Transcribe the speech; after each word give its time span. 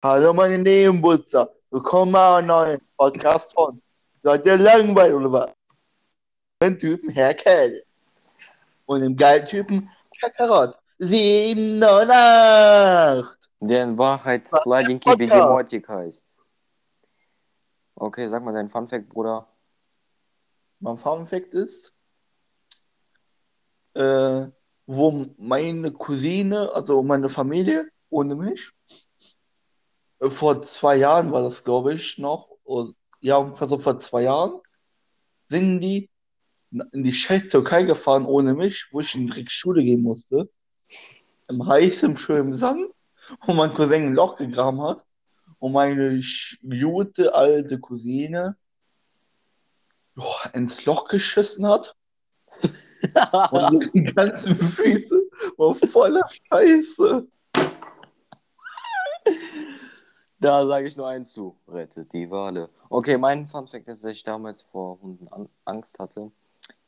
Hallo 0.00 0.32
meine 0.32 0.58
Nebenbutzer, 0.58 1.52
willkommen 1.70 2.12
bei 2.12 2.36
einem 2.36 2.46
neuen 2.46 2.80
Podcast 2.96 3.52
von 3.52 3.82
Seid 4.22 4.46
ihr 4.46 4.56
langweilig 4.56 5.12
oder 5.12 5.32
was? 5.32 5.48
Den 6.62 6.78
Typen 6.78 7.10
Herr 7.10 7.34
Kell 7.34 7.82
und 8.86 9.00
dem 9.00 9.16
geilen 9.16 9.44
Typen 9.44 9.90
Kakarot. 10.20 10.76
798. 10.98 13.40
Der 13.58 13.82
in 13.82 13.98
Wahrheit 13.98 14.46
Sliding 14.46 15.00
Podcast? 15.00 15.18
Begemotic 15.18 15.88
heißt. 15.88 16.36
Okay, 17.96 18.28
sag 18.28 18.44
mal 18.44 18.54
deinen 18.54 18.68
Funfact, 18.68 19.08
Bruder. 19.08 19.48
Mein 20.78 20.96
Fun 20.96 21.26
Fact 21.26 21.54
ist, 21.54 21.92
äh, 23.94 24.46
wo 24.86 25.26
meine 25.38 25.90
Cousine, 25.90 26.70
also 26.72 27.02
meine 27.02 27.28
Familie, 27.28 27.88
ohne 28.10 28.36
mich, 28.36 28.72
vor 30.20 30.62
zwei 30.62 30.96
Jahren 30.96 31.32
war 31.32 31.42
das, 31.42 31.64
glaube 31.64 31.94
ich, 31.94 32.18
noch, 32.18 32.48
oder, 32.64 32.92
ja, 33.20 33.36
ungefähr 33.36 33.68
so 33.68 33.78
vor 33.78 33.98
zwei 33.98 34.22
Jahren, 34.22 34.60
sind 35.44 35.80
die 35.80 36.10
in 36.70 37.04
die 37.04 37.12
scheiß 37.12 37.48
Türkei 37.48 37.84
gefahren 37.84 38.26
ohne 38.26 38.54
mich, 38.54 38.88
wo 38.92 39.00
ich 39.00 39.14
in 39.14 39.26
die 39.26 39.48
Schule 39.48 39.82
gehen 39.82 40.02
musste. 40.02 40.50
Im 41.48 41.66
heißen, 41.66 42.16
schönen 42.18 42.52
Sand, 42.52 42.92
wo 43.46 43.54
mein 43.54 43.72
Cousin 43.72 44.08
ein 44.08 44.14
Loch 44.14 44.36
gegraben 44.36 44.82
hat 44.82 45.04
und 45.58 45.72
meine 45.72 46.20
gute 46.62 47.34
alte 47.34 47.80
Cousine 47.80 48.56
joa, 50.14 50.50
ins 50.52 50.84
Loch 50.84 51.06
geschissen 51.08 51.66
hat 51.66 51.96
und 53.52 53.90
die 53.94 54.02
ganzen 54.02 54.58
Füße 54.58 55.22
waren 55.56 55.74
voller 55.74 56.28
Scheiße. 56.28 57.28
Da 60.40 60.66
sage 60.66 60.86
ich 60.86 60.96
nur 60.96 61.08
eins 61.08 61.32
zu. 61.32 61.56
Rettet 61.68 62.12
die 62.12 62.30
Wale. 62.30 62.68
Okay, 62.90 63.18
mein 63.18 63.46
Funfact 63.46 63.88
ist, 63.88 64.04
dass 64.04 64.12
ich 64.12 64.22
damals 64.22 64.62
vor 64.62 64.98
Hunden 65.02 65.26
an 65.28 65.48
Angst 65.64 65.98
hatte 65.98 66.30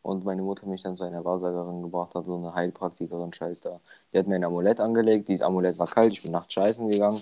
und 0.02 0.24
meine 0.24 0.42
Mutter 0.42 0.66
mich 0.66 0.82
dann 0.82 0.96
zu 0.96 1.04
einer 1.04 1.24
Wahrsagerin 1.24 1.82
gebracht 1.82 2.14
hat, 2.14 2.24
so 2.24 2.36
eine 2.36 2.54
Heilpraktikerin, 2.54 3.32
scheiß 3.32 3.60
da. 3.60 3.80
Die 4.12 4.18
hat 4.18 4.26
mir 4.26 4.36
ein 4.36 4.44
Amulett 4.44 4.80
angelegt, 4.80 5.28
dieses 5.28 5.42
Amulett 5.42 5.78
war 5.78 5.86
kalt, 5.86 6.12
ich 6.12 6.22
bin 6.22 6.32
nachts 6.32 6.54
scheißen 6.54 6.88
gegangen 6.88 7.20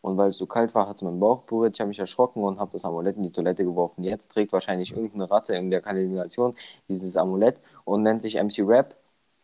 und 0.00 0.16
weil 0.16 0.30
es 0.30 0.38
so 0.38 0.46
kalt 0.46 0.74
war, 0.74 0.88
hat 0.88 0.96
es 0.96 1.02
meinen 1.02 1.20
Bauch 1.20 1.42
berührt, 1.42 1.74
ich 1.74 1.80
habe 1.80 1.88
mich 1.88 1.98
erschrocken 1.98 2.42
und 2.44 2.58
habe 2.58 2.72
das 2.72 2.84
Amulett 2.84 3.16
in 3.16 3.24
die 3.24 3.32
Toilette 3.32 3.64
geworfen. 3.64 4.04
Jetzt 4.04 4.30
trägt 4.32 4.52
wahrscheinlich 4.52 4.92
irgendeine 4.92 5.30
Ratte 5.30 5.54
in 5.56 5.70
der 5.70 5.80
Kanalisation 5.80 6.54
dieses 6.88 7.16
Amulett 7.16 7.60
und 7.84 8.02
nennt 8.02 8.22
sich 8.22 8.36
MC 8.36 8.60
Rap, 8.60 8.94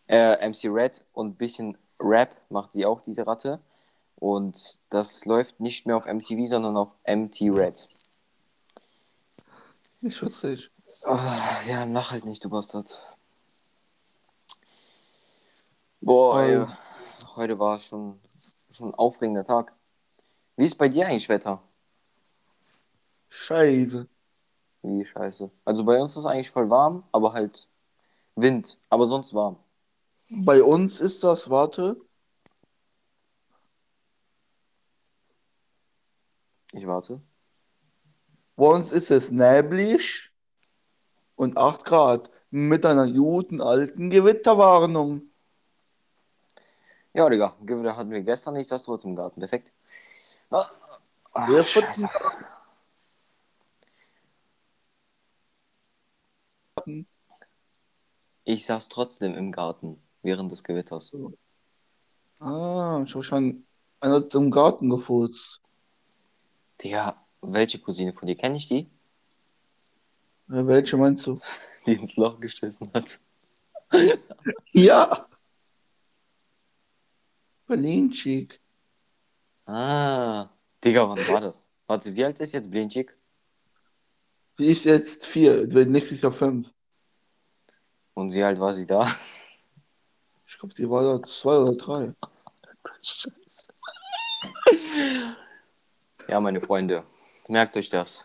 äh, 0.07 0.49
MC 0.49 0.69
Red 0.69 1.05
und 1.13 1.39
bisschen 1.39 1.77
Rap 2.01 2.31
macht 2.49 2.73
sie 2.73 2.87
auch, 2.87 3.01
diese 3.01 3.27
Ratte. 3.27 3.59
Und 4.21 4.79
das 4.91 5.25
läuft 5.25 5.61
nicht 5.61 5.87
mehr 5.87 5.97
auf 5.97 6.05
MTV, 6.07 6.47
sondern 6.47 6.77
auf 6.77 6.91
MT 7.07 7.51
Red. 7.51 7.87
Nicht 10.03 10.23
witzig. 10.23 10.71
Ah, 11.07 11.61
ja, 11.67 11.85
lach 11.85 12.11
halt 12.13 12.25
nicht, 12.27 12.45
du 12.45 12.51
Bastard. 12.51 13.03
Boah, 16.01 16.41
ey, 16.43 16.59
Oh. 16.59 16.67
heute 17.37 17.59
war 17.59 17.79
schon, 17.81 18.19
schon 18.75 18.89
ein 18.89 18.95
aufregender 18.95 19.45
Tag. 19.45 19.73
Wie 20.57 20.65
ist 20.65 20.77
bei 20.79 20.89
dir 20.89 21.07
eigentlich 21.07 21.29
Wetter? 21.29 21.63
Scheiße. 23.29 24.07
Wie 24.83 25.05
scheiße. 25.05 25.51
Also 25.65 25.85
bei 25.85 26.01
uns 26.01 26.13
ist 26.13 26.19
es 26.19 26.27
eigentlich 26.27 26.51
voll 26.51 26.71
warm, 26.71 27.05
aber 27.13 27.33
halt 27.33 27.69
Wind, 28.35 28.79
aber 28.89 29.07
sonst 29.07 29.35
warm. 29.35 29.57
Bei 30.45 30.63
uns 30.63 31.01
ist 31.01 31.23
das, 31.23 31.51
warte, 31.51 32.01
Ich 36.73 36.87
warte. 36.87 37.21
bei 38.57 38.67
uns 38.67 38.93
ist 38.93 39.11
es 39.11 39.31
neblig 39.33 40.31
und 41.35 41.57
8 41.57 41.85
Grad 41.85 42.31
mit 42.51 42.85
einer 42.87 43.11
guten 43.11 43.61
alten 43.61 44.11
Gewitterwarnung. 44.11 45.23
Ja, 47.13 47.29
Digga, 47.29 47.57
Gewitter 47.63 47.97
hatten 47.97 48.11
wir 48.11 48.21
gestern, 48.23 48.57
ich 48.57 48.69
saß 48.69 48.85
trotzdem 48.85 49.11
im 49.11 49.17
Garten. 49.17 49.41
Perfekt. 49.41 49.73
Ah, 50.51 50.71
ah, 51.33 51.65
scheiße. 51.65 52.09
Ich 58.45 58.65
saß 58.67 58.89
trotzdem 58.89 59.35
im 59.35 59.53
Garten 59.53 60.01
während 60.23 60.53
des 60.53 60.63
Gewitters. 60.63 61.13
Ah, 62.39 63.03
ich 63.05 63.15
habe 63.15 63.25
schon 63.25 63.67
einer 64.01 64.25
im 64.35 64.51
Garten 64.51 64.89
gefurzt. 64.89 65.61
Digga, 66.83 67.27
welche 67.43 67.79
Cousine 67.79 68.13
von 68.13 68.27
dir 68.27 68.37
kenne 68.37 68.57
ich 68.57 68.69
die? 68.69 68.91
Ja, 70.49 70.67
welche 70.67 70.97
meinst 70.97 71.27
du? 71.27 71.39
Die 71.87 71.95
ins 71.95 72.17
Loch 72.17 72.41
geschissen 72.41 72.91
hat. 72.93 73.21
Ja. 74.73 75.29
Berlin-Chic. 77.67 78.61
Ah, 79.67 80.49
Digga, 80.85 81.09
wann 81.09 81.19
war 81.29 81.41
das? 81.41 81.67
Warte, 81.87 82.15
wie 82.15 82.25
alt 82.25 82.41
ist 82.41 82.53
jetzt 82.53 82.71
Blinchik? 82.71 83.17
Sie 84.57 84.71
ist 84.71 84.85
jetzt 84.85 85.27
vier, 85.27 85.71
wird 85.73 85.89
nächstes 85.89 86.23
Jahr 86.23 86.33
fünf. 86.33 86.73
Und 88.15 88.33
wie 88.33 88.43
alt 88.43 88.61
war 88.61 88.75
sie 88.75 88.87
da? 88.87 89.09
Ich 90.47 90.59
glaube, 90.59 90.75
sie 90.75 90.89
war 90.89 91.03
da 91.03 91.23
zwei 91.25 91.57
oder 91.59 91.75
drei. 91.75 92.15
Ja, 96.31 96.39
meine 96.39 96.61
Freunde, 96.61 97.03
merkt 97.49 97.77
euch 97.77 97.89
das. 97.89 98.25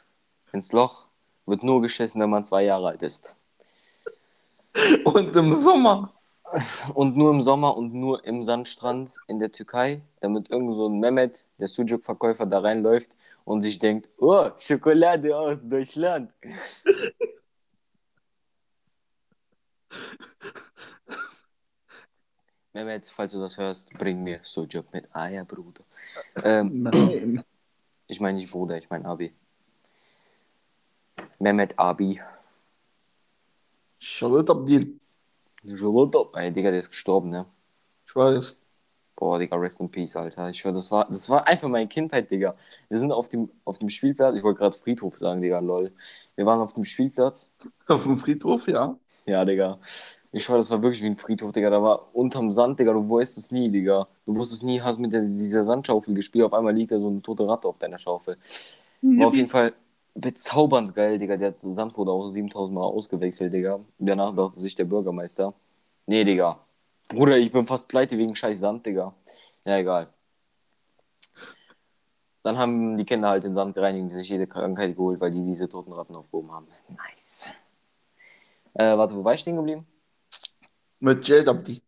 Ins 0.54 0.72
Loch 0.72 1.08
wird 1.48 1.64
nur 1.64 1.82
geschissen, 1.82 2.22
wenn 2.22 2.30
man 2.30 2.44
zwei 2.44 2.64
Jahre 2.64 2.90
alt 2.90 3.02
ist. 3.02 3.36
Und 5.04 5.36
im 5.36 5.56
Sommer. 5.56 6.14
Und 6.94 7.18
nur 7.18 7.32
im 7.32 7.42
Sommer 7.42 7.76
und 7.76 7.96
nur 7.96 8.24
im 8.24 8.44
Sandstrand 8.44 9.16
in 9.26 9.40
der 9.40 9.52
Türkei, 9.52 10.04
damit 10.22 10.52
irgend 10.52 10.76
so 10.76 10.88
ein 10.88 11.00
Mehmet, 11.00 11.48
der 11.58 11.68
Sucuk-Verkäufer, 11.68 12.46
da 12.46 12.60
reinläuft 12.60 13.16
und 13.44 13.62
sich 13.62 13.80
denkt, 13.80 14.08
oh, 14.20 14.52
Schokolade 14.56 15.36
aus 15.36 15.68
Deutschland. 15.68 16.32
Mehmet, 22.74 23.08
falls 23.08 23.34
du 23.34 23.40
das 23.40 23.58
hörst, 23.58 23.90
bring 23.94 24.22
mir 24.22 24.42
Sucuk 24.44 24.94
mit 24.94 25.08
Eier, 25.16 25.44
Bruder. 25.44 25.84
Ähm, 26.44 26.84
Nein. 26.84 27.44
Ich 28.08 28.20
meine 28.20 28.38
nicht 28.38 28.52
Bruder, 28.52 28.78
ich 28.78 28.90
meine 28.90 29.06
Abi. 29.06 29.34
Mehmet 31.40 31.78
Abi. 31.78 32.22
Charlotte 34.00 34.52
Abdil. 34.52 35.00
Ey, 36.36 36.52
Digga, 36.52 36.70
der 36.70 36.80
ist 36.80 36.92
gestorben, 36.92 37.30
ne? 37.30 37.46
Ich 38.08 38.16
weiß. 38.16 38.58
Boah, 39.16 39.40
Digga, 39.40 39.56
rest 39.56 39.80
in 39.80 39.90
peace, 39.90 40.16
Alter. 40.16 40.50
Ich 40.50 40.60
schwör, 40.60 40.74
das 40.74 40.92
war, 40.92 41.10
das 41.10 41.30
war 41.30 41.48
einfach 41.48 41.70
meine 41.70 41.88
Kindheit, 41.88 42.30
Digga. 42.30 42.56
Wir 42.90 43.00
sind 43.00 43.12
auf 43.12 43.30
dem, 43.30 43.50
auf 43.64 43.78
dem 43.80 43.90
Spielplatz, 43.90 44.36
ich 44.36 44.44
wollte 44.44 44.60
gerade 44.60 44.78
Friedhof 44.78 45.18
sagen, 45.18 45.42
Digga, 45.42 45.60
lol. 45.60 45.94
Wir 46.36 46.46
waren 46.46 46.60
auf 46.60 46.74
dem 46.74 46.86
Spielplatz. 46.86 47.52
Auf 47.88 48.04
dem 48.04 48.18
Friedhof, 48.18 48.68
ja. 48.68 48.98
Ja, 49.26 49.46
Digga. 49.46 49.80
Ich 50.35 50.44
schwör, 50.44 50.57
das 50.57 50.69
war 50.69 50.81
wirklich 50.81 51.01
wie 51.01 51.06
ein 51.06 51.16
Friedhof, 51.16 51.53
Digga. 51.53 51.69
Da 51.69 51.81
war 51.81 52.13
unterm 52.13 52.51
Sand, 52.51 52.78
Digga, 52.78 52.91
du 52.91 53.09
weißt 53.09 53.38
es 53.38 53.53
nie, 53.53 53.69
Digga. 53.69 54.06
Du 54.25 54.35
wusstest 54.35 54.66
nie, 54.66 54.81
hast 54.81 55.00
mit 55.00 55.13
der, 55.13 55.22
dieser 55.22 55.63
Sandschaufel 55.63 56.13
gespielt, 56.13 56.44
auf 56.44 56.53
einmal 56.53 56.75
liegt 56.75 56.91
da 56.91 57.00
so 57.00 57.07
eine 57.07 57.22
tote 57.22 57.47
Ratte 57.47 57.69
auf 57.69 57.78
deiner 57.78 57.97
Schaufel. 57.97 58.38
War 59.01 59.28
auf 59.28 59.34
jeden 59.34 59.47
Fall 59.47 59.72
bezaubernd 60.13 60.94
geil, 60.94 61.19
Digga. 61.19 61.38
Der 61.38 61.56
Sand 61.56 61.97
wurde 61.97 62.12
auch 62.12 62.28
7000 62.28 62.75
Mal 62.75 62.84
ausgewechselt, 62.84 63.53
Digga. 63.53 63.79
Danach 63.97 64.35
dachte 64.35 64.59
sich 64.59 64.75
der 64.75 64.84
Bürgermeister, 64.84 65.53
nee, 66.06 66.25
Digga. 66.25 66.59
Bruder, 67.07 67.38
ich 67.38 67.53
bin 67.53 67.66
fast 67.66 67.88
pleite 67.88 68.17
wegen 68.17 68.35
scheiß 68.35 68.59
Sand, 68.59 68.85
Digga. 68.85 69.13
Ja, 69.63 69.78
egal. 69.78 70.06
Dann 72.44 72.57
haben 72.57 72.97
die 72.97 73.06
Kinder 73.06 73.29
halt 73.29 73.46
den 73.46 73.56
Sand 73.56 73.73
gereinigt 73.73 74.11
und 74.11 74.17
sich 74.17 74.28
jede 74.28 74.47
Krankheit 74.47 74.97
geholt, 74.97 75.22
weil 75.22 75.31
die 75.31 75.46
diese 75.46 75.70
toten 75.70 75.93
Ratten 75.93 76.14
aufgehoben 76.14 76.52
haben. 76.52 76.67
Nice. 76.90 77.47
Äh, 78.73 78.97
warte, 78.97 79.16
wo 79.16 79.23
war 79.23 79.34
ich 79.34 79.40
stehen 79.40 79.55
geblieben? 79.55 79.88
Mit 81.05 81.28
Jade 81.28 81.52
Abdi. 81.52 81.84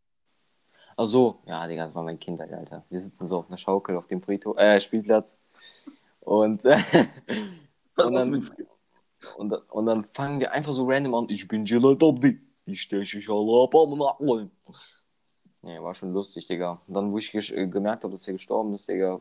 Ach 0.96 1.06
so, 1.06 1.40
ja, 1.48 1.66
Digga, 1.66 1.86
das 1.86 1.96
war 1.96 2.04
mein 2.04 2.20
Kindheit, 2.20 2.54
Alter. 2.54 2.86
Wir 2.88 3.00
sitzen 3.00 3.28
so 3.28 3.40
auf 3.40 3.48
einer 3.48 3.58
Schaukel 3.58 3.98
auf 3.98 4.06
dem 4.06 4.22
Friedhof, 4.22 4.56
äh, 4.60 4.80
Spielplatz. 4.80 5.40
Und, 6.20 6.64
äh, 6.66 6.78
und, 7.98 8.14
dann, 8.14 8.48
und, 9.38 9.54
und 9.72 9.86
dann 9.88 10.06
fangen 10.12 10.40
wir 10.40 10.52
einfach 10.52 10.72
so 10.72 10.86
random 10.88 11.16
an. 11.16 11.30
Ich 11.30 11.48
bin 11.48 11.66
Gillette 11.66 12.06
Abdi. 12.06 12.40
Ich 12.66 12.84
steche 12.84 13.18
dich 13.18 13.28
alle 13.28 13.64
ab 13.64 13.74
am 13.74 13.98
Nacken. 13.98 14.52
Ja, 15.64 15.82
war 15.82 15.96
schon 15.96 16.14
lustig, 16.14 16.46
Digga. 16.46 16.80
Und 16.86 16.94
dann, 16.94 17.12
wo 17.12 17.18
ich 17.18 17.34
äh, 17.34 17.66
gemerkt 17.66 18.04
habe, 18.04 18.14
dass 18.14 18.28
er 18.28 18.34
gestorben 18.34 18.76
ist, 18.76 18.88
Digga. 18.88 19.20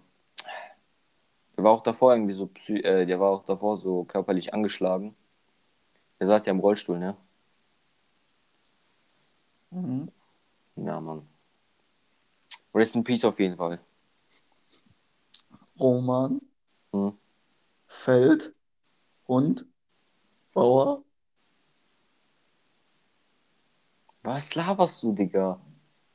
Der 1.57 1.65
war 1.65 1.73
auch 1.73 1.83
davor 1.83 2.13
irgendwie 2.13 2.35
so, 2.35 2.51
äh, 2.69 3.07
der 3.07 3.19
war 3.19 3.31
auch 3.31 3.45
davor 3.47 3.79
so 3.79 4.05
körperlich 4.05 4.53
angeschlagen. 4.53 5.17
Der 6.21 6.27
saß 6.27 6.45
ja 6.45 6.53
im 6.53 6.61
Rollstuhl, 6.61 6.99
ne? 6.99 7.17
Mhm. 9.77 10.11
Ja, 10.77 11.01
Mann. 11.01 11.29
Rest 12.75 12.95
in 12.97 13.05
Peace 13.05 13.25
auf 13.25 13.39
jeden 13.39 13.57
Fall. 13.57 13.79
Roman, 15.79 16.41
Hm. 16.93 17.13
Feld, 17.87 18.55
Hund, 19.29 19.67
Bauer. 20.55 21.03
Was 24.23 24.55
laberst 24.55 25.03
du, 25.03 25.13
Digga? 25.13 25.61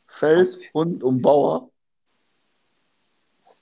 Feld, 0.08 0.40
Was? 0.40 0.60
Hund 0.74 1.04
und 1.04 1.22
Bauer. 1.22 1.70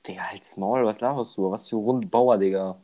Digga, 0.07 0.30
halt's 0.30 0.56
Maul, 0.56 0.86
was 0.86 1.02
laberst 1.02 1.36
du? 1.38 1.52
Was 1.52 1.68
für 1.68 1.75
rund 1.75 2.10
Bauer, 2.10 2.38
Digga? 2.38 2.81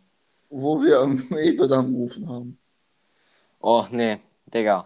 Wo 0.50 0.82
wir 0.82 1.00
am 1.00 1.18
Edward 1.32 1.72
angerufen 1.72 2.28
haben. 2.28 2.60
Oh, 3.60 3.88
nee, 3.90 4.20
Digga. 4.48 4.86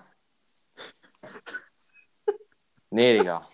Nee, 2.92 3.18
Digga. 3.18 3.48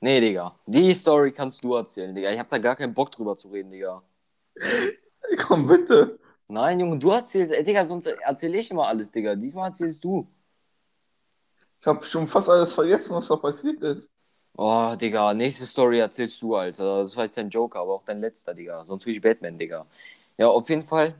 Nee, 0.00 0.20
Digga. 0.20 0.54
Die 0.66 0.94
Story 0.94 1.32
kannst 1.32 1.62
du 1.64 1.74
erzählen, 1.74 2.14
Digga. 2.14 2.30
Ich 2.30 2.38
hab 2.38 2.48
da 2.48 2.58
gar 2.58 2.76
keinen 2.76 2.94
Bock 2.94 3.10
drüber 3.10 3.36
zu 3.36 3.48
reden, 3.48 3.70
Digga. 3.70 4.02
Komm 5.38 5.66
bitte. 5.66 6.18
Nein, 6.48 6.80
Junge, 6.80 6.98
du 6.98 7.10
erzählst, 7.10 7.52
ey, 7.52 7.62
Digga, 7.62 7.84
sonst 7.84 8.06
erzähl 8.06 8.54
ich 8.54 8.70
immer 8.70 8.86
alles, 8.86 9.12
Digga. 9.12 9.34
Diesmal 9.34 9.68
erzählst 9.68 10.02
du. 10.04 10.26
Ich 11.80 11.86
habe 11.86 12.04
schon 12.04 12.26
fast 12.26 12.48
alles 12.48 12.72
vergessen, 12.72 13.14
was 13.14 13.28
da 13.28 13.36
passiert 13.36 13.82
ist. 13.82 14.08
Oh, 14.56 14.96
Digga, 14.96 15.34
nächste 15.34 15.66
Story 15.66 16.00
erzählst 16.00 16.40
du, 16.42 16.56
Alter. 16.56 17.02
Das 17.02 17.16
war 17.16 17.24
jetzt 17.24 17.36
dein 17.36 17.50
Joker, 17.50 17.80
aber 17.80 17.94
auch 17.94 18.04
dein 18.04 18.20
letzter, 18.20 18.54
Digga. 18.54 18.84
Sonst 18.84 19.06
will 19.06 19.14
ich 19.14 19.20
Batman, 19.20 19.58
Digga. 19.58 19.86
Ja, 20.36 20.48
auf 20.48 20.68
jeden 20.68 20.84
Fall. 20.84 21.14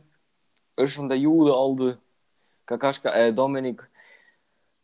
Ich 0.76 0.98
und 0.98 1.08
der 1.08 1.18
Jude, 1.18 1.54
Alde, 1.54 1.98
Kakaschka, 2.66 3.10
äh, 3.12 3.32
Dominik, 3.32 3.88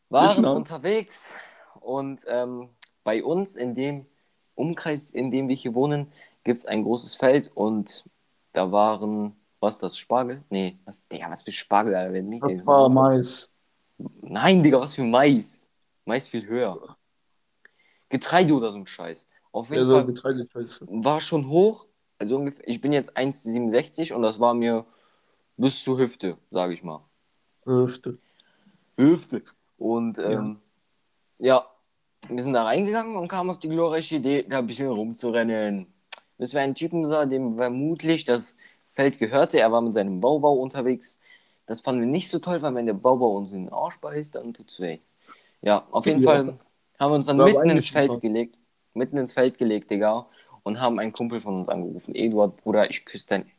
waren 0.09 0.45
unterwegs. 0.45 1.35
Und 1.81 2.25
ähm, 2.29 2.71
bei 3.03 3.23
uns 3.23 3.57
in 3.57 3.75
dem 3.75 4.07
Umkreis, 4.55 5.11
in 5.11 5.31
dem 5.31 5.49
wir 5.49 5.57
hier 5.57 5.75
wohnen, 5.75 6.13
gibt 6.45 6.59
es 6.59 6.67
ein 6.67 6.83
großes 6.85 7.15
Feld 7.15 7.51
und 7.55 8.05
da 8.53 8.71
waren, 8.71 9.35
was 9.61 9.79
das, 9.79 9.99
Spargel? 9.99 10.43
Nee, 10.51 10.79
was, 10.85 11.07
Digga, 11.09 11.31
was 11.31 11.43
für 11.43 11.53
Spargel, 11.53 11.95
Alter, 11.95 12.13
wenn 12.13 12.29
nicht, 12.29 12.43
Das 12.43 12.67
war 12.67 12.89
Mais. 12.89 13.51
Nein, 14.23 14.63
Digga, 14.63 14.81
was 14.81 14.95
für 14.95 15.05
Mais. 15.05 15.71
Mais 16.05 16.29
viel 16.29 16.47
höher. 16.47 16.97
Getreide 18.09 18.55
oder 18.55 18.71
so 18.71 18.79
ein 18.79 18.87
Scheiß. 18.87 19.29
Auf 19.53 19.71
jeden 19.71 19.89
Ja, 19.89 20.05
Fall 20.05 20.49
war 20.81 21.21
schon 21.21 21.49
hoch. 21.49 21.87
Also 22.19 22.37
ungefähr, 22.37 22.69
ich 22.69 22.81
bin 22.81 22.93
jetzt 22.93 23.17
1,67 23.17 24.13
und 24.13 24.23
das 24.23 24.39
war 24.39 24.55
mir 24.55 24.85
bis 25.57 25.83
zur 25.83 25.99
Hüfte, 25.99 26.39
sage 26.51 26.75
ich 26.75 26.83
mal. 26.83 27.03
Hüfte. 27.67 28.19
Hüfte. 28.97 29.43
Und 29.79 30.19
ähm, 30.19 30.61
ja. 31.39 31.65
wir 32.29 32.43
sind 32.43 32.55
da 32.55 32.65
reingegangen 32.65 33.17
und 33.17 33.29
kamen 33.29 33.51
auf 33.51 33.59
die 33.59 33.69
glorreiche 33.69 34.17
Idee, 34.17 34.45
da 34.49 34.59
ein 34.59 34.67
bisschen 34.67 34.89
rumzurennen. 34.91 35.87
Bis 36.39 36.53
wir 36.55 36.61
einen 36.63 36.75
Typen 36.75 37.07
sah, 37.07 37.27
dem 37.27 37.57
vermutlich 37.57 38.25
das 38.25 38.57
Feld 38.93 39.19
gehörte. 39.19 39.59
Er 39.61 39.71
war 39.73 39.81
mit 39.81 39.95
seinem 39.95 40.21
Baubau 40.21 40.55
unterwegs. 40.55 41.21
Das 41.67 41.81
fanden 41.81 42.03
wir 42.03 42.09
nicht 42.09 42.29
so 42.29 42.39
toll, 42.39 42.61
weil 42.63 42.75
wenn 42.75 42.87
der 42.87 42.93
Baubau 42.95 43.37
uns 43.37 43.53
in 43.53 43.65
den 43.67 43.73
Arsch 43.73 43.99
beißt, 43.99 44.35
dann 44.35 44.53
tut's 44.55 44.81
weh. 44.81 44.99
Ja, 45.63 45.87
auf 45.91 46.07
jeden 46.07 46.23
Ja. 46.23 46.31
Fall 46.31 46.59
haben 46.99 47.11
wir 47.13 47.17
uns 47.17 47.27
dann 47.27 47.39
War 47.39 47.47
mitten 47.47 47.71
ins 47.71 47.89
Feld 47.89 48.11
eingeschnappt. 48.11 48.23
gelegt. 48.23 48.59
Mitten 48.95 49.17
ins 49.17 49.33
Feld 49.33 49.59
gelegt, 49.59 49.91
Digga. 49.91 50.27
Und 50.63 50.81
haben 50.81 50.99
einen 50.99 51.13
Kumpel 51.13 51.41
von 51.41 51.57
uns 51.59 51.69
angerufen. 51.69 52.15
Eduard, 52.15 52.57
Bruder, 52.63 52.89
ich 52.89 53.05
küsse 53.05 53.27
dein. 53.29 53.51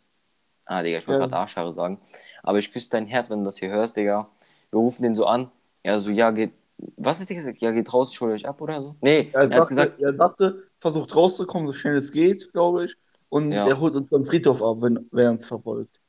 Ah, 0.65 0.81
Digga, 0.83 0.99
ich 0.99 1.07
wollte 1.07 1.21
Ja. 1.21 1.27
gerade 1.27 1.37
Arschhaare 1.41 1.73
sagen. 1.73 1.99
Aber 2.43 2.57
ich 2.59 2.71
küsse 2.71 2.89
dein 2.91 3.05
Herz, 3.07 3.29
wenn 3.29 3.39
du 3.39 3.45
das 3.45 3.57
hier 3.57 3.69
hörst, 3.69 3.95
Digga. 3.97 4.27
Wir 4.71 4.79
rufen 4.79 5.03
den 5.03 5.15
so 5.15 5.25
an. 5.25 5.51
Ja, 5.85 5.99
so, 5.99 6.09
ja, 6.09 6.31
geht. 6.31 6.51
Was 6.97 7.21
hat 7.21 7.29
er 7.29 7.35
gesagt? 7.35 7.59
Ja, 7.59 7.69
geht 7.71 7.93
raus, 7.93 8.11
ich 8.11 8.19
hole 8.19 8.33
euch 8.33 8.47
ab 8.47 8.59
oder 8.59 8.81
so? 8.81 8.95
Nee, 9.01 9.29
Er, 9.33 9.41
er 9.41 9.43
hat 9.43 9.51
dachte, 9.51 9.67
gesagt, 9.69 9.99
er 10.01 10.13
dachte, 10.13 10.63
versucht 10.79 11.15
rauszukommen, 11.15 11.67
so 11.67 11.73
schnell 11.73 11.95
es 11.95 12.11
geht, 12.11 12.51
glaube 12.53 12.85
ich. 12.85 12.97
Und 13.29 13.51
Ja. 13.51 13.67
er 13.67 13.79
holt 13.79 13.95
uns 13.95 14.09
beim 14.09 14.25
Friedhof 14.25 14.63
ab, 14.63 14.77
wenn, 14.81 15.07
wer 15.11 15.29
uns 15.29 15.45
verfolgt. 15.45 16.01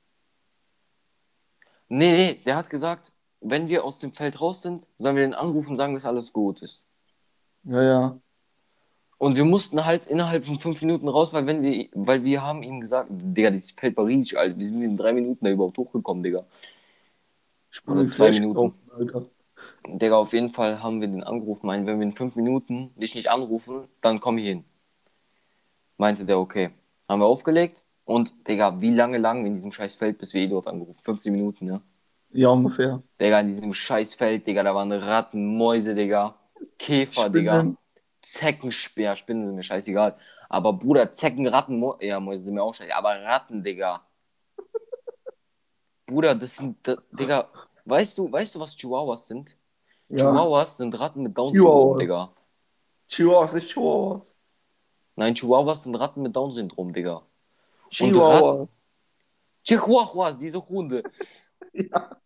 nee, 1.89 2.13
nee, 2.17 2.35
der 2.47 2.57
hat 2.57 2.71
gesagt, 2.71 3.13
wenn 3.43 3.69
wir 3.69 3.85
aus 3.85 3.99
dem 3.99 4.13
Feld 4.13 4.41
raus 4.41 4.63
sind, 4.63 4.89
sollen 4.99 5.15
wir 5.17 5.23
den 5.25 5.35
anrufen 5.35 5.71
und 5.71 5.77
sagen, 5.77 5.93
dass 5.95 6.07
alles 6.07 6.33
gut 6.33 6.63
ist. 6.63 6.85
Ja, 7.65 7.83
ja. 7.83 8.21
Und 9.19 9.37
wir 9.37 9.45
mussten 9.45 9.85
halt 9.85 10.07
innerhalb 10.07 10.47
von 10.47 10.59
fünf 10.59 10.81
Minuten 10.81 11.09
raus, 11.09 11.33
weil 11.33 11.47
wenn 11.47 11.63
wir, 11.63 11.89
weil 11.93 12.25
wir 12.25 12.43
haben 12.43 12.63
ihm 12.63 12.81
gesagt, 12.81 13.09
Digga, 13.11 13.51
dieses 13.51 13.71
Feld 13.73 13.97
war 13.97 14.07
riesig, 14.07 14.39
Alter. 14.39 14.59
Wir 14.59 14.67
sind 14.67 14.83
in 14.83 14.97
drei 14.97 15.13
Minuten 15.13 15.45
da 15.45 15.51
überhaupt 15.51 15.77
hochgekommen, 15.79 16.23
Digga. 16.23 16.45
Ich 17.71 17.87
Oder 17.87 18.07
zwei 18.09 18.31
Minuten. 18.31 18.55
gekauft, 18.55 18.77
Alter. 19.15 19.27
Digga, 19.89 20.17
auf 20.17 20.33
jeden 20.33 20.51
Fall 20.51 20.83
haben 20.83 21.01
wir 21.01 21.09
den 21.09 21.23
angerufen. 21.23 21.67
Meinen, 21.67 21.87
wenn 21.87 21.99
wir 21.99 22.07
in 22.07 22.13
fünf 22.13 22.37
Minuten 22.37 22.93
dich 22.97 23.15
nicht 23.15 23.31
anrufen, 23.31 23.89
dann 24.01 24.21
komm 24.21 24.39
hier 24.39 24.55
hin. 24.55 24.65
Meinte 25.97 26.25
der, 26.25 26.39
okay. 26.39 26.71
Haben 27.09 27.21
wir 27.21 27.27
aufgelegt 27.27 27.85
und, 28.05 28.49
Digga, 28.49 28.81
wie 28.81 28.91
lange 28.91 29.19
lang 29.19 29.43
wir 29.43 29.49
in 29.49 29.55
diesem 29.55 29.73
scheiß 29.73 29.95
Feld, 29.95 30.19
bis 30.19 30.35
wir 30.35 30.43
eh 30.43 30.49
dort 30.49 30.67
angerufen? 30.67 31.01
15 31.03 31.33
Minuten, 31.33 31.67
ne? 31.67 31.81
Ja, 32.31 32.49
ungefähr. 32.49 33.03
Digga, 33.21 33.41
in 33.41 33.49
diesem 33.49 33.73
scheiß 33.73 34.17
Feld, 34.17 34.47
Digga, 34.47 34.63
da 34.63 34.75
waren 34.75 34.93
Ratten, 34.93 35.57
Mäuse, 35.57 35.95
Digga. 35.95 36.35
Käfer, 36.79 37.27
Spinnen. 37.27 37.33
Digga. 37.33 37.77
Zecken, 38.23 38.73
ja, 38.97 39.15
Spinnen 39.15 39.47
sind 39.47 39.55
mir 39.55 39.63
scheißegal. 39.63 40.17
Aber 40.49 40.73
Bruder, 40.73 41.13
Zecken, 41.13 41.47
Ratten, 41.47 41.79
Mo 41.79 41.97
ja, 42.01 42.19
Mäuse 42.19 42.45
sind 42.45 42.55
mir 42.55 42.63
auch 42.63 42.75
scheißegal. 42.75 42.99
Aber 42.99 43.23
Ratten, 43.23 43.63
Digga. 43.63 44.03
Bruder, 46.07 46.35
das 46.35 46.57
sind, 46.57 46.77
Digga, 47.13 47.49
weißt 47.85 48.19
du, 48.19 48.31
weißt 48.31 48.55
du, 48.55 48.61
was 48.61 48.77
Chihuahuas 48.77 49.27
sind? 49.27 49.57
Ja. 50.09 50.31
Chihuahuas 50.31 50.77
sind 50.77 50.95
Ratten 50.99 51.23
mit 51.23 51.37
Down-Syndrom. 51.37 51.99
Digga. 51.99 52.33
Chihuahuas, 53.09 53.55
nicht 53.55 53.69
Chihuahuas. 53.71 54.37
Nein, 55.17 55.35
Chihuahuas 55.35 55.85
sind 55.85 55.95
Ratten 55.97 56.23
mit 56.23 56.35
Down-Syndrom, 56.37 56.93
Digga. 56.93 57.23
Chihuahua. 57.91 58.69
Chihuahuas, 59.65 60.39
diese 60.39 60.67
Hunde. 60.69 61.03
Ja. 61.73 62.17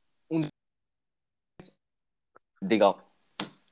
Digga, 2.61 3.03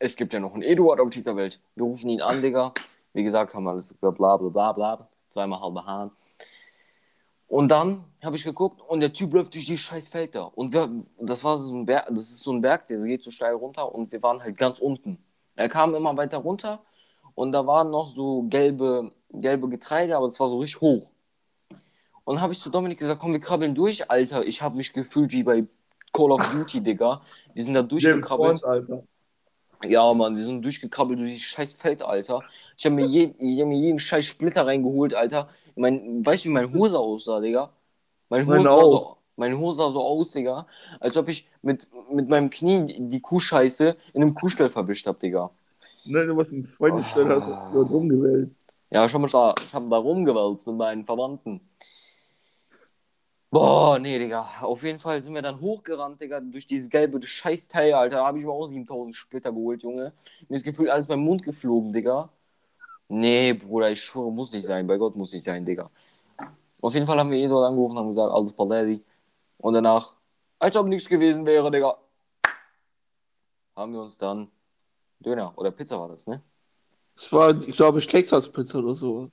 es 0.01 0.17
gibt 0.17 0.33
ja 0.33 0.41
noch 0.41 0.55
einen 0.55 0.63
Eduard 0.63 0.99
auf 0.99 1.11
dieser 1.11 1.37
Welt. 1.37 1.61
Wir 1.77 1.85
rufen 1.85 2.09
ihn 2.09 2.21
an, 2.21 2.43
Digga. 2.43 2.73
Wie 3.13 3.23
gesagt, 3.23 3.55
haben 3.55 3.65
wir 3.65 3.71
alles 3.71 3.95
bla 3.95 4.11
bla 4.11 4.37
bla 4.39 4.73
bla. 4.73 5.09
Zweimal 5.29 5.61
halbe 5.61 5.85
Hahn. 5.85 6.11
Und 7.49 7.71
dann 7.71 8.05
habe 8.23 8.37
ich 8.37 8.45
geguckt 8.45 8.83
und 8.87 9.01
der 9.01 9.13
Typ 9.13 9.33
läuft 9.33 9.55
durch 9.55 9.65
die 9.65 9.79
scheiß 9.79 10.11
Felder. 10.11 10.57
Und 10.57 10.73
wir, 10.73 10.91
das 11.19 11.43
war 11.45 11.57
so 11.57 11.75
ein 11.75 11.87
Berg, 11.87 12.07
das 12.09 12.25
ist 12.25 12.41
so 12.41 12.53
ein 12.53 12.61
Berg, 12.61 12.87
der 12.89 12.99
geht 12.99 13.25
so 13.25 13.31
steil 13.31 13.55
runter 13.55 13.93
und 13.93 14.13
wir 14.13 14.23
waren 14.23 14.43
halt 14.43 14.57
ganz 14.59 14.79
unten. 14.81 15.19
Er 15.57 15.69
kam 15.69 15.95
immer 15.95 16.17
weiter 16.17 16.39
runter 16.39 16.81
und 17.35 17.53
da 17.53 17.67
waren 17.67 17.91
noch 17.91 18.07
so 18.07 18.43
gelbe, 18.49 19.13
gelbe 19.33 19.69
Getreide, 19.69 20.17
aber 20.17 20.27
es 20.27 20.39
war 20.39 20.49
so 20.49 20.59
richtig 20.59 20.81
hoch. 20.81 21.11
Und 22.25 22.35
dann 22.35 22.43
habe 22.43 22.53
ich 22.53 22.61
zu 22.61 22.69
Dominik 22.69 22.99
gesagt, 22.99 23.21
komm, 23.21 23.33
wir 23.33 23.41
krabbeln 23.41 23.75
durch, 23.75 24.11
Alter. 24.11 24.45
Ich 24.45 24.61
habe 24.61 24.77
mich 24.77 24.93
gefühlt 24.93 25.33
wie 25.33 25.43
bei 25.43 25.65
Call 26.13 26.31
of 26.31 26.47
Duty, 26.51 26.83
Digga. 26.83 27.23
Wir 27.55 27.63
sind 27.63 27.73
da 27.73 27.83
durchgekrabbelt. 27.83 28.63
Alter. 28.63 29.03
Ja, 29.85 30.13
Mann, 30.13 30.37
wir 30.37 30.45
sind 30.45 30.63
durchgekrabbelt 30.63 31.21
durch 31.21 31.33
die 31.33 31.41
scheiß 31.41 31.75
Feld, 31.75 32.03
Alter. 32.03 32.43
Ich 32.77 32.85
habe 32.85 32.97
mir, 32.97 33.07
je, 33.07 33.35
ich 33.39 33.61
hab 33.61 33.69
mir 33.69 33.79
jeden 33.79 33.99
scheiß 33.99 34.27
Splitter 34.27 34.67
reingeholt, 34.67 35.15
Alter. 35.15 35.49
Mein, 35.79 36.25
weißt 36.27 36.45
du, 36.45 36.49
wie 36.49 36.53
meine 36.53 36.73
Hose 36.73 36.99
aussah, 36.99 37.41
Digga? 37.41 37.71
Meine 38.29 38.47
Hose, 38.47 38.63
sah 38.65 38.85
so, 38.85 39.17
meine 39.37 39.59
Hose 39.59 39.79
sah 39.79 39.91
so 39.91 40.03
aus, 40.03 40.33
Digga, 40.33 40.67
als 41.01 41.17
ob 41.17 41.29
ich 41.29 41.49
mit, 41.63 41.87
mit 42.11 42.29
meinem 42.29 42.51
Knie 42.51 42.97
die 42.99 43.21
Kuhscheiße 43.21 43.97
in 44.13 44.23
einem 44.23 44.35
Kuhstall 44.35 44.71
verwischt 44.71 45.07
habe, 45.07 45.19
Digga. 45.19 45.51
Nein, 46.07 46.27
du 46.27 46.37
warst 46.37 46.53
ein 46.53 46.67
Freundestelle, 46.67 47.37
hast 47.37 47.43
Ah. 47.49 47.69
du 47.73 47.79
dort 47.79 47.91
rumgewählt. 47.93 48.51
Ja, 48.91 49.05
ich 49.07 49.15
habe 49.15 49.29
da, 49.29 49.55
ich 49.65 49.73
hab 49.75 49.89
da 49.89 49.97
rumgewälzt 49.99 50.67
mit 50.67 50.77
meinen 50.77 51.05
Verwandten. 51.05 51.61
Boah, 53.51 53.99
nee, 53.99 54.19
Digga. 54.19 54.47
Auf 54.61 54.83
jeden 54.83 54.99
Fall 54.99 55.23
sind 55.23 55.33
wir 55.35 55.41
dann 55.41 55.61
hochgerannt, 55.61 56.21
Digga, 56.21 56.41
durch 56.41 56.67
dieses 56.67 56.91
gelbe 56.91 57.21
Scheißteil, 57.23 57.95
Alter. 57.95 58.17
Da 58.19 58.27
habe 58.27 58.39
ich 58.39 58.45
mir 58.45 58.51
auch 58.53 58.67
7000 58.67 59.15
Splitter 59.15 59.53
geholt, 59.53 59.83
Junge. 59.83 60.13
Mir 60.49 60.57
ist 60.57 60.65
gefühlt 60.65 60.91
alles 60.91 61.07
beim 61.07 61.21
Mund 61.21 61.43
geflogen, 61.43 61.93
Digga. 61.93 62.29
Nee, 63.09 63.55
Bruder, 63.55 63.91
ich 63.91 64.03
schwöre, 64.03 64.31
muss 64.31 64.53
nicht 64.53 64.67
sein. 64.67 64.87
Bei 64.87 64.97
Gott 64.99 65.17
muss 65.17 65.33
nicht 65.33 65.45
sein, 65.45 65.65
Digga. 65.65 65.91
Auf 66.81 66.95
jeden 66.95 67.07
Fall 67.07 67.19
haben 67.19 67.31
wir 67.31 67.39
eh 67.39 67.49
dort 67.49 67.67
angerufen 67.67 67.93
und 67.93 67.99
haben 67.99 68.09
gesagt, 68.11 68.33
alles 68.33 68.53
Paletti. 68.53 69.03
Und 69.59 69.75
danach, 69.75 70.15
als 70.59 70.77
ob 70.77 70.87
nichts 70.87 71.09
gewesen 71.09 71.45
wäre, 71.47 71.71
Digga, 71.71 71.97
haben 73.75 73.93
wir 73.93 74.03
uns 74.03 74.19
dann 74.19 74.51
Döner 75.21 75.57
oder 75.57 75.71
Pizza 75.71 75.99
war 75.99 76.09
das, 76.09 76.27
ne? 76.27 76.43
Es 77.17 77.33
war, 77.33 77.57
ich 77.57 77.75
glaube, 77.77 78.01
Texas-Pizza 78.01 78.79
oder 78.79 78.95
sowas. 78.95 79.31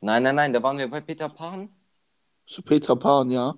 Nein, 0.00 0.22
nein, 0.22 0.34
nein, 0.34 0.52
da 0.52 0.62
waren 0.62 0.78
wir 0.78 0.90
bei 0.90 1.00
Peter 1.00 1.28
Pan. 1.28 1.68
Zu 2.46 2.62
Petra 2.62 2.94
Pan, 2.94 3.30
ja. 3.30 3.54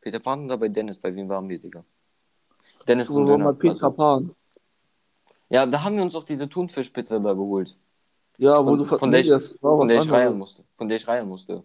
Peter 0.00 0.20
Pan 0.20 0.44
oder 0.44 0.58
bei 0.58 0.68
Dennis? 0.68 0.98
Bei 0.98 1.14
wem 1.14 1.28
waren 1.28 1.48
wir, 1.48 1.58
Digga? 1.58 1.84
Dennis 2.86 3.08
So 3.08 3.16
und 3.16 3.26
war 3.28 3.32
Döner. 3.32 3.44
mal 3.44 3.54
Petra 3.54 3.86
Also, 3.86 3.96
Pan. 3.96 4.34
ja, 5.48 5.66
da 5.66 5.82
haben 5.82 5.96
wir 5.96 6.02
uns 6.02 6.14
auch 6.14 6.24
diese 6.24 6.48
Thunfischpizza 6.48 7.18
da 7.18 7.32
geholt. 7.32 7.76
Ja, 8.38 8.64
wo 8.64 8.70
Von, 8.70 8.78
du 8.78 8.84
von, 8.84 9.10
der, 9.10 9.20
ich, 9.20 9.30
war 9.30 9.76
von 9.76 9.88
der 9.88 10.00
ich 10.00 10.10
rein 10.10 10.38
musste. 10.38 10.64
Von 10.76 10.88
der 10.88 10.96
ich 10.96 11.06
rein 11.06 11.28
musste. 11.28 11.62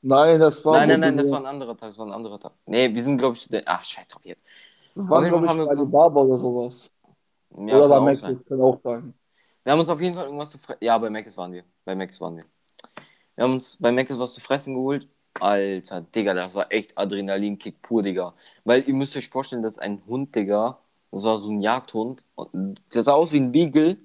Nein, 0.00 0.38
das 0.40 0.64
war. 0.64 0.78
Nein, 0.78 0.88
nein, 0.88 1.00
nein, 1.00 1.16
das 1.16 1.30
war 1.30 1.40
ein 1.40 1.46
anderer 1.46 1.76
Tag. 1.76 1.90
Das 1.90 1.98
war 1.98 2.06
ein 2.06 2.12
anderer 2.12 2.38
Tag. 2.38 2.52
Nee, 2.66 2.92
wir 2.94 3.02
sind, 3.02 3.18
glaube 3.18 3.34
ich, 3.34 3.42
zu 3.42 3.48
der. 3.50 3.62
Ach, 3.66 3.84
scheiß 3.84 4.08
drauf 4.08 4.24
jetzt. 4.24 4.42
Jeden 4.94 5.06
glaube 5.06 5.46
ich, 5.46 5.50
haben 5.50 5.58
wir 5.58 5.86
Barber 5.86 6.22
oder 6.22 6.38
sowas. 6.38 6.90
Ja, 7.56 7.76
oder 7.76 8.00
bei 8.00 8.14
sein. 8.14 8.40
kann 8.48 8.60
auch 8.60 8.80
sein. 8.82 9.14
Wir 9.62 9.72
haben 9.72 9.80
uns 9.80 9.88
auf 9.88 10.00
jeden 10.00 10.14
Fall 10.14 10.24
irgendwas 10.24 10.50
zu 10.50 10.58
fre 10.58 10.76
Ja, 10.80 10.98
bei 10.98 11.10
Max 11.10 11.36
waren 11.36 11.52
wir. 11.52 11.64
Bei 11.84 11.94
Max 11.94 12.20
waren 12.20 12.36
wir. 12.36 12.44
Wir 13.34 13.44
haben 13.44 13.54
uns 13.54 13.76
bei 13.76 13.92
Mc's 13.92 14.18
was 14.18 14.34
zu 14.34 14.40
fressen 14.40 14.74
geholt. 14.74 15.08
Alter, 15.40 16.02
Digga, 16.02 16.34
das 16.34 16.54
war 16.54 16.66
echt 16.70 16.96
Adrenalinkick 16.96 17.80
pur, 17.80 18.02
Digga. 18.02 18.34
Weil 18.64 18.86
ihr 18.86 18.94
müsst 18.94 19.16
euch 19.16 19.28
vorstellen, 19.28 19.62
das 19.62 19.74
ist 19.74 19.78
ein 19.78 20.02
Hund, 20.06 20.34
Digga. 20.34 20.78
Das 21.10 21.24
war 21.24 21.38
so 21.38 21.50
ein 21.50 21.60
Jagdhund. 21.60 22.24
Und 22.34 22.80
der 22.94 23.02
sah 23.02 23.12
aus 23.12 23.32
wie 23.32 23.40
ein 23.40 23.52
Beagle. 23.52 23.98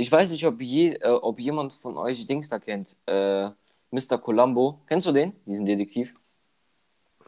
Ich 0.00 0.10
weiß 0.10 0.30
nicht, 0.30 0.46
ob, 0.46 0.62
je, 0.62 0.94
äh, 0.94 1.10
ob 1.10 1.38
jemand 1.38 1.74
von 1.74 1.98
euch 1.98 2.26
Dings 2.26 2.48
da 2.48 2.58
kennt. 2.58 2.96
Äh, 3.04 3.50
Mr. 3.90 4.16
Columbo. 4.16 4.80
Kennst 4.86 5.06
du 5.06 5.12
den? 5.12 5.34
Diesen 5.44 5.66
Detektiv? 5.66 6.14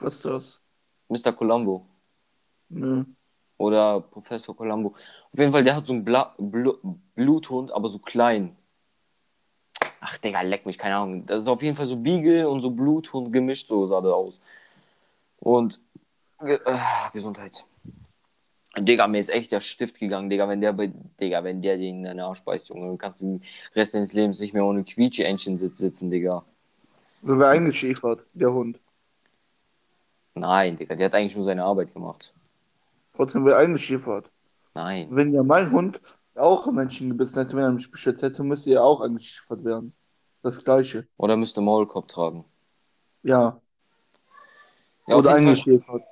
Was 0.00 0.14
ist 0.14 0.24
das? 0.24 0.62
Mr. 1.10 1.34
Columbo. 1.34 1.84
Nö. 2.70 3.04
Oder 3.58 4.00
Professor 4.00 4.56
Columbo. 4.56 4.94
Auf 4.94 5.38
jeden 5.38 5.52
Fall, 5.52 5.64
der 5.64 5.76
hat 5.76 5.86
so 5.86 5.92
einen 5.92 6.02
Bla 6.02 6.34
Blu 6.38 6.78
Bluthund, 7.14 7.70
aber 7.72 7.90
so 7.90 7.98
klein. 7.98 8.56
Ach, 10.00 10.16
Digga, 10.16 10.40
leck 10.40 10.64
mich, 10.64 10.78
keine 10.78 10.96
Ahnung. 10.96 11.26
Das 11.26 11.42
ist 11.42 11.48
auf 11.48 11.62
jeden 11.62 11.76
Fall 11.76 11.84
so 11.84 11.96
Beagle 11.98 12.48
und 12.48 12.60
so 12.60 12.70
Bluthund 12.70 13.34
gemischt, 13.34 13.68
so 13.68 13.86
sah 13.86 14.00
der 14.00 14.14
aus. 14.14 14.40
Und 15.40 15.78
äh, 16.38 16.58
Gesundheit. 17.12 17.66
Digga, 18.78 19.06
mir 19.06 19.18
ist 19.18 19.28
echt 19.28 19.52
der 19.52 19.60
Stift 19.60 19.98
gegangen, 19.98 20.30
Digga, 20.30 20.48
wenn 20.48 20.60
der 20.62 20.72
bei, 20.72 20.90
Digga, 21.20 21.44
wenn 21.44 21.60
der 21.60 21.76
den 21.76 21.98
in 21.98 22.04
deine 22.04 22.24
Arsch 22.24 22.42
beißt, 22.42 22.70
Junge, 22.70 22.86
dann 22.86 22.98
kannst 22.98 23.20
du 23.20 23.26
den 23.26 23.42
Rest 23.74 23.94
deines 23.94 24.14
Lebens 24.14 24.40
nicht 24.40 24.54
mehr 24.54 24.64
ohne 24.64 24.82
Quietsche-Entchen 24.82 25.58
sitzen, 25.58 26.10
Digga. 26.10 26.44
So 27.22 27.38
wäre 27.38 27.50
eingeschäfert, 27.50 28.24
der 28.34 28.52
Hund. 28.52 28.80
Nein, 30.34 30.78
Digga, 30.78 30.94
der 30.94 31.06
hat 31.06 31.14
eigentlich 31.14 31.36
nur 31.36 31.44
seine 31.44 31.64
Arbeit 31.64 31.92
gemacht. 31.92 32.32
Trotzdem 33.12 33.44
wäre 33.44 33.58
eingeschäfert. 33.58 34.30
Nein. 34.74 35.08
Wenn 35.10 35.34
ja 35.34 35.42
mein 35.42 35.70
Hund 35.70 36.00
auch 36.34 36.70
Menschen 36.72 37.10
gebissen 37.10 37.38
hätte, 37.38 37.56
wenn 37.56 37.64
er 37.64 37.72
mich 37.72 37.90
beschützt 37.90 38.22
hätte, 38.22 38.42
müsste 38.42 38.72
er 38.72 38.84
auch 38.84 39.02
eingeschäfert 39.02 39.64
werden. 39.64 39.92
Das 40.42 40.64
gleiche. 40.64 41.06
Oder 41.18 41.36
müsste 41.36 41.60
Maulkorb 41.60 42.08
tragen. 42.08 42.44
Ja. 43.22 43.60
Ja, 45.06 45.16
Oder 45.16 45.38
jeden 45.38 45.82
Fall. 45.82 46.04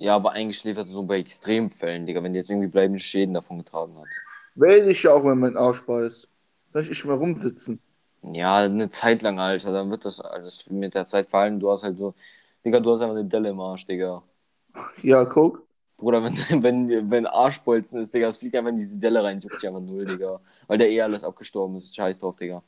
Ja, 0.00 0.14
aber 0.14 0.32
eingeschläfert 0.32 0.86
so 0.86 1.02
bei 1.02 1.18
Extremfällen, 1.18 2.06
Digga, 2.06 2.22
wenn 2.22 2.32
der 2.32 2.42
jetzt 2.42 2.50
irgendwie 2.50 2.68
bleibende 2.68 3.00
Schäden 3.00 3.34
davon 3.34 3.58
getragen 3.58 3.96
hat. 3.98 4.06
Wähle 4.54 4.90
ich 4.90 5.02
ja 5.02 5.12
auch, 5.12 5.24
wenn 5.24 5.38
mein 5.38 5.56
Arsch 5.56 5.84
beißt. 5.84 6.28
Soll 6.72 6.82
ich 6.82 7.04
mehr 7.04 7.16
rumsitzen? 7.16 7.80
Ja, 8.22 8.58
eine 8.58 8.90
Zeit 8.90 9.22
lang, 9.22 9.40
Alter, 9.40 9.72
dann 9.72 9.90
wird 9.90 10.04
das 10.04 10.20
alles 10.20 10.68
mit 10.70 10.94
der 10.94 11.06
Zeit 11.06 11.28
fallen. 11.28 11.58
Du 11.58 11.70
hast 11.70 11.82
halt 11.82 11.98
so, 11.98 12.14
Digga, 12.64 12.78
du 12.78 12.92
hast 12.92 13.00
einfach 13.00 13.16
eine 13.16 13.24
Delle 13.24 13.48
im 13.48 13.60
Arsch, 13.60 13.86
Digga. 13.86 14.22
Ja, 15.02 15.24
guck. 15.24 15.66
Bruder, 15.96 16.22
wenn, 16.22 16.36
wenn, 16.62 17.10
wenn 17.10 17.26
Arschbolzen 17.26 18.00
ist, 18.00 18.14
Digga, 18.14 18.28
es 18.28 18.38
fliegt 18.38 18.54
einfach 18.54 18.70
in 18.70 18.76
diese 18.76 18.96
Delle 18.96 19.24
rein, 19.24 19.40
sucht 19.40 19.58
sich 19.58 19.68
einfach 19.68 19.80
null, 19.80 20.04
Digga. 20.04 20.40
Weil 20.68 20.78
der 20.78 20.90
eh 20.90 21.02
alles 21.02 21.24
abgestorben 21.24 21.76
ist. 21.76 21.96
Scheiß 21.96 22.20
drauf, 22.20 22.36
Digga. 22.36 22.62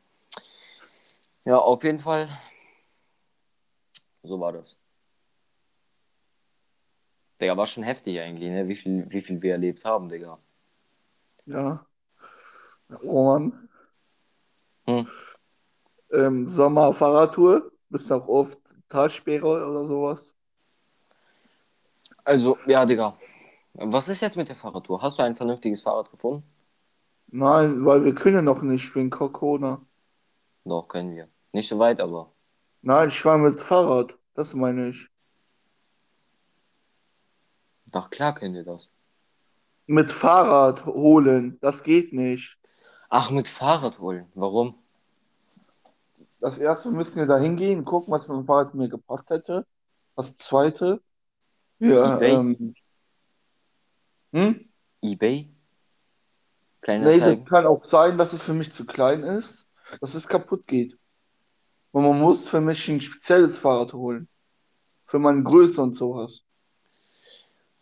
Ja, 1.45 1.59
auf 1.59 1.85
jeden 1.85 2.01
Fall. 2.01 2.29
So 4.25 4.41
war 4.41 4.53
das. 4.53 4.77
Digga, 7.41 7.57
war 7.57 7.67
schon 7.67 7.83
heftig 7.83 8.21
eigentlich, 8.21 8.51
ne? 8.51 8.69
Wie 8.69 8.77
viel, 8.77 9.07
wie 9.11 9.23
viel 9.23 9.41
wir 9.43 9.53
erlebt 9.53 9.85
haben, 9.85 10.09
Digga. 10.09 10.39
Ja. 11.47 11.87
Oh 13.03 13.25
Mann. 13.25 13.69
Hm. 14.87 15.07
Ähm, 16.13 16.49
Sommer-Fahrradtour. 16.49 17.71
Bist 17.89 18.11
du 18.11 18.15
auch 18.15 18.29
oft 18.29 18.59
Talsperre 18.89 19.47
oder 19.47 19.85
sowas? 19.85 20.37
Also, 22.25 22.59
ja, 22.67 22.85
Digga. 22.87 23.17
Was 23.75 24.09
ist 24.09 24.21
jetzt 24.21 24.37
mit 24.37 24.49
der 24.49 24.57
Fahrradtour? 24.57 25.01
Hast 25.01 25.19
du 25.19 25.23
ein 25.23 25.37
vernünftiges 25.37 25.83
Fahrrad 25.83 26.11
gefunden? 26.11 26.45
Nein, 27.29 27.85
weil 27.85 28.05
wir 28.05 28.15
können 28.15 28.45
noch 28.45 28.63
nicht 28.63 28.95
wegen 28.95 29.11
Corona. 29.11 29.81
Doch, 30.65 30.89
können 30.89 31.15
wir. 31.15 31.29
Nicht 31.53 31.69
so 31.69 31.79
weit, 31.79 32.01
aber. 32.01 32.33
Nein, 32.83 33.09
ich 33.09 33.25
war 33.25 33.39
mit 33.39 33.61
Fahrrad. 33.61 34.17
Das 34.35 34.55
meine 34.55 34.89
ich. 34.89 35.09
Doch, 37.93 38.11
klar 38.11 38.35
können 38.35 38.55
wir 38.55 38.65
das. 38.65 38.89
Mit 39.87 40.11
Fahrrad 40.11 40.87
holen. 40.87 41.59
Das 41.61 41.83
geht 41.83 42.13
nicht. 42.13 42.59
Ach, 43.09 43.31
mit 43.31 43.49
Fahrrad 43.49 43.99
holen. 43.99 44.31
Warum? 44.35 44.79
Das 46.41 46.59
erste 46.59 46.91
müssen 46.91 47.17
wir 47.17 47.27
da 47.27 47.39
hingehen, 47.39 47.85
gucken, 47.85 48.13
was 48.13 48.27
mit 48.29 48.37
dem 48.37 48.47
Fahrrad 48.47 48.75
mir 48.75 48.89
gepasst 48.89 49.31
hätte. 49.31 49.67
Das 50.17 50.37
zweite. 50.37 51.03
Ja, 51.81 52.17
eBay? 52.17 52.35
ähm. 52.35 52.75
Hm? 54.33 54.69
Ebay? 55.03 55.43
Nee, 55.43 55.55
Kleinanzeigen? 56.83 57.45
das 57.45 57.51
kann 57.51 57.67
auch 57.67 57.85
sein, 57.91 58.17
dass 58.17 58.33
es 58.33 58.43
für 58.43 58.55
mich 58.55 58.73
zu 58.73 58.87
klein 58.87 59.23
ist, 59.23 59.69
dass 60.01 60.15
es 60.15 60.29
kaputt 60.29 60.67
geht. 60.67 60.97
Und 61.91 62.05
man 62.05 62.19
muss 62.19 62.49
für 62.49 62.61
mich 62.61 62.89
ein 62.89 63.01
spezielles 63.01 63.59
Fahrrad 63.59 63.93
holen. 63.93 64.29
Für 65.05 65.19
meine 65.19 65.43
Größe 65.43 65.83
und 65.83 65.95
sowas. 65.95 66.45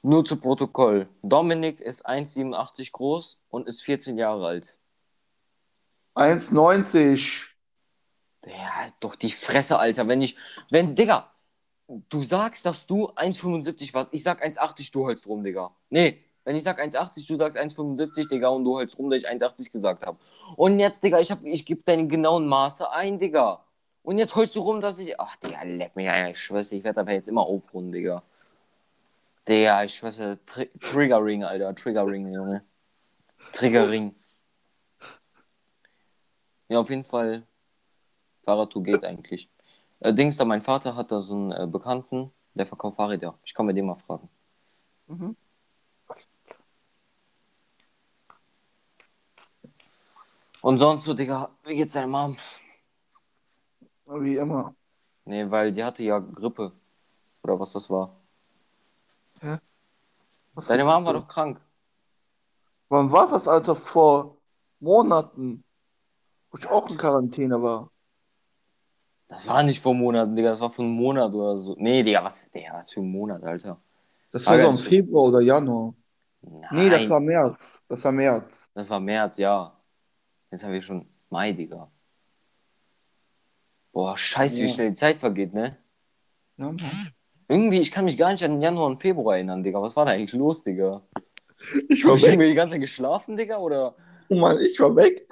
Nur 0.02 0.24
zu 0.24 0.40
Protokoll. 0.40 1.08
Dominik 1.22 1.80
ist 1.80 2.06
1,87 2.06 2.92
groß 2.92 3.40
und 3.48 3.66
ist 3.66 3.82
14 3.82 4.16
Jahre 4.16 4.46
alt. 4.46 4.76
1,90. 6.14 7.46
Ja, 8.46 8.76
halt 8.76 8.94
doch 9.00 9.16
die 9.16 9.30
Fresse, 9.30 9.78
Alter. 9.78 10.08
Wenn 10.08 10.22
ich, 10.22 10.36
wenn, 10.70 10.94
Digga, 10.94 11.30
du 12.08 12.22
sagst, 12.22 12.64
dass 12.66 12.86
du 12.86 13.10
1,75 13.10 13.94
warst, 13.94 14.14
ich 14.14 14.22
sag 14.22 14.44
1,80, 14.44 14.92
du 14.92 15.08
hältst 15.08 15.26
rum, 15.26 15.42
Digga. 15.42 15.70
Nee, 15.90 16.22
wenn 16.44 16.56
ich 16.56 16.62
sag 16.62 16.80
1,80, 16.80 17.26
du 17.26 17.36
sagst 17.36 17.58
1,75, 17.58 18.28
Digga, 18.28 18.48
und 18.48 18.64
du 18.64 18.78
hältst 18.78 18.98
rum, 18.98 19.10
dass 19.10 19.22
ich 19.22 19.28
1,80 19.28 19.70
gesagt 19.70 20.06
habe. 20.06 20.18
Und 20.56 20.80
jetzt, 20.80 21.02
Digga, 21.02 21.18
ich, 21.18 21.30
hab, 21.30 21.44
ich 21.44 21.66
gebe 21.66 21.82
deine 21.82 22.06
genauen 22.06 22.46
Maße 22.46 22.90
ein, 22.90 23.18
Digga. 23.18 23.64
Und 24.02 24.18
jetzt 24.18 24.34
holst 24.36 24.56
du 24.56 24.60
rum, 24.60 24.80
dass 24.80 24.98
ich. 24.98 25.20
Ach, 25.20 25.36
Digga, 25.36 25.62
leck 25.64 25.94
mich 25.94 26.08
ein, 26.08 26.30
ich 26.30 26.40
schwöre, 26.40 26.62
ich 26.62 26.84
werde 26.84 27.00
aber 27.00 27.12
jetzt 27.12 27.28
immer 27.28 27.42
aufrunden, 27.42 27.92
Digga. 27.92 28.22
Digga, 29.48 29.82
ich 29.84 29.94
schwöre, 29.94 30.38
Tri 30.44 30.68
Triggering, 30.80 31.42
Alter, 31.42 31.74
Triggering, 31.74 32.32
Junge. 32.34 32.64
Triggering. 33.52 34.14
Ja, 36.68 36.80
auf 36.80 36.90
jeden 36.90 37.04
Fall. 37.04 37.46
Fahrradtour 38.44 38.82
geht 38.82 39.04
eigentlich. 39.04 39.48
Äh, 40.00 40.12
Dings 40.12 40.36
da, 40.36 40.44
mein 40.44 40.62
Vater 40.62 40.96
hat 40.96 41.10
da 41.10 41.22
so 41.22 41.34
einen 41.34 41.52
äh, 41.52 41.66
Bekannten, 41.66 42.30
der 42.52 42.66
verkauft 42.66 42.96
Fahrräder. 42.96 43.38
Ich 43.42 43.54
kann 43.54 43.66
bei 43.66 43.72
dem 43.72 43.86
mal 43.86 43.96
fragen. 43.96 44.28
Mhm. 45.06 45.34
Und 50.60 50.78
sonst 50.78 51.04
so, 51.04 51.14
Digga, 51.14 51.50
wie 51.64 51.76
geht's 51.76 51.94
deiner 51.94 52.06
Mom? 52.06 52.36
Wie 54.06 54.36
immer. 54.36 54.74
Nee, 55.24 55.50
weil 55.50 55.72
die 55.72 55.84
hatte 55.84 56.02
ja 56.04 56.18
Grippe. 56.18 56.72
Oder 57.42 57.58
was 57.58 57.72
das 57.72 57.88
war. 57.88 58.17
Was 60.54 60.66
Deine 60.66 60.84
Mom 60.84 61.04
war 61.04 61.12
doch 61.12 61.28
krank. 61.28 61.60
Wann 62.88 63.12
war 63.12 63.28
das, 63.28 63.46
Alter? 63.48 63.76
Vor 63.76 64.38
Monaten. 64.80 65.62
Wo 66.50 66.58
ich 66.58 66.66
auch 66.68 66.88
in 66.90 66.96
Quarantäne 66.96 67.62
war. 67.62 67.90
Das 69.28 69.46
war 69.46 69.62
nicht 69.62 69.82
vor 69.82 69.94
Monaten, 69.94 70.34
Digga, 70.34 70.50
das 70.50 70.60
war 70.60 70.70
vor 70.70 70.84
einem 70.86 70.94
Monat 70.94 71.34
oder 71.34 71.58
so. 71.58 71.76
Nee, 71.78 72.02
Digga, 72.02 72.24
was, 72.24 72.50
Digga, 72.50 72.72
was 72.72 72.90
für 72.90 73.00
ein 73.00 73.10
Monat, 73.10 73.44
Alter. 73.44 73.78
Das 74.32 74.46
war 74.46 74.54
Ah, 74.54 74.62
so 74.62 74.70
im 74.70 74.78
Februar 74.78 75.24
oder 75.24 75.40
Januar. 75.40 75.94
Nee, 76.40 76.88
das 76.88 77.02
Nein, 77.02 77.10
war 77.10 77.20
März. 77.20 77.82
Das 77.88 78.04
war 78.04 78.12
März. 78.12 78.70
das 78.74 78.88
war 78.88 79.00
März, 79.00 79.36
ja. 79.36 79.76
Jetzt 80.50 80.64
haben 80.64 80.72
wir 80.72 80.80
schon 80.82 81.06
Mai, 81.28 81.52
Digga. 81.52 81.90
Boah, 83.92 84.16
scheiße, 84.16 84.62
wie 84.62 84.66
Ja. 84.68 84.72
schnell 84.74 84.88
die 84.90 84.94
Zeit 84.94 85.18
vergeht, 85.18 85.52
ne? 85.52 85.76
Ja, 86.56 86.66
Mann. 86.66 87.12
Irgendwie, 87.48 87.80
ich 87.80 87.90
kann 87.90 88.04
mich 88.04 88.18
gar 88.18 88.30
nicht 88.30 88.44
an 88.44 88.60
Januar 88.60 88.86
und 88.86 89.00
Februar 89.00 89.36
erinnern, 89.36 89.62
Digga. 89.62 89.80
Was 89.80 89.96
war 89.96 90.04
da 90.04 90.12
eigentlich 90.12 90.34
los, 90.34 90.62
Digga? 90.62 91.00
Ich 91.88 92.04
Hab 92.04 92.10
war 92.10 92.16
ich 92.16 92.22
weg. 92.22 92.30
irgendwie 92.32 92.48
die 92.48 92.54
ganze 92.54 92.74
Zeit 92.74 92.82
geschlafen, 92.82 93.36
Digga? 93.36 93.56
Oder? 93.58 93.94
Oh 94.28 94.34
Mann, 94.36 94.58
ich 94.60 94.78
war 94.80 94.94
weg. 94.94 95.26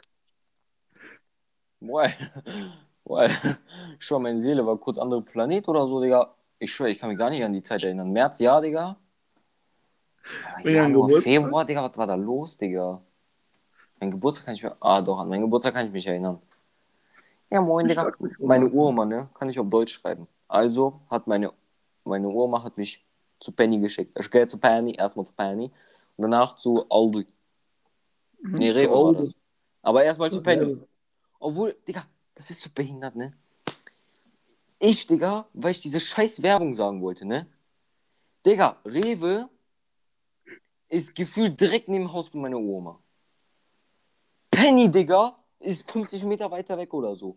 Boah, 1.80 2.10
boah. 3.04 3.26
Ich 3.98 4.04
schwör, 4.04 4.18
meine 4.18 4.38
Seele 4.38 4.66
war 4.66 4.76
kurz 4.78 4.98
andere 4.98 5.22
Planet 5.22 5.68
oder 5.68 5.86
so, 5.86 6.00
Digga. 6.00 6.34
Ich 6.58 6.72
schwör, 6.72 6.88
ich 6.88 6.98
kann 6.98 7.10
mich 7.10 7.18
gar 7.18 7.28
nicht 7.30 7.44
an 7.44 7.52
die 7.52 7.62
Zeit 7.62 7.82
erinnern. 7.82 8.10
März, 8.12 8.38
ja, 8.40 8.60
Digga. 8.60 8.96
Aber 10.58 10.70
Januar, 10.70 11.06
Geburtstag. 11.06 11.22
Februar, 11.22 11.64
Digga, 11.64 11.82
was 11.88 11.96
war 11.98 12.06
da 12.06 12.14
los, 12.14 12.56
Digga? 12.56 13.00
Mein 14.00 14.10
Geburtstag 14.10 14.46
kann 14.46 14.54
ich 14.54 14.62
mich. 14.62 14.72
Ah, 14.80 15.00
doch, 15.02 15.18
an 15.18 15.28
meinen 15.28 15.42
Geburtstag 15.42 15.74
kann 15.74 15.86
ich 15.86 15.92
mich 15.92 16.06
erinnern. 16.06 16.40
Ja, 17.50 17.60
moin, 17.60 17.86
Ich 17.86 17.92
Digga. 17.92 18.10
Meine 18.40 18.64
Mann. 18.64 18.74
Uroma, 18.74 19.04
ne? 19.04 19.28
Kann 19.34 19.48
ich 19.50 19.58
auf 19.58 19.68
Deutsch 19.68 19.94
schreiben. 20.00 20.26
Also 20.48 21.00
hat 21.10 21.26
meine, 21.26 21.52
meine 22.06 22.28
Uroma 22.28 22.62
hat 22.62 22.76
mich 22.76 23.04
zu 23.40 23.52
Penny 23.52 23.78
geschickt. 23.78 24.16
Ich 24.18 24.30
gehe 24.30 24.46
zu 24.46 24.58
Penny, 24.58 24.94
erstmal 24.96 25.26
zu 25.26 25.32
Penny 25.32 25.70
und 26.16 26.22
danach 26.22 26.56
zu 26.56 26.86
Aldi. 26.88 27.26
Nee, 28.40 28.70
Rewe 28.70 28.92
war 28.92 29.12
das. 29.14 29.34
Aber 29.82 30.04
erstmal 30.04 30.30
zu 30.30 30.42
Penny. 30.42 30.78
Obwohl, 31.38 31.76
Digga, 31.86 32.06
das 32.34 32.50
ist 32.50 32.60
so 32.60 32.70
behindert, 32.74 33.16
ne? 33.16 33.32
Ich, 34.78 35.06
Digga, 35.06 35.46
weil 35.52 35.70
ich 35.70 35.80
diese 35.80 36.00
scheiß 36.00 36.42
Werbung 36.42 36.76
sagen 36.76 37.02
wollte, 37.02 37.26
ne? 37.26 37.46
Digga, 38.44 38.78
Rewe 38.84 39.48
ist 40.88 41.14
gefühlt 41.14 41.60
direkt 41.60 41.88
neben 41.88 42.04
dem 42.04 42.12
Haus 42.12 42.28
von 42.28 42.40
meiner 42.40 42.58
Oma. 42.58 42.98
Penny, 44.50 44.90
Digga, 44.90 45.36
ist 45.60 45.90
50 45.90 46.24
Meter 46.24 46.50
weiter 46.50 46.78
weg 46.78 46.92
oder 46.94 47.16
so. 47.16 47.36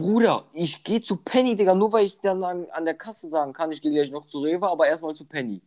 Bruder, 0.00 0.44
ich 0.52 0.82
gehe 0.84 1.00
zu 1.00 1.16
Penny, 1.16 1.56
Digga, 1.56 1.74
nur 1.74 1.92
weil 1.92 2.04
ich 2.04 2.20
dann 2.20 2.42
an, 2.44 2.66
an 2.70 2.84
der 2.84 2.94
Kasse 2.94 3.28
sagen 3.28 3.52
kann, 3.52 3.72
ich 3.72 3.80
gehe 3.80 3.92
gleich 3.92 4.10
noch 4.10 4.26
zu 4.26 4.40
Rewe, 4.40 4.68
aber 4.68 4.86
erstmal 4.86 5.14
zu 5.14 5.24
Penny. 5.24 5.62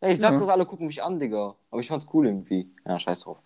Ja, 0.00 0.08
ich 0.08 0.18
sag 0.18 0.32
Ja. 0.32 0.40
das, 0.40 0.48
alle 0.48 0.66
gucken 0.66 0.86
mich 0.86 1.02
an, 1.02 1.18
Digga. 1.18 1.54
Aber 1.70 1.80
ich 1.80 1.88
fand's 1.88 2.06
cool 2.12 2.26
irgendwie. 2.26 2.70
Ja, 2.84 2.98
scheiß 2.98 3.20
drauf. 3.20 3.38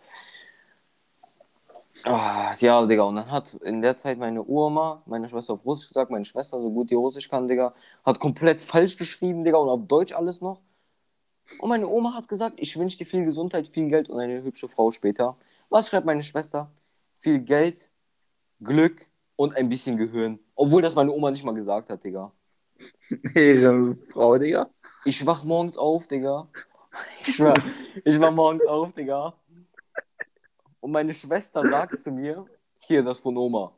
Ah, 2.04 2.54
ja, 2.58 2.86
Digga, 2.86 3.02
und 3.04 3.16
dann 3.16 3.30
hat 3.30 3.54
in 3.62 3.82
der 3.82 3.96
Zeit 3.96 4.18
meine 4.18 4.44
Oma, 4.46 5.02
meine 5.06 5.28
Schwester 5.28 5.52
auf 5.54 5.64
Russisch 5.66 5.88
gesagt, 5.88 6.10
meine 6.10 6.24
Schwester, 6.24 6.60
so 6.60 6.70
gut 6.70 6.90
die 6.90 6.94
Russisch 6.94 7.28
kann, 7.28 7.46
Digga, 7.46 7.74
hat 8.04 8.18
komplett 8.20 8.60
falsch 8.60 8.96
geschrieben, 8.96 9.44
Digga, 9.44 9.58
und 9.58 9.68
auf 9.68 9.86
Deutsch 9.86 10.12
alles 10.12 10.40
noch. 10.40 10.60
Und 11.58 11.68
meine 11.68 11.86
Oma 11.88 12.14
hat 12.14 12.28
gesagt, 12.28 12.54
ich 12.58 12.78
wünsche 12.78 12.96
dir 12.98 13.06
viel 13.06 13.24
Gesundheit, 13.24 13.68
viel 13.68 13.88
Geld 13.88 14.08
und 14.08 14.18
eine 14.18 14.42
hübsche 14.42 14.68
Frau 14.68 14.90
später. 14.92 15.36
Was 15.68 15.88
schreibt 15.88 16.06
meine 16.06 16.22
Schwester? 16.22 16.70
Viel 17.18 17.40
Geld, 17.40 17.90
Glück 18.60 19.06
und 19.40 19.56
ein 19.56 19.70
bisschen 19.70 19.96
Gehirn. 19.96 20.38
Obwohl 20.54 20.82
das 20.82 20.94
meine 20.94 21.10
Oma 21.12 21.30
nicht 21.30 21.44
mal 21.44 21.54
gesagt 21.54 21.88
hat, 21.88 22.04
Digga. 22.04 22.30
Ehrenfrau, 23.34 24.36
Digga. 24.36 24.68
Ich 25.06 25.24
wach 25.24 25.44
morgens 25.44 25.78
auf, 25.78 26.06
Digga. 26.06 26.46
Ich 27.22 27.36
schwör, 27.36 27.54
ich 28.04 28.18
wach 28.18 28.32
morgens 28.32 28.66
auf, 28.66 28.92
Digga. 28.92 29.32
Und 30.80 30.90
meine 30.90 31.14
Schwester 31.14 31.62
sagt 31.70 32.00
zu 32.00 32.10
mir, 32.10 32.44
hier, 32.80 33.02
das 33.04 33.20
von 33.20 33.36
Oma. 33.36 33.72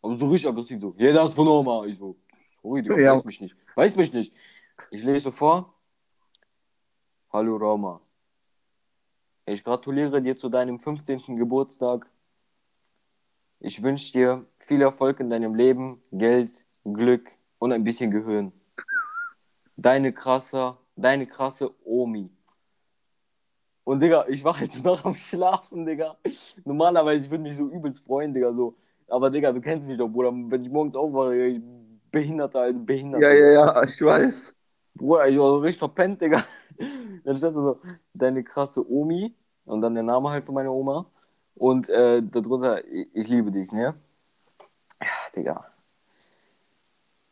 Aber 0.00 0.14
so 0.14 0.26
richtig 0.26 0.48
aggressiv 0.50 0.80
so, 0.80 0.94
hier, 0.96 1.12
das 1.12 1.34
von 1.34 1.46
Oma. 1.46 1.84
Ich 1.84 1.98
so, 1.98 2.16
sorry, 2.62 2.82
Digga, 2.82 2.98
Ja. 2.98 3.14
weiß 3.14 3.24
mich 3.24 3.40
nicht. 3.42 3.54
Weiß 3.76 3.94
mich 3.96 4.12
nicht. 4.12 4.32
Ich 4.90 5.04
lese 5.04 5.30
vor. 5.30 5.74
Hallo 7.30 7.56
Roma. 7.56 8.00
Ich 9.46 9.62
gratuliere 9.62 10.20
dir 10.22 10.36
zu 10.36 10.48
deinem 10.48 10.80
15. 10.80 11.36
Geburtstag. 11.36 12.10
Ich 13.60 13.82
wünsche 13.82 14.12
dir 14.12 14.40
viel 14.58 14.82
Erfolg 14.82 15.20
in 15.20 15.30
deinem 15.30 15.54
Leben, 15.54 16.00
Geld, 16.12 16.64
Glück 16.84 17.30
und 17.58 17.72
ein 17.72 17.84
bisschen 17.84 18.10
Gehirn. 18.10 18.52
Deine 19.76 20.12
krasse, 20.12 20.76
deine 20.96 21.26
krasse 21.26 21.70
Omi. 21.84 22.30
Und 23.84 24.00
Digga, 24.00 24.26
ich 24.28 24.42
war 24.44 24.60
jetzt 24.60 24.84
noch 24.84 25.04
am 25.04 25.14
Schlafen, 25.14 25.86
Digga. 25.86 26.16
Normalerweise, 26.64 27.26
ich 27.26 27.30
würde 27.30 27.42
mich 27.44 27.56
so 27.56 27.68
übelst 27.68 28.04
freuen, 28.04 28.34
Digga, 28.34 28.52
so. 28.52 28.74
Aber 29.08 29.30
Digga, 29.30 29.52
du 29.52 29.60
kennst 29.60 29.86
mich 29.86 29.96
doch, 29.96 30.08
Bruder. 30.08 30.32
Wenn 30.32 30.62
ich 30.62 30.70
morgens 30.70 30.96
aufwache, 30.96 31.36
ich 31.46 31.60
Behinderter 32.10 32.60
als 32.60 32.84
Behinderter. 32.84 33.26
Ja, 33.26 33.32
ja, 33.32 33.50
ja, 33.52 33.84
ich 33.84 34.00
weiß. 34.00 34.56
Bruder, 34.94 35.28
ich 35.28 35.38
war 35.38 35.46
so 35.48 35.58
richtig 35.58 35.78
verpennt, 35.78 36.20
Digga. 36.20 36.44
Dann 37.24 37.36
stand 37.36 37.56
da 37.56 37.60
so, 37.62 37.80
deine 38.14 38.42
krasse 38.44 38.88
Omi 38.88 39.34
und 39.64 39.80
dann 39.80 39.94
der 39.94 40.04
Name 40.04 40.30
halt 40.30 40.44
von 40.44 40.54
meiner 40.54 40.72
Oma. 40.72 41.10
Und 41.56 41.88
äh, 41.88 42.22
darunter, 42.22 42.86
ich, 42.86 43.08
ich 43.14 43.28
liebe 43.28 43.50
dich, 43.50 43.72
ne? 43.72 43.94
Ja, 45.00 45.08
Digga. 45.34 45.66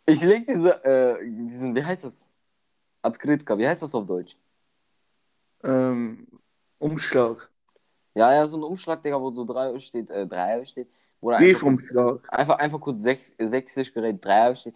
Ich 0.06 0.22
leg 0.22 0.46
diese, 0.46 0.84
äh, 0.84 1.18
diesen, 1.24 1.74
wie 1.74 1.84
heißt 1.84 2.04
das? 2.04 2.30
Adkritka, 3.02 3.56
wie 3.58 3.68
heißt 3.68 3.82
das 3.82 3.94
auf 3.94 4.06
Deutsch? 4.06 4.36
Ähm, 5.62 6.26
Umschlag. 6.78 7.50
Ja, 8.14 8.32
ja, 8.32 8.46
so 8.46 8.56
ein 8.56 8.62
Umschlag, 8.62 9.02
Digga, 9.02 9.20
wo 9.20 9.30
so 9.30 9.44
drei 9.44 9.78
steht, 9.78 10.08
äh, 10.10 10.26
drei 10.26 10.64
steht. 10.64 10.88
Oder 11.20 11.38
einfach, 11.38 11.60
kurz, 11.60 11.90
einfach, 12.28 12.58
einfach 12.58 12.80
kurz 12.80 13.02
sech, 13.02 13.34
sächsisch 13.38 13.92
gerät, 13.92 14.24
drei 14.24 14.54
steht. 14.54 14.74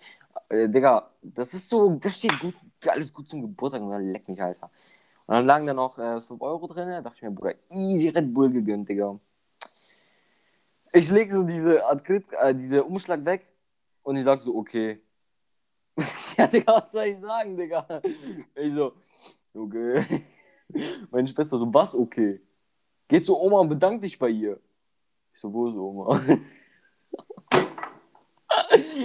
Äh, 0.48 0.68
Digga, 0.68 1.10
das 1.22 1.54
ist 1.54 1.68
so, 1.68 1.90
da 1.94 2.10
steht 2.10 2.38
gut, 2.40 2.54
alles 2.86 3.12
gut 3.12 3.28
zum 3.28 3.42
Geburtstag 3.42 3.82
und 3.82 3.90
dann 3.90 4.12
leck 4.12 4.28
mich, 4.28 4.42
Alter. 4.42 4.70
Und 5.26 5.36
dann 5.36 5.46
lagen 5.46 5.66
da 5.66 5.74
noch 5.74 5.98
äh, 5.98 6.20
5 6.20 6.40
Euro 6.40 6.66
drin, 6.66 6.88
da 6.88 7.00
dachte 7.00 7.16
ich 7.16 7.22
mir, 7.22 7.30
Bruder, 7.30 7.54
easy 7.70 8.08
Red 8.08 8.34
Bull 8.34 8.50
gegönnt, 8.50 8.88
Digga. 8.88 9.18
Ich 10.92 11.10
leg 11.10 11.30
so 11.30 11.42
diese, 11.42 11.82
äh, 11.82 12.54
diese 12.54 12.84
Umschlag 12.84 13.24
weg 13.24 13.46
und 14.02 14.16
ich 14.16 14.24
sag 14.24 14.40
so, 14.40 14.56
okay. 14.56 14.98
ja, 16.36 16.46
Digga, 16.46 16.76
was 16.76 16.92
soll 16.92 17.04
ich 17.04 17.18
sagen, 17.18 17.56
Digga? 17.56 18.02
Ich 18.54 18.72
so, 18.72 18.92
okay. 19.54 20.24
Meine 21.10 21.28
Schwester 21.28 21.58
so, 21.58 21.72
was 21.72 21.94
okay? 21.94 22.40
Geh 23.08 23.22
zu 23.22 23.38
Oma 23.38 23.60
und 23.60 23.68
bedank 23.68 24.00
dich 24.00 24.18
bei 24.18 24.28
ihr. 24.28 24.60
Ich 25.32 25.40
so, 25.40 25.52
wo 25.52 25.68
ist 25.68 25.76
Oma? 25.76 26.20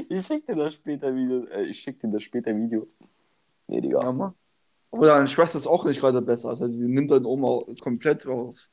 ich 0.10 0.26
schick 0.26 0.46
dir 0.46 0.56
das 0.56 0.74
später 0.74 1.16
Video. 1.16 1.46
Äh, 1.48 1.66
ich 1.66 1.80
schick 1.80 2.00
dir 2.00 2.10
das 2.10 2.24
später 2.24 2.56
Video. 2.56 2.86
Nee, 3.68 3.82
Digga. 3.82 4.00
Ja. 4.02 4.34
Aber 4.92 5.08
deine 5.08 5.28
Schwester 5.28 5.58
ist 5.58 5.68
auch 5.68 5.86
nicht 5.86 6.00
gerade 6.00 6.22
besser. 6.22 6.50
Also 6.50 6.68
sie 6.68 6.88
nimmt 6.88 7.12
deine 7.12 7.28
Oma 7.28 7.62
komplett 7.82 8.28
raus. 8.28 8.70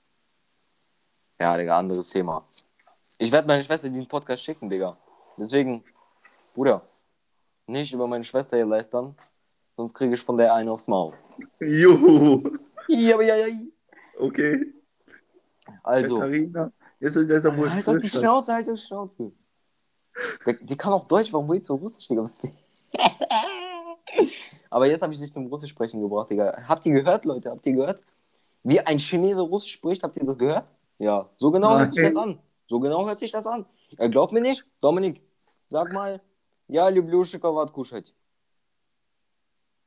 Ja, 1.39 1.57
Digga, 1.57 1.79
anderes 1.79 2.11
Thema. 2.11 2.47
Ich 3.23 3.31
werde 3.31 3.47
meine 3.47 3.63
Schwester 3.63 3.91
den 3.91 4.09
Podcast 4.09 4.43
schicken, 4.43 4.71
Digga. 4.71 4.97
Deswegen, 5.37 5.85
Bruder, 6.55 6.81
nicht 7.67 7.93
über 7.93 8.07
meine 8.07 8.25
Schwester 8.25 8.57
hier 8.57 8.65
lästern, 8.65 9.15
sonst 9.77 9.93
kriege 9.93 10.15
ich 10.15 10.21
von 10.23 10.39
der 10.39 10.55
einen 10.55 10.71
aufs 10.71 10.89
Maul. 10.89 11.13
Juhu. 11.61 12.51
Ja, 12.89 13.21
ja, 13.21 13.47
ja. 13.47 13.59
Okay. 14.19 14.73
Also, 15.83 16.15
Katharina. 16.15 16.73
Jetzt 16.99 17.17
ist 17.17 17.29
jetzt 17.29 17.45
wohl 17.45 17.71
halt 17.71 17.87
doch 17.87 17.99
die. 17.99 18.09
Schnauze, 18.09 18.55
halt 18.55 18.67
die 18.67 18.79
Schnauze. 18.79 19.33
Der, 20.47 20.55
die 20.55 20.77
kann 20.77 20.95
auch 20.95 21.07
Deutsch, 21.07 21.31
warum 21.31 21.47
willst 21.51 21.69
du 21.69 21.75
Russisch, 21.75 22.09
Digga? 22.09 22.25
Aber 24.71 24.87
jetzt 24.87 25.03
habe 25.03 25.13
ich 25.13 25.21
dich 25.21 25.31
zum 25.31 25.47
Russisch 25.49 25.73
sprechen 25.73 26.01
gebracht, 26.01 26.31
Digga. 26.31 26.57
Habt 26.67 26.87
ihr 26.87 26.95
gehört, 26.95 27.27
Leute? 27.27 27.51
Habt 27.51 27.67
ihr 27.67 27.75
gehört? 27.75 28.01
Wie 28.63 28.81
ein 28.81 28.99
Chinese 28.99 29.43
Russisch 29.43 29.73
spricht, 29.73 30.03
habt 30.03 30.17
ihr 30.17 30.25
das 30.25 30.39
gehört? 30.39 30.65
Ja, 30.97 31.29
so 31.37 31.51
genau 31.51 31.77
hört 31.77 31.93
sich 31.93 32.03
das 32.03 32.17
an. 32.17 32.39
So 32.70 32.80
genau 32.80 33.06
hört 33.06 33.20
sich 33.20 33.32
das 33.32 33.46
an. 33.46 33.66
Er 33.98 34.10
glaubt 34.10 34.34
mir 34.34 34.42
nicht? 34.42 34.66
Dominik, 34.82 35.22
sag 35.68 35.94
mal, 35.94 36.22
ja, 36.68 36.90
люблю 36.90 37.24
шоколад 37.26 37.72
кушать. 37.72 38.14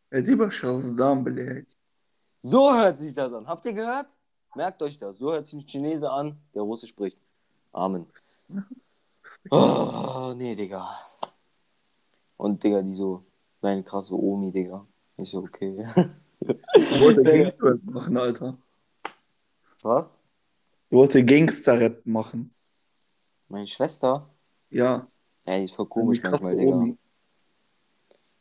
Спасибо, 0.08 0.50
Шаздан, 0.50 1.24
блядь. 1.24 1.76
So 2.40 2.72
hört 2.72 2.98
sich 2.98 3.12
das 3.14 3.32
an. 3.32 3.46
Habt 3.46 3.66
ihr 3.66 3.72
gehört? 3.72 4.06
Merkt 4.54 4.80
euch 4.82 4.98
das. 4.98 5.18
So 5.18 5.32
hört 5.32 5.46
sich 5.46 5.54
ein 5.54 5.66
Chinese 5.66 6.10
an, 6.10 6.40
der 6.54 6.62
Russisch 6.62 6.90
spricht. 6.90 7.18
Amen. 7.72 8.06
Oh, 9.50 10.32
nee, 10.36 10.54
Digga. 10.54 10.98
Und, 12.36 12.62
Digga, 12.62 12.80
die 12.80 12.94
so, 12.94 13.24
deine 13.60 13.82
krasse 13.82 14.14
Omi, 14.14 14.50
Digga. 14.52 14.86
Ich 15.16 15.30
so, 15.30 15.38
okay. 15.38 15.86
Ich 16.74 17.00
wollte 17.00 17.22
Gangster-Rap 17.22 17.82
machen, 17.84 18.16
Alter. 18.16 18.56
Was? 19.82 20.22
Ich 20.88 20.96
wollte 20.96 21.24
Gangster-Rap 21.24 22.06
machen. 22.06 22.50
Meine 23.53 23.67
Schwester? 23.67 24.19
Ja. 24.71 25.05
Ja, 25.45 25.57
die 25.59 25.65
ist 25.65 25.75
voll 25.75 25.85
komisch 25.85 26.21
Die 26.21 26.27
manchmal, 26.27 26.55
Digga. 26.55 26.87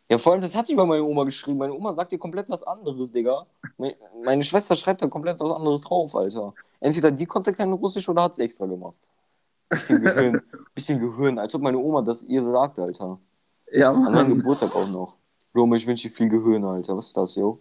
Ja, 0.09 0.16
vor 0.16 0.33
allem, 0.33 0.40
das 0.40 0.55
hat 0.57 0.70
über 0.70 0.87
meine 0.87 1.05
Oma 1.05 1.25
geschrieben. 1.25 1.59
Meine 1.59 1.75
Oma 1.75 1.92
sagt 1.92 2.12
dir 2.12 2.18
komplett 2.18 2.48
was 2.48 2.62
anderes, 2.62 3.12
Digga. 3.12 3.42
Me- 3.77 3.94
Meine 4.25 4.42
Schwester 4.42 4.75
schreibt 4.75 5.03
da 5.03 5.09
komplett 5.09 5.38
was 5.38 5.53
anderes 5.53 5.83
drauf, 5.83 6.14
Alter. 6.16 6.55
Entweder 6.81 7.11
die 7.11 7.27
konnte 7.27 7.53
kein 7.53 7.70
Russisch 7.72 8.09
oder 8.09 8.22
hat 8.22 8.33
es 8.33 8.38
extra 8.38 8.64
gemacht. 8.64 8.96
Bisschen 9.68 10.01
Gehirn, 10.03 10.40
bisschen 10.75 10.98
Gehirn, 10.98 11.38
als 11.38 11.55
ob 11.55 11.61
meine 11.61 11.77
Oma 11.79 12.01
das 12.01 12.22
ihr 12.25 12.42
sagt, 12.42 12.79
Alter. 12.79 13.18
Ja, 13.70 13.90
An 13.92 14.03
meinem 14.05 14.12
Mann. 14.14 14.38
Geburtstag 14.38 14.75
auch 14.75 14.88
noch. 14.88 15.16
Roma, 15.55 15.77
ich 15.77 15.87
wünsche 15.87 16.09
dir 16.09 16.14
viel 16.14 16.31
Gehirn, 16.31 16.64
Alter. 16.64 16.96
Was 16.96 17.09
ist 17.09 17.16
das, 17.18 17.35
yo? 17.35 17.61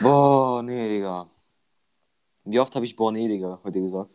Boah, 0.00 0.62
nee, 0.62 0.88
Digga. 0.90 1.26
Wie 2.44 2.60
oft 2.60 2.72
habe 2.76 2.84
ich 2.84 2.94
boah, 2.94 3.10
nee, 3.10 3.26
Digga, 3.26 3.58
heute 3.64 3.80
gesagt? 3.80 4.10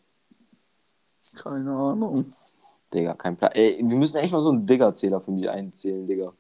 Keine 1.36 1.72
Ahnung. 1.72 2.32
Digga, 2.94 3.14
kein 3.14 3.38
Plan. 3.38 3.52
Ey, 3.54 3.78
wir 3.78 3.98
müssen 3.98 4.18
echt 4.18 4.32
mal 4.32 4.42
so 4.42 4.50
einen 4.50 4.66
Digger-Zähler 4.66 5.22
für 5.22 5.32
mich 5.32 5.50
einzählen, 5.50 6.08
Digga. 6.08 6.34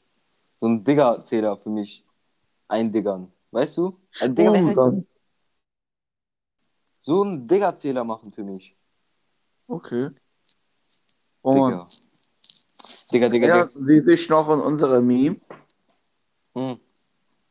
So 0.60 0.66
einen 0.66 0.84
Digger-Zähler 0.84 1.58
für 1.58 1.70
mich 1.70 2.06
eindiggern. 2.68 3.32
Weißt 3.52 3.78
du? 3.78 3.94
Ein 4.20 4.36
Digger, 4.36 4.54
das? 4.54 4.76
dann. 4.76 5.08
So 7.02 7.22
einen 7.24 7.46
Digger-Zähler 7.48 8.04
machen 8.04 8.32
für 8.32 8.44
mich. 8.44 8.76
Okay. 9.68 10.10
Oh, 11.42 11.54
Mann. 11.54 11.72
Digga. 11.72 11.88
Digga, 13.12 13.30
Digga, 13.30 13.48
Ja, 13.48 13.66
Digga. 13.66 13.80
wie 13.88 14.02
sich 14.02 14.30
noch 14.30 14.50
in 14.50 14.60
unserem 14.60 15.06
Meme. 15.06 15.40
Hm. 16.56 16.80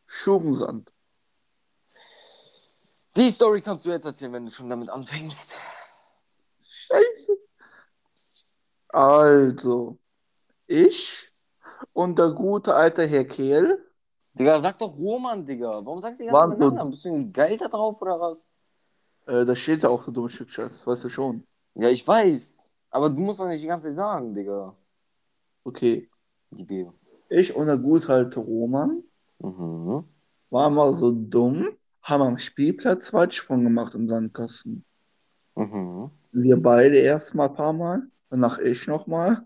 Schubensand. 0.06 0.92
Die 3.16 3.30
Story 3.30 3.60
kannst 3.60 3.84
du 3.84 3.90
jetzt 3.90 4.04
erzählen, 4.04 4.32
wenn 4.32 4.44
du 4.44 4.50
schon 4.50 4.70
damit 4.70 4.88
anfängst. 4.88 5.54
Scheiße. 6.58 7.32
Also, 8.88 9.98
ich 10.66 11.28
und 11.92 12.18
der 12.18 12.30
gute 12.30 12.74
alte 12.74 13.06
Herr 13.06 13.24
Kehl 13.24 13.84
Digga, 14.34 14.60
sag 14.60 14.78
doch 14.78 14.96
Roman, 14.96 15.44
Digga. 15.44 15.84
Warum 15.84 16.00
sagst 16.00 16.20
du 16.20 16.24
die 16.24 16.30
ganze 16.30 16.56
Zeit 16.56 16.72
Namen? 16.72 16.90
Bist 16.90 17.04
du 17.04 17.14
ein 17.14 17.32
Geil 17.32 17.56
da 17.56 17.68
drauf 17.68 18.00
oder 18.00 18.20
was? 18.20 18.48
Äh, 19.26 19.44
da 19.44 19.56
steht 19.56 19.82
ja 19.82 19.88
auch 19.88 20.02
so 20.02 20.12
dumme 20.12 20.28
Stück 20.28 20.48
Scheiß, 20.48 20.86
weißt 20.86 21.04
du 21.04 21.08
schon. 21.08 21.46
Ja, 21.74 21.88
ich 21.88 22.06
weiß. 22.06 22.76
Aber 22.90 23.10
du 23.10 23.16
musst 23.20 23.40
doch 23.40 23.48
nicht 23.48 23.62
die 23.62 23.66
ganze 23.66 23.88
Zeit 23.88 23.96
sagen, 23.96 24.34
Digga. 24.34 24.76
Okay. 25.64 26.08
Die 26.50 26.64
Bier. 26.64 26.94
Ich 27.28 27.54
und 27.54 27.66
der 27.66 27.76
gute 27.76 28.12
alte 28.12 28.40
Roman 28.40 29.02
Mhm. 29.40 30.04
waren 30.50 30.74
mal 30.74 30.94
so 30.94 31.12
dumm, 31.12 31.68
haben 32.02 32.22
am 32.22 32.38
Spielplatz 32.38 33.12
Weitsprung 33.12 33.62
gemacht 33.64 33.94
im 33.94 34.08
Sandkasten. 34.08 34.84
Mhm. 35.54 36.10
Wir 36.32 36.56
beide 36.60 36.96
erstmal 36.98 37.48
ein 37.48 37.54
paar 37.54 37.72
Mal, 37.72 38.02
danach 38.30 38.58
ich 38.58 38.86
nochmal. 38.86 39.42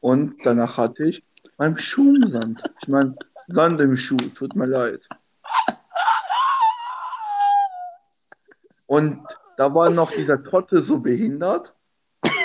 Und 0.00 0.44
danach 0.44 0.76
hatte 0.76 1.04
ich 1.04 1.22
meinen 1.58 1.78
Schuh 1.78 2.16
im 2.16 2.26
Sand. 2.26 2.62
Ich 2.80 2.88
meine, 2.88 3.14
Sand 3.48 3.80
im 3.80 3.96
Schuh, 3.96 4.16
tut 4.16 4.56
mir 4.56 4.66
leid. 4.66 5.00
Und 8.86 9.22
da 9.56 9.74
war 9.74 9.90
noch 9.90 10.10
dieser 10.10 10.42
Trottel 10.42 10.84
so 10.84 10.98
behindert 10.98 11.74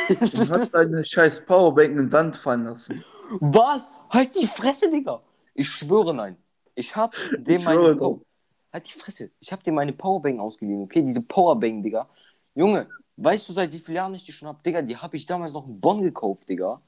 und 0.10 0.50
hat 0.50 0.72
seine 0.72 1.06
scheiß 1.06 1.46
Powerbank 1.46 1.90
in 1.90 1.98
den 1.98 2.12
Sand 2.12 2.36
fallen 2.36 2.66
lassen. 2.66 3.04
Was? 3.40 3.92
Halt 4.10 4.36
die 4.40 4.48
Fresse, 4.48 4.90
Digga. 4.90 5.20
Ich 5.54 5.70
schwöre 5.70 6.14
nein. 6.14 6.38
Ich 6.76 6.96
hab 6.96 7.16
dem 7.38 7.62
Ich 7.62 7.66
meine 7.66 7.96
Power... 7.96 8.22
Halt 8.72 8.88
die 8.88 9.00
Fresse. 9.00 9.32
Ich 9.40 9.52
hab 9.52 9.64
dir 9.64 9.74
meine 9.74 9.94
Powerbank 9.94 10.40
ausgeliehen, 10.40 10.84
okay? 10.84 11.02
Diese 11.02 11.22
Powerbank, 11.24 11.84
Digga. 11.84 12.08
Junge, 12.54 12.88
weißt 13.18 13.50
du, 13.50 13.54
seit 13.54 13.74
wie 13.74 13.80
vielen 13.80 13.96
Jahren 13.98 14.16
ich 14.16 14.24
die 14.24 14.32
schon 14.32 14.48
hab? 14.48 14.64
Digga, 14.64 14.82
die 14.82 14.98
hab 14.98 15.14
ich 15.14 15.26
damals 15.26 15.54
noch 15.54 15.68
in 15.68 15.80
Bonn 15.80 16.02
gekauft, 16.02 16.50
Digga. 16.50 16.82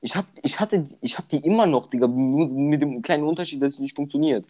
Ich 0.00 0.14
hab, 0.14 0.26
ich 0.42 0.60
hatte, 0.60 0.86
ich 1.00 1.18
hab 1.18 1.28
die 1.28 1.38
immer 1.38 1.66
noch, 1.66 1.88
Digga, 1.88 2.06
nur 2.06 2.48
mit 2.48 2.82
dem 2.82 3.02
kleinen 3.02 3.24
Unterschied, 3.24 3.60
dass 3.62 3.74
sie 3.74 3.82
nicht 3.82 3.96
funktioniert. 3.96 4.46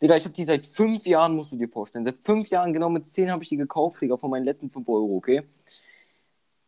Digga, 0.00 0.16
ich 0.16 0.24
hab 0.24 0.34
die 0.34 0.44
seit 0.44 0.64
fünf 0.66 1.06
Jahren, 1.06 1.34
musst 1.36 1.52
du 1.52 1.56
dir 1.56 1.68
vorstellen. 1.68 2.04
Seit 2.04 2.18
fünf 2.18 2.48
Jahren, 2.50 2.72
genau 2.72 2.88
mit 2.90 3.08
zehn 3.08 3.30
habe 3.30 3.42
ich 3.42 3.48
die 3.48 3.56
gekauft, 3.56 4.00
Digga, 4.00 4.16
von 4.16 4.30
meinen 4.30 4.44
letzten 4.44 4.70
fünf 4.70 4.88
Euro, 4.88 5.16
okay? 5.16 5.42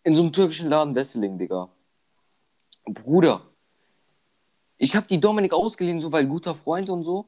In 0.04 0.14
so 0.14 0.22
einem 0.22 0.32
türkischen 0.32 0.68
Laden 0.68 0.94
Wesseling, 0.94 1.38
Digga. 1.38 1.68
Bruder, 2.84 3.42
ich 4.76 4.96
habe 4.96 5.06
die 5.06 5.20
Dominik 5.20 5.54
ausgeliehen, 5.54 6.00
so 6.00 6.10
weil 6.10 6.26
guter 6.26 6.54
Freund 6.54 6.90
und 6.90 7.04
so. 7.04 7.26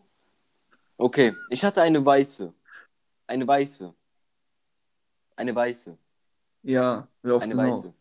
Okay, 0.96 1.34
ich 1.50 1.64
hatte 1.64 1.82
eine 1.82 2.04
weiße. 2.04 2.52
Eine 3.26 3.46
weiße. 3.46 3.94
Eine 5.36 5.54
weiße. 5.54 5.96
Ja, 6.64 7.06
wer 7.22 7.36
auf 7.36 7.42
Eine 7.42 7.54
denAu. 7.54 7.70
weiße. 7.70 7.94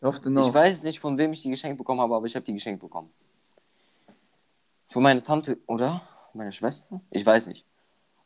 Wer 0.00 0.08
auf 0.08 0.20
den 0.20 0.36
Ich 0.36 0.54
weiß 0.54 0.82
nicht, 0.84 1.00
von 1.00 1.18
wem 1.18 1.32
ich 1.32 1.42
die 1.42 1.50
geschenkt 1.50 1.78
bekommen 1.78 2.00
habe, 2.00 2.14
aber 2.14 2.26
ich 2.26 2.36
habe 2.36 2.44
die 2.44 2.52
geschenkt 2.52 2.80
bekommen. 2.80 3.10
Von 4.90 5.02
meiner 5.02 5.22
Tante, 5.22 5.58
oder? 5.66 6.02
Meiner 6.34 6.52
Schwester? 6.52 7.00
Ich 7.10 7.24
weiß 7.24 7.48
nicht. 7.48 7.64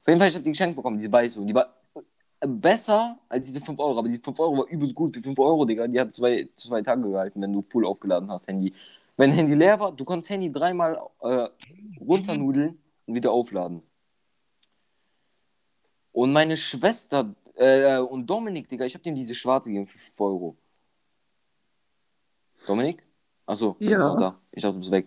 Auf 0.01 0.09
jeden 0.09 0.19
Fall, 0.19 0.29
ich 0.29 0.35
habe 0.35 0.45
die 0.45 0.51
geschenkt 0.51 0.77
bekommen, 0.77 0.99
diese 0.99 1.11
weiße. 1.11 1.41
Und 1.41 1.47
die 1.47 1.55
war 1.55 1.73
besser 2.41 3.19
als 3.29 3.47
diese 3.47 3.61
5 3.61 3.79
Euro. 3.79 3.99
Aber 3.99 4.09
die 4.09 4.19
5 4.19 4.39
Euro 4.41 4.59
war 4.59 4.67
übelst 4.67 4.95
gut 4.95 5.15
für 5.15 5.23
5 5.23 5.39
Euro, 5.39 5.65
Digga. 5.65 5.87
Die 5.87 5.99
hat 6.01 6.13
zwei, 6.13 6.49
zwei 6.57 6.83
Tage 6.83 7.03
gehalten, 7.03 7.41
wenn 7.41 7.53
du 7.53 7.63
full 7.63 7.87
aufgeladen 7.87 8.31
hast, 8.31 8.49
Handy. 8.49 8.75
Wenn 9.17 9.31
Handy 9.33 9.55
leer 9.55 9.79
war, 9.79 9.93
du 9.93 10.05
konntest 10.05 10.31
Handy 10.31 10.51
dreimal 10.51 10.99
äh, 11.21 11.49
runternudeln 12.01 12.79
und 13.07 13.15
wieder 13.15 13.31
aufladen. 13.31 13.83
Und 16.13 16.33
meine 16.33 16.57
Schwester 16.57 17.35
äh, 17.63 17.99
und 18.01 18.27
Dominik, 18.27 18.69
Digga, 18.69 18.85
ich 18.85 18.95
habe 18.95 19.05
dem 19.05 19.15
diese 19.15 19.35
schwarze 19.35 19.69
gegeben 19.71 19.87
für 19.87 19.99
5 19.99 20.21
Euro. 20.21 20.57
Dominik? 22.67 23.03
Achso, 23.47 23.77
Ja. 23.81 23.89
bist 23.99 23.99
noch 24.09 24.19
da. 24.19 24.41
Ich 24.53 24.63
dachte, 24.63 24.75
du 24.75 24.81
bist 24.81 24.91
weg. 24.91 25.07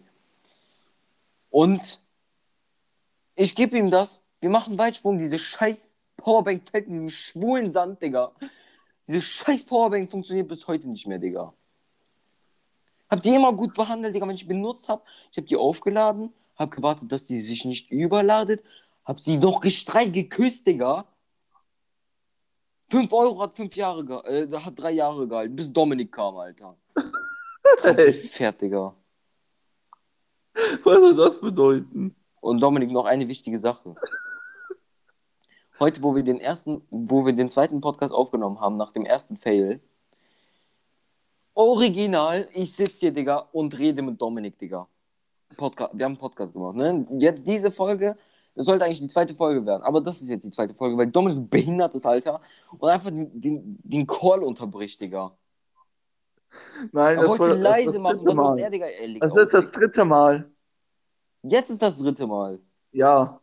Und 1.50 2.02
ich 3.36 3.56
gebe 3.56 3.78
ihm 3.78 3.89
das. 3.91 4.22
Wir 4.41 4.50
machen 4.50 4.78
Weitsprung. 4.78 5.18
Diese 5.18 5.39
scheiß 5.39 5.94
Powerbank 6.18 6.68
fällt 6.70 6.88
in 6.88 6.94
diesen 6.94 7.10
schwulen 7.10 7.72
Sand, 7.72 8.02
Digga. 8.02 8.32
Diese 9.08 9.22
scheiß 9.22 9.63
Powerbank 9.65 10.10
funktioniert 10.10 10.48
bis 10.48 10.68
heute 10.68 10.88
nicht 10.88 11.08
mehr, 11.08 11.20
Digga. 11.20 11.54
Hab 13.10 13.22
die 13.22 13.34
immer 13.34 13.54
gut 13.54 13.76
behandelt, 13.76 14.15
Digga, 14.15 14.28
wenn 14.28 14.36
ich 14.36 14.48
benutzt 14.48 14.89
hab. 14.89 15.06
Ich 15.32 15.38
hab 15.38 15.46
die 15.46 15.56
aufgeladen, 15.56 16.34
hab 16.58 16.72
gewartet, 16.72 17.12
dass 17.12 17.26
die 17.26 17.39
sich 17.39 17.63
nicht 17.65 17.91
überladet. 17.91 18.63
Hab 19.06 19.20
sie 19.20 19.38
noch 19.38 19.62
gestreicht, 19.62 20.13
geküsst, 20.13 20.65
Digga. 20.65 21.06
5 22.96 23.12
Euro 23.12 23.42
hat 23.42 23.54
fünf 23.54 23.76
Jahre, 23.76 24.24
äh, 24.26 24.48
hat 24.58 24.80
drei 24.80 24.92
Jahre 24.92 25.28
gehalten, 25.28 25.54
bis 25.54 25.72
Dominik 25.72 26.12
kam, 26.12 26.38
Alter. 26.38 26.78
Hey, 27.82 28.54
Digga. 28.62 28.96
was 30.84 31.00
soll 31.00 31.16
das 31.16 31.42
bedeuten? 31.42 32.16
Und 32.40 32.62
Dominik, 32.62 32.92
noch 32.92 33.06
eine 33.06 33.28
wichtige 33.28 33.58
Sache. 33.58 33.96
Heute, 35.80 36.04
wo 36.04 36.16
wir 36.16 36.24
den 36.24 36.40
ersten, 36.40 36.84
wo 36.92 37.26
wir 37.26 37.34
den 37.34 37.50
zweiten 37.50 37.82
Podcast 37.82 38.14
aufgenommen 38.14 38.62
haben, 38.62 38.78
nach 38.78 38.94
dem 38.94 39.04
ersten 39.04 39.36
Fail, 39.36 39.82
original, 41.54 42.48
ich 42.54 42.72
sitze 42.72 43.00
hier, 43.00 43.12
Digga, 43.12 43.50
und 43.52 43.78
rede 43.78 44.04
mit 44.04 44.22
Dominik, 44.22 44.58
Digga. 44.58 44.88
Podcast, 45.58 45.92
wir 45.98 46.06
haben 46.06 46.14
einen 46.14 46.20
Podcast 46.20 46.54
gemacht, 46.54 46.76
ne? 46.76 47.06
Jetzt 47.18 47.46
diese 47.46 47.72
Folge, 47.72 48.16
das 48.56 48.65
sollte 48.65 48.86
eigentlich 48.86 49.00
die 49.02 49.08
zweite 49.08 49.36
Folge 49.36 49.65
werden, 49.65 49.84
aber 49.84 50.02
das 50.02 50.22
ist 50.22 50.30
jetzt 50.30 50.46
die 50.46 50.52
zweite 50.52 50.74
Folge, 50.76 50.98
weil 50.98 51.08
Dominik 51.08 51.38
ein 51.39 51.50
behindertes 51.50 52.06
Alter 52.06 52.41
und 52.80 52.89
einfach 52.89 53.10
den, 53.12 53.39
den, 53.41 53.80
den 53.84 54.08
Call 54.08 54.44
unterbricht, 54.44 55.02
Digga. 55.02 55.38
Nein, 56.91 57.18
Er 57.18 57.22
das 57.22 57.28
wollte 57.28 57.44
war 57.50 57.56
leise 57.56 57.94
das 57.94 58.02
machen, 58.02 58.26
was 58.26 58.36
macht 58.36 58.58
er, 58.60 58.70
Digga? 58.70 58.86
Er 58.88 59.20
Das 59.20 59.32
auf. 59.32 59.38
ist 59.39 59.54
das 59.54 59.72
dritte 59.72 60.06
Mal. 60.06 60.50
Jetzt 61.44 61.70
ist 61.70 61.82
das 61.82 61.98
dritte 61.98 62.28
Mal. 62.28 62.60
Ja, 62.91 63.41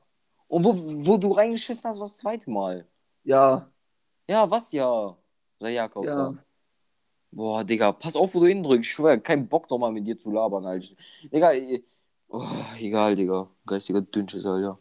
Und 0.49 0.65
wo, 0.65 0.75
wo 1.07 1.17
du 1.19 1.33
reingeschissen 1.33 1.89
hast, 1.91 1.99
war 1.99 2.07
das 2.07 2.19
zweite 2.19 2.51
Mal. 2.51 2.87
ja, 3.25 3.71
Ja, 4.29 4.51
was 4.51 4.73
ja? 4.73 5.17
Sajakos, 5.61 6.15
ja. 6.15 6.15
ja. 6.15 6.39
Boah, 7.31 7.65
Digga, 7.65 7.93
pass 7.93 8.17
auf, 8.17 8.35
wo 8.35 8.41
du 8.41 8.47
hindrückst. 8.47 8.85
Ich 8.89 8.93
schwör, 8.95 9.19
kein 9.19 9.49
Bock 9.49 9.71
nochmal 9.71 9.93
mit 9.93 10.07
dir 10.07 10.19
zu 10.19 10.31
labern, 10.31 10.67
Alter. 10.67 10.95
Digga, 11.33 11.53
oh, 12.29 12.45
egal, 12.79 13.17
Digga. 13.17 13.51
Geistiger 13.67 14.03
Dünnschiss, 14.03 14.45
Alter. 14.47 14.77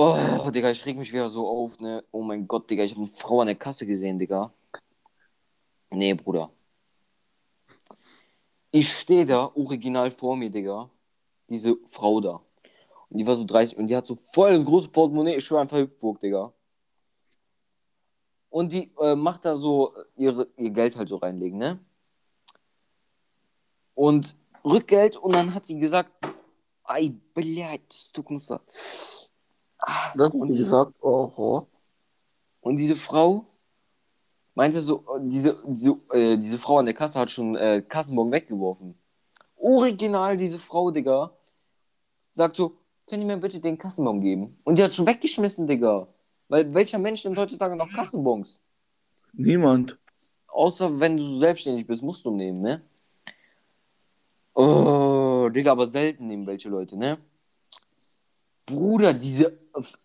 Oh, 0.00 0.48
Digga, 0.52 0.70
ich 0.70 0.86
reg 0.86 0.96
mich 0.96 1.12
wieder 1.12 1.28
so 1.28 1.48
auf, 1.48 1.80
ne? 1.80 2.04
Oh 2.12 2.22
mein 2.22 2.46
Gott, 2.46 2.70
Digga, 2.70 2.84
ich 2.84 2.92
habe 2.92 3.00
eine 3.00 3.10
Frau 3.10 3.40
an 3.40 3.48
der 3.48 3.56
Kasse 3.56 3.84
gesehen, 3.84 4.16
Digga. 4.16 4.52
Nee, 5.90 6.14
Bruder. 6.14 6.52
Ich 8.70 8.92
stehe 8.92 9.26
da 9.26 9.50
original 9.56 10.12
vor 10.12 10.36
mir, 10.36 10.50
Digga. 10.50 10.88
Diese 11.48 11.76
Frau 11.88 12.20
da. 12.20 12.40
Und 13.08 13.18
die 13.18 13.26
war 13.26 13.34
so 13.34 13.44
30 13.44 13.76
und 13.76 13.88
die 13.88 13.96
hat 13.96 14.06
so 14.06 14.14
voll 14.14 14.54
das 14.54 14.64
große 14.64 14.88
Portemonnaie. 14.90 15.34
Ich 15.34 15.44
schwöre 15.44 15.62
einfach 15.62 15.78
Hüpfburg, 15.78 16.20
Digga. 16.20 16.52
Und 18.50 18.72
die 18.72 18.92
äh, 19.00 19.16
macht 19.16 19.44
da 19.46 19.56
so 19.56 19.96
äh, 19.96 20.04
ihre, 20.16 20.46
ihr 20.56 20.70
Geld 20.70 20.96
halt 20.96 21.08
so 21.08 21.16
reinlegen, 21.16 21.58
ne? 21.58 21.80
Und 23.94 24.36
Rückgeld 24.64 25.16
und 25.16 25.32
dann 25.34 25.54
hat 25.54 25.66
sie 25.66 25.80
gesagt, 25.80 26.12
Ei, 26.84 27.12
blöd, 27.34 28.10
du 28.12 28.22
Knusser. 28.22 28.60
Ah, 29.78 30.10
Das 30.16 30.30
und, 30.30 30.48
wie 30.48 30.52
diese, 30.52 30.64
gesagt, 30.64 30.92
oh, 31.00 31.32
oh. 31.36 31.62
und 32.60 32.76
diese 32.76 32.96
Frau 32.96 33.44
meinte 34.54 34.80
so, 34.80 35.04
diese, 35.20 35.56
diese, 35.66 35.90
äh, 36.12 36.36
diese 36.36 36.58
Frau 36.58 36.78
an 36.78 36.86
der 36.86 36.94
Kasse 36.94 37.20
hat 37.20 37.30
schon 37.30 37.54
äh, 37.56 37.82
Kassenbon 37.88 38.32
weggeworfen. 38.32 38.98
Original, 39.56 40.36
diese 40.36 40.58
Frau, 40.58 40.90
Digga, 40.90 41.30
sagt 42.32 42.56
so, 42.56 42.76
könnt 43.06 43.22
ihr 43.22 43.26
mir 43.26 43.36
bitte 43.36 43.60
den 43.60 43.78
Kassenbon 43.78 44.20
geben? 44.20 44.58
Und 44.64 44.78
die 44.78 44.82
hat 44.82 44.92
schon 44.92 45.06
weggeschmissen, 45.06 45.66
Digga. 45.66 46.06
Weil 46.48 46.72
welcher 46.74 46.98
Mensch 46.98 47.24
nimmt 47.24 47.38
heutzutage 47.38 47.76
noch 47.76 47.92
Kassenbons? 47.92 48.58
Niemand. 49.32 49.96
Außer 50.48 50.98
wenn 50.98 51.16
du 51.16 51.36
selbstständig 51.38 51.86
bist, 51.86 52.02
musst 52.02 52.24
du 52.24 52.30
nehmen, 52.30 52.60
ne? 52.60 52.82
Oh, 54.54 55.48
Digga, 55.50 55.72
aber 55.72 55.86
selten 55.86 56.26
nehmen 56.26 56.46
welche 56.46 56.68
Leute, 56.68 56.96
ne? 56.96 57.18
Bruder, 58.68 59.12
diese 59.14 59.52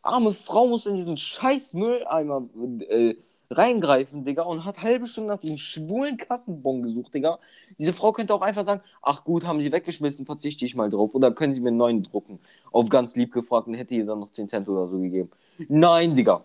arme 0.04 0.34
Frau 0.34 0.68
muss 0.68 0.86
in 0.86 0.96
diesen 0.96 1.18
scheiß 1.18 1.74
Mülleimer 1.74 2.48
äh, 2.90 3.16
reingreifen, 3.50 4.26
Digga, 4.26 4.44
und 4.44 4.66
hat 4.66 4.82
halbe 4.82 5.08
Stunde 5.08 5.30
nach 5.30 5.40
diesem 5.40 5.58
schwulen 5.58 6.18
Kassenbon 6.18 6.84
gesucht, 6.84 7.14
Digga. 7.14 7.40
Diese 7.78 7.94
Frau 7.94 8.12
könnte 8.12 8.34
auch 8.34 8.42
einfach 8.42 8.64
sagen, 8.64 8.82
ach 9.02 9.24
gut, 9.24 9.46
haben 9.46 9.62
sie 9.62 9.72
weggeschmissen, 9.72 10.26
verzichte 10.26 10.66
ich 10.66 10.76
mal 10.76 10.90
drauf. 10.90 11.14
Oder 11.14 11.32
können 11.32 11.54
sie 11.54 11.62
mir 11.62 11.70
einen 11.70 11.78
neuen 11.78 12.04
drucken? 12.04 12.40
Auf 12.72 12.90
ganz 12.90 13.16
lieb 13.16 13.32
gefragt 13.34 13.68
und 13.68 13.76
hätte 13.76 13.94
ihr 13.94 14.06
dann 14.06 14.20
noch 14.20 14.32
10 14.32 14.48
Cent 14.48 14.68
oder 14.68 14.88
so 14.88 15.00
gegeben. 15.00 15.30
Nein, 15.68 16.16
Digga. 16.16 16.44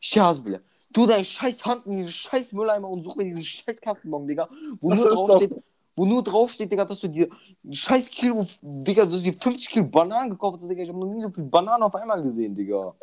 Schasbille. 0.00 0.60
Tu 0.92 1.06
deine 1.06 1.24
scheiß 1.24 1.64
Hand 1.66 1.86
in 1.86 1.98
diesen 1.98 2.10
scheiß 2.10 2.52
Mülleimer 2.52 2.88
und 2.88 3.00
such 3.00 3.16
mir 3.16 3.24
diesen 3.24 3.44
scheiß 3.44 3.80
Kassenbon, 3.80 4.26
Digga. 4.26 4.48
Wo 4.80 4.92
nur 4.92 5.08
draufsteht, 5.14 5.52
wo 6.00 6.06
nur 6.06 6.24
draufsteht, 6.24 6.72
Digga, 6.72 6.86
dass 6.86 7.00
du 7.00 7.08
dir 7.08 7.28
scheiß 7.70 8.10
Kilo, 8.10 8.46
Digga, 8.62 9.04
dass 9.04 9.12
du 9.12 9.20
dir 9.20 9.34
50 9.34 9.68
Kilo 9.68 9.86
Bananen 9.90 10.30
gekauft 10.30 10.58
hast, 10.58 10.70
Digga. 10.70 10.82
Ich 10.82 10.88
hab 10.88 10.96
noch 10.96 11.12
nie 11.12 11.20
so 11.20 11.28
viel 11.28 11.44
Bananen 11.44 11.82
auf 11.82 11.94
einmal 11.94 12.22
gesehen, 12.22 12.54
Digga. 12.54 12.94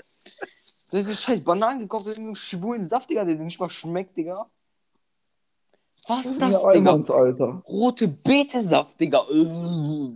Du 0.89 0.97
hast 0.97 1.07
dir 1.07 1.13
scheiß 1.13 1.43
Bananen 1.43 1.81
gekauft, 1.81 2.07
das 2.07 2.13
ist 2.13 2.19
einen 2.19 2.36
schwulen 2.36 2.88
Saft, 2.88 3.07
Digga, 3.12 3.23
der 3.23 3.36
dir 3.36 3.43
nicht 3.43 3.60
mal 3.60 3.69
schmeckt, 3.69 4.17
Digga. 4.17 4.49
Was 6.07 6.25
ist 6.25 6.41
das, 6.41 6.63
ja 6.63 6.71
Digga? 6.73 6.91
Alter. 7.13 7.62
Rote 7.67 8.07
Betesaft, 8.07 8.99
Digga. 8.99 9.25
Äh, 9.29 9.45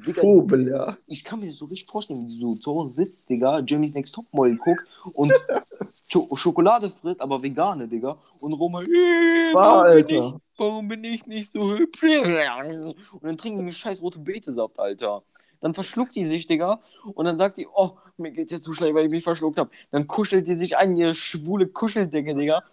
Digga, 0.05 0.21
ja. 0.57 0.93
ich 1.07 1.23
kann 1.23 1.39
mir 1.39 1.47
das 1.47 1.57
so 1.57 1.65
richtig 1.65 1.89
vorstellen, 1.89 2.21
wie 2.21 2.31
die 2.31 2.39
so 2.39 2.53
zu 2.53 2.73
Hause 2.73 2.93
sitzt, 2.93 3.29
Digga, 3.29 3.59
Jeremy's 3.59 3.93
Next 3.93 4.15
Topmodel 4.15 4.57
guckt 4.57 4.85
und 5.13 5.31
Sch 5.83 6.17
Schokolade 6.37 6.89
frisst, 6.89 7.19
aber 7.19 7.41
vegane, 7.43 7.87
Digga. 7.87 8.15
Und 8.41 8.53
Roma, 8.53 8.81
äh, 8.81 9.53
War, 9.53 9.83
warum, 9.83 9.95
bin 9.95 10.07
ich, 10.07 10.21
Alter. 10.21 10.41
warum 10.57 10.87
bin 10.87 11.03
ich 11.03 11.25
nicht 11.25 11.51
so 11.51 11.77
hübsch? 11.77 12.03
Und 12.03 13.23
dann 13.23 13.37
trinken 13.37 13.57
die 13.57 13.63
eine 13.63 13.73
scheiß 13.73 14.01
rote 14.01 14.19
Betesaft, 14.19 14.79
Alter. 14.79 15.23
Dann 15.61 15.73
verschluckt 15.73 16.15
die 16.15 16.25
sich, 16.25 16.47
Digga. 16.47 16.81
Und 17.13 17.25
dann 17.25 17.37
sagt 17.37 17.57
die, 17.57 17.67
oh, 17.73 17.91
mir 18.17 18.31
geht's 18.31 18.51
jetzt 18.51 18.63
zu 18.63 18.73
schlecht, 18.73 18.95
weil 18.95 19.05
ich 19.05 19.11
mich 19.11 19.23
verschluckt 19.23 19.59
habe. 19.59 19.69
Dann 19.91 20.07
kuschelt 20.07 20.47
die 20.47 20.55
sich 20.55 20.75
ein, 20.77 20.97
ihre 20.97 21.13
schwule 21.13 21.67
Kuscheldecke, 21.67 22.33
Digga. 22.35 22.63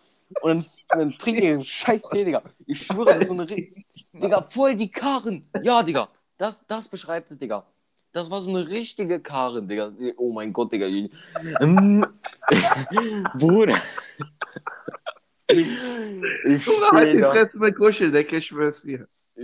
Und 0.42 0.66
dann, 0.88 0.98
dann 1.00 1.18
trinkt 1.18 1.40
ihr 1.40 1.54
einen 1.54 1.64
scheiß 1.64 2.08
Tee, 2.10 2.24
Digga. 2.24 2.42
Ich 2.66 2.86
schwöre, 2.86 3.06
das 3.06 3.22
ist 3.22 3.28
so 3.28 3.34
eine. 3.34 3.44
Ri- 3.44 3.84
Digga, 4.12 4.46
voll 4.50 4.74
die 4.76 4.90
Karren. 4.90 5.48
Ja, 5.62 5.82
Digga. 5.82 6.08
Das, 6.36 6.66
das 6.66 6.88
beschreibt 6.88 7.30
es, 7.30 7.38
Digga. 7.38 7.64
Das 8.12 8.30
war 8.30 8.40
so 8.40 8.50
eine 8.50 8.68
richtige 8.68 9.20
Karren, 9.20 9.68
Digga. 9.68 9.92
Oh 10.16 10.32
mein 10.32 10.52
Gott, 10.52 10.72
Digga. 10.72 10.86
Bruder. 13.34 13.76
Ich 15.50 16.66
Junge, 16.66 16.90
halt 16.90 17.08
steh 17.08 17.16
die. 17.16 17.22
Fresse 17.22 17.58
mit 17.58 17.76
Kuscheldecke, 17.76 18.36
ich 18.36 18.46
schwör's 18.46 18.82
dir. 18.82 19.08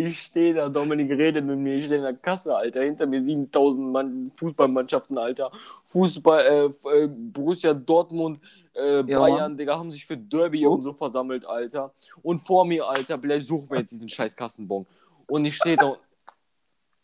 Ich 0.00 0.22
stehe 0.22 0.54
da, 0.54 0.68
Dominik 0.68 1.10
redet 1.10 1.44
mit 1.44 1.58
mir, 1.58 1.74
ich 1.74 1.84
stehe 1.86 1.96
in 1.96 2.04
der 2.04 2.14
Kasse, 2.14 2.54
Alter. 2.54 2.82
Hinter 2.82 3.04
mir 3.04 3.20
7000 3.20 3.90
Mann, 3.90 4.30
Fußballmannschaften, 4.36 5.18
Alter. 5.18 5.50
Fußball, 5.86 6.40
äh, 6.46 6.88
äh, 7.02 7.08
Borussia 7.08 7.74
Dortmund, 7.74 8.38
äh, 8.74 9.02
Ja, 9.04 9.18
Bayern, 9.18 9.56
Digga, 9.56 9.76
haben 9.76 9.90
sich 9.90 10.06
für 10.06 10.16
Derby 10.16 10.64
Oh. 10.64 10.74
und 10.74 10.84
so 10.84 10.92
versammelt, 10.92 11.44
Alter. 11.44 11.92
Und 12.22 12.38
vor 12.38 12.64
mir, 12.64 12.86
Alter, 12.86 13.18
vielleicht 13.18 13.48
such 13.48 13.68
mir 13.68 13.78
jetzt 13.80 13.90
diesen 13.90 14.08
scheiß 14.08 14.36
Kassenbon. 14.36 14.86
Und 15.26 15.44
ich 15.44 15.56
stehe 15.56 15.76
da 15.76 15.86
und 15.86 15.98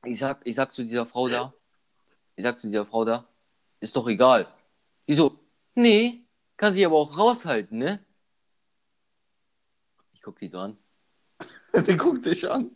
ich 0.04 0.16
sag, 0.20 0.42
ich 0.44 0.54
sag 0.54 0.72
zu 0.72 0.83
dieser 0.83 1.04
Frau 1.04 1.28
da, 1.28 1.52
ich 2.37 2.44
sag 2.44 2.61
zu 2.61 2.68
dieser 2.68 2.87
Frau 2.87 3.04
da, 3.04 3.26
ist 3.80 3.96
doch 3.96 4.07
egal. 4.07 4.46
Die 5.09 5.14
so, 5.14 5.37
nee, 5.74 6.22
kann 6.57 6.72
sich 6.72 6.87
aber 6.87 6.96
auch 6.96 7.18
raushalten, 7.18 7.76
ne? 7.76 7.98
Ich 10.12 10.22
guck 10.22 10.38
die 10.38 10.46
so 10.46 10.59
an. 10.61 10.78
Der 11.88 11.96
guckt 11.96 12.24
dich 12.24 12.48
an. 12.48 12.70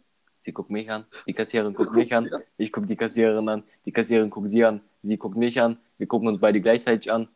Sie 0.48 0.54
guckt 0.54 0.70
mich 0.70 0.90
an, 0.90 1.04
die 1.26 1.34
Kassiererin 1.34 1.74
guckt 1.74 1.92
mich 1.92 2.14
an, 2.14 2.30
ich 2.56 2.72
gucke 2.72 2.86
die 2.86 2.96
Kassiererin 2.96 3.46
an, 3.50 3.64
die 3.84 3.92
Kassiererin 3.92 4.30
guckt 4.30 4.48
sie 4.48 4.64
an, 4.64 4.80
sie 5.02 5.18
guckt 5.18 5.36
mich 5.36 5.60
an, 5.60 5.76
wir 5.98 6.06
gucken 6.06 6.26
uns 6.26 6.40
beide 6.40 6.58
gleichzeitig 6.62 7.12
an. 7.12 7.28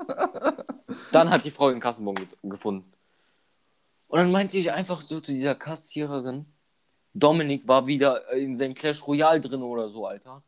Dann 1.12 1.30
hat 1.30 1.44
die 1.44 1.52
Frau 1.52 1.70
den 1.70 1.78
Kassenbon 1.78 2.16
ge 2.16 2.26
gefunden. 2.42 2.92
Und 4.08 4.18
dann 4.18 4.32
meinte 4.32 4.58
ich 4.58 4.72
einfach 4.72 5.00
so 5.00 5.20
zu 5.20 5.30
dieser 5.30 5.54
Kassiererin, 5.54 6.46
Dominik 7.14 7.68
war 7.68 7.86
wieder 7.86 8.28
in 8.32 8.56
seinem 8.56 8.74
Clash 8.74 9.06
Royale 9.06 9.40
drin 9.40 9.62
oder 9.62 9.88
so, 9.88 10.04
Alter. 10.04 10.42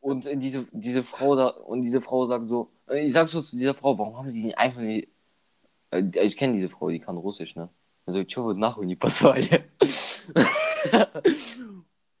Und 0.00 0.28
diese, 0.30 0.66
diese 0.72 1.02
Frau 1.04 1.36
da, 1.36 1.46
und 1.46 1.80
diese 1.80 2.02
Frau 2.02 2.26
sagt 2.26 2.48
so, 2.50 2.68
ich 2.92 3.14
sag 3.14 3.30
so 3.30 3.40
zu 3.40 3.56
dieser 3.56 3.72
Frau, 3.72 3.96
warum 3.96 4.18
haben 4.18 4.28
sie 4.28 4.42
den 4.42 4.54
einfach 4.54 4.82
nicht. 4.82 5.08
Äh, 5.90 6.02
Ich 6.22 6.36
kenne 6.36 6.52
diese 6.52 6.68
Frau, 6.68 6.90
die 6.90 7.00
kann 7.00 7.16
Russisch, 7.16 7.56
ne? 7.56 7.70
Also, 8.06 8.20
ich 8.20 8.36
nach 8.36 8.76
und 8.76 8.88
die 8.88 8.96
Passage. 8.96 9.64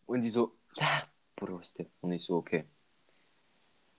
Und 0.06 0.22
die 0.22 0.30
so, 0.30 0.52
ja, 0.74 0.86
Bruste. 1.34 1.90
Und 2.00 2.12
ich 2.12 2.24
so, 2.24 2.36
okay. 2.36 2.64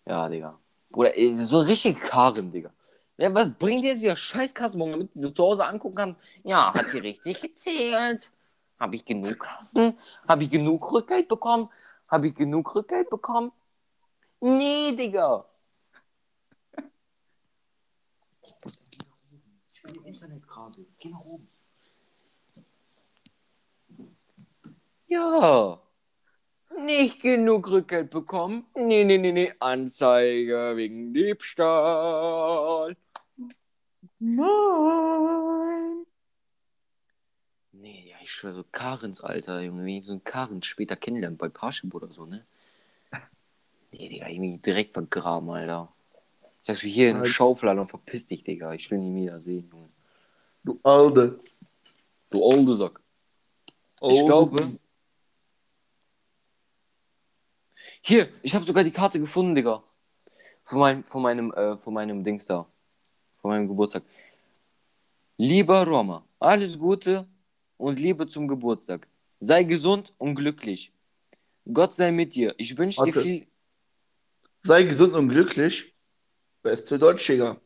Ja, 0.06 0.28
Digga. 0.30 0.60
Bruder, 0.90 1.12
so 1.44 1.60
richtig 1.60 2.00
Karen, 2.00 2.52
Digga. 2.52 2.74
Ja, 3.18 3.34
was 3.34 3.54
bringt 3.54 3.84
dir 3.84 3.94
jetzt 3.94 4.02
wieder 4.02 4.16
Scheißkassenbon, 4.16 4.92
damit 4.92 5.16
du 5.16 5.20
so 5.20 5.32
zu 5.32 5.44
Hause 5.44 5.66
angucken 5.66 5.96
kannst? 5.96 6.20
Ja, 6.44 6.74
hat 6.74 6.86
die 6.94 7.00
richtig 7.00 7.42
gezählt? 7.42 8.32
Habe 8.80 8.96
ich 8.96 9.06
genug 9.06 9.40
Kassen? 9.40 9.98
Habe 10.28 10.44
ich 10.44 10.50
genug 10.50 10.92
Rückgeld 10.92 11.28
bekommen? 11.28 11.68
Habe 12.10 12.28
ich 12.28 12.36
genug 12.36 12.74
Rückgeld 12.76 13.10
bekommen? 13.10 13.52
Nee, 14.40 14.96
Digga. 14.96 15.46
Internetkabel. 20.06 20.86
Geh 21.00 21.10
nach 21.10 21.22
oben. 21.22 21.50
Ja. 25.08 25.82
Nicht 26.78 27.22
genug 27.22 27.70
Rückgeld 27.70 28.10
bekommen? 28.10 28.66
Nee, 28.76 29.04
nee, 29.04 29.18
nee, 29.18 29.32
nee. 29.32 29.54
Anzeige 29.60 30.74
wegen 30.76 31.14
Diebstahl. 31.14 32.96
Nein. 34.20 36.06
Nee, 37.72 38.10
ja, 38.10 38.18
ich 38.22 38.32
schwöre, 38.32 38.54
so 38.54 38.66
Karens 38.72 39.22
Alter, 39.22 39.62
Junge. 39.62 39.82
Wenn 39.82 39.88
ich 39.90 40.06
so 40.06 40.12
einen 40.12 40.24
Karen 40.24 40.62
später 40.62 40.96
kennenlernen 40.96 41.38
bei 41.38 41.50
Parship 41.50 41.94
oder 41.94 42.10
so, 42.10 42.26
ne? 42.26 42.46
Nee, 43.92 44.10
Digga, 44.10 44.28
irgendwie 44.28 44.58
direkt 44.58 44.94
vergraben, 44.94 45.50
Alter. 45.50 45.92
Ich 46.62 46.68
sag's 46.68 46.84
wie 46.84 46.90
hier 46.90 47.12
in 47.12 47.20
der. 47.20 47.26
Schaufel, 47.26 47.70
Alter, 47.70 47.82
und 47.82 47.90
verpiss 47.90 48.28
dich, 48.28 48.44
Digga. 48.44 48.74
Ich 48.74 48.92
will 48.92 49.00
nie 49.00 49.24
wieder 49.24 49.40
sehen, 49.42 49.70
Junge. 49.72 49.90
Du 50.64 50.80
Alde. 50.84 51.40
Du 52.30 52.44
olde 52.44 52.76
Sack. 52.76 53.00
Ich 54.02 54.26
glaube. 54.26 54.78
Hier, 58.08 58.30
ich 58.42 58.56
habe 58.56 58.64
sogar 58.64 58.86
die 58.86 58.92
Karte 58.92 59.20
gefunden, 59.20 59.54
Digga. 59.54 59.84
Von, 60.64 60.80
mein, 60.80 61.04
von, 61.04 61.22
meinem, 61.22 61.52
äh, 61.52 61.76
von 61.76 61.94
meinem 61.94 62.24
Dings 62.24 62.46
da. 62.46 62.66
Von 63.42 63.52
meinem 63.52 63.68
Geburtstag. 63.68 64.04
Lieber 65.36 65.86
Roma, 65.86 66.26
alles 66.40 66.80
Gute 66.80 67.28
und 67.76 68.00
Liebe 68.00 68.26
zum 68.26 68.48
Geburtstag. 68.48 69.10
Sei 69.42 69.64
gesund 69.64 70.14
und 70.20 70.36
glücklich. 70.36 70.94
Gott 71.74 71.94
sei 71.94 72.12
mit 72.12 72.34
dir. 72.34 72.56
Ich 72.58 72.78
wünsche 72.78 73.04
dir 73.04 73.14
viel. 73.14 73.48
Sei 74.64 74.84
gesund 74.84 75.14
und 75.14 75.28
glücklich. 75.28 75.94
Beste 76.64 76.98
Deutsch, 76.98 77.28
Digga. 77.28 77.58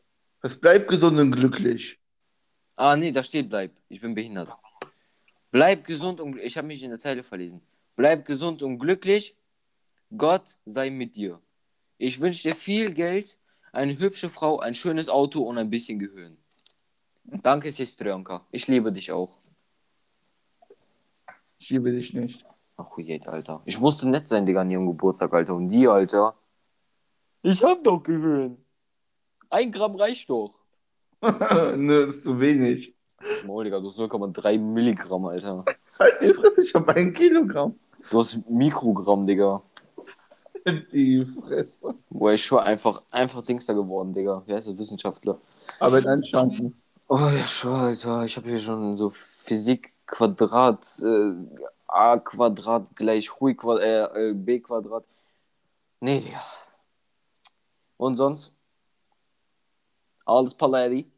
Es 0.41 0.59
bleibt 0.59 0.87
gesund 0.87 1.19
und 1.19 1.29
glücklich. 1.33 1.99
Ah, 2.77 2.95
nee, 2.95 3.11
da 3.11 3.21
steht 3.21 3.47
bleib. 3.47 3.73
Ich 3.89 4.01
bin 4.01 4.15
behindert. 4.15 4.49
Bleib 5.51 5.85
gesund 5.85 6.19
und 6.19 6.39
ich 6.39 6.57
habe 6.57 6.65
mich 6.65 6.81
in 6.81 6.89
der 6.89 6.97
Zeile 6.97 7.21
verlesen. 7.21 7.61
Bleib 7.95 8.25
gesund 8.25 8.63
und 8.63 8.79
glücklich. 8.79 9.35
Gott 10.15 10.57
sei 10.65 10.89
mit 10.89 11.15
dir. 11.15 11.39
Ich 11.97 12.19
wünsche 12.19 12.49
dir 12.49 12.55
viel 12.55 12.93
Geld, 12.93 13.37
eine 13.71 13.97
hübsche 13.97 14.29
Frau, 14.29 14.59
ein 14.59 14.73
schönes 14.73 15.09
Auto 15.09 15.43
und 15.43 15.57
ein 15.57 15.69
bisschen 15.69 15.99
Gehirn. 15.99 16.37
Danke, 17.23 17.71
Sestrionka. 17.71 18.45
Ich 18.51 18.67
liebe 18.67 18.91
dich 18.91 19.11
auch. 19.11 19.37
Ich 21.57 21.69
liebe 21.69 21.91
dich 21.91 22.13
nicht. 22.13 22.45
Ach, 22.75 22.97
je, 22.97 23.21
Alter. 23.25 23.61
Ich 23.65 23.79
musste 23.79 24.09
nett 24.09 24.27
sein, 24.27 24.45
Digga, 24.45 24.61
an 24.61 24.71
ihrem 24.71 24.87
Geburtstag, 24.87 25.31
Alter. 25.33 25.55
Und 25.55 25.69
die, 25.69 25.87
Alter. 25.87 26.33
Ich 27.43 27.63
hab 27.63 27.83
doch 27.83 28.01
Gehirn. 28.01 28.57
Ein 29.49 29.71
Gramm 29.71 29.95
reicht 29.95 30.29
doch. 30.29 30.55
ne, 31.21 32.07
das 32.07 32.15
ist 32.15 32.23
zu 32.23 32.39
wenig. 32.39 32.95
Das 33.19 33.43
Maul, 33.45 33.63
Digga, 33.63 33.79
du 33.79 33.87
hast 33.87 33.99
0,3 33.99 34.57
Milligramm, 34.57 35.25
Alter. 35.25 35.63
Halt 35.99 36.21
die 36.23 36.33
Fresse, 36.33 36.61
ich 36.61 36.73
hab 36.73 36.87
ein 36.89 37.13
Kilogramm. 37.13 37.75
Du 38.09 38.19
hast 38.19 38.49
Mikrogramm, 38.49 39.27
Digga. 39.27 39.61
Die 40.65 41.17
Fresse. 41.23 41.81
Boah, 42.09 42.33
ich 42.33 42.45
schwör 42.45 42.63
einfach, 42.63 43.01
einfach 43.11 43.43
Dingster 43.43 43.73
geworden, 43.73 44.13
Digga. 44.13 44.43
Wer 44.45 44.59
ist 44.59 44.67
der 44.67 44.77
Wissenschaftler? 44.77 45.39
Aber 45.79 45.99
in 45.99 46.07
Anstanden. 46.07 46.79
Oh, 47.07 47.17
ja, 47.17 47.47
schwör, 47.47 47.77
Alter. 47.77 48.23
Ich 48.25 48.37
habe 48.37 48.49
hier 48.49 48.59
schon 48.59 48.95
so 48.95 49.09
Physik 49.09 49.93
Quadrat, 50.05 50.85
äh, 51.03 51.33
A 51.87 52.17
Quadrat 52.19 52.95
gleich 52.95 53.39
Hui 53.39 53.55
Quadrat, 53.55 53.83
äh, 54.15 54.29
äh, 54.29 54.33
B 54.33 54.59
Quadrat. 54.59 55.03
Nee, 55.99 56.19
Digga. 56.19 56.41
Und 57.97 58.15
sonst? 58.15 58.53
Alles 60.25 60.53
Paletti? 60.53 61.11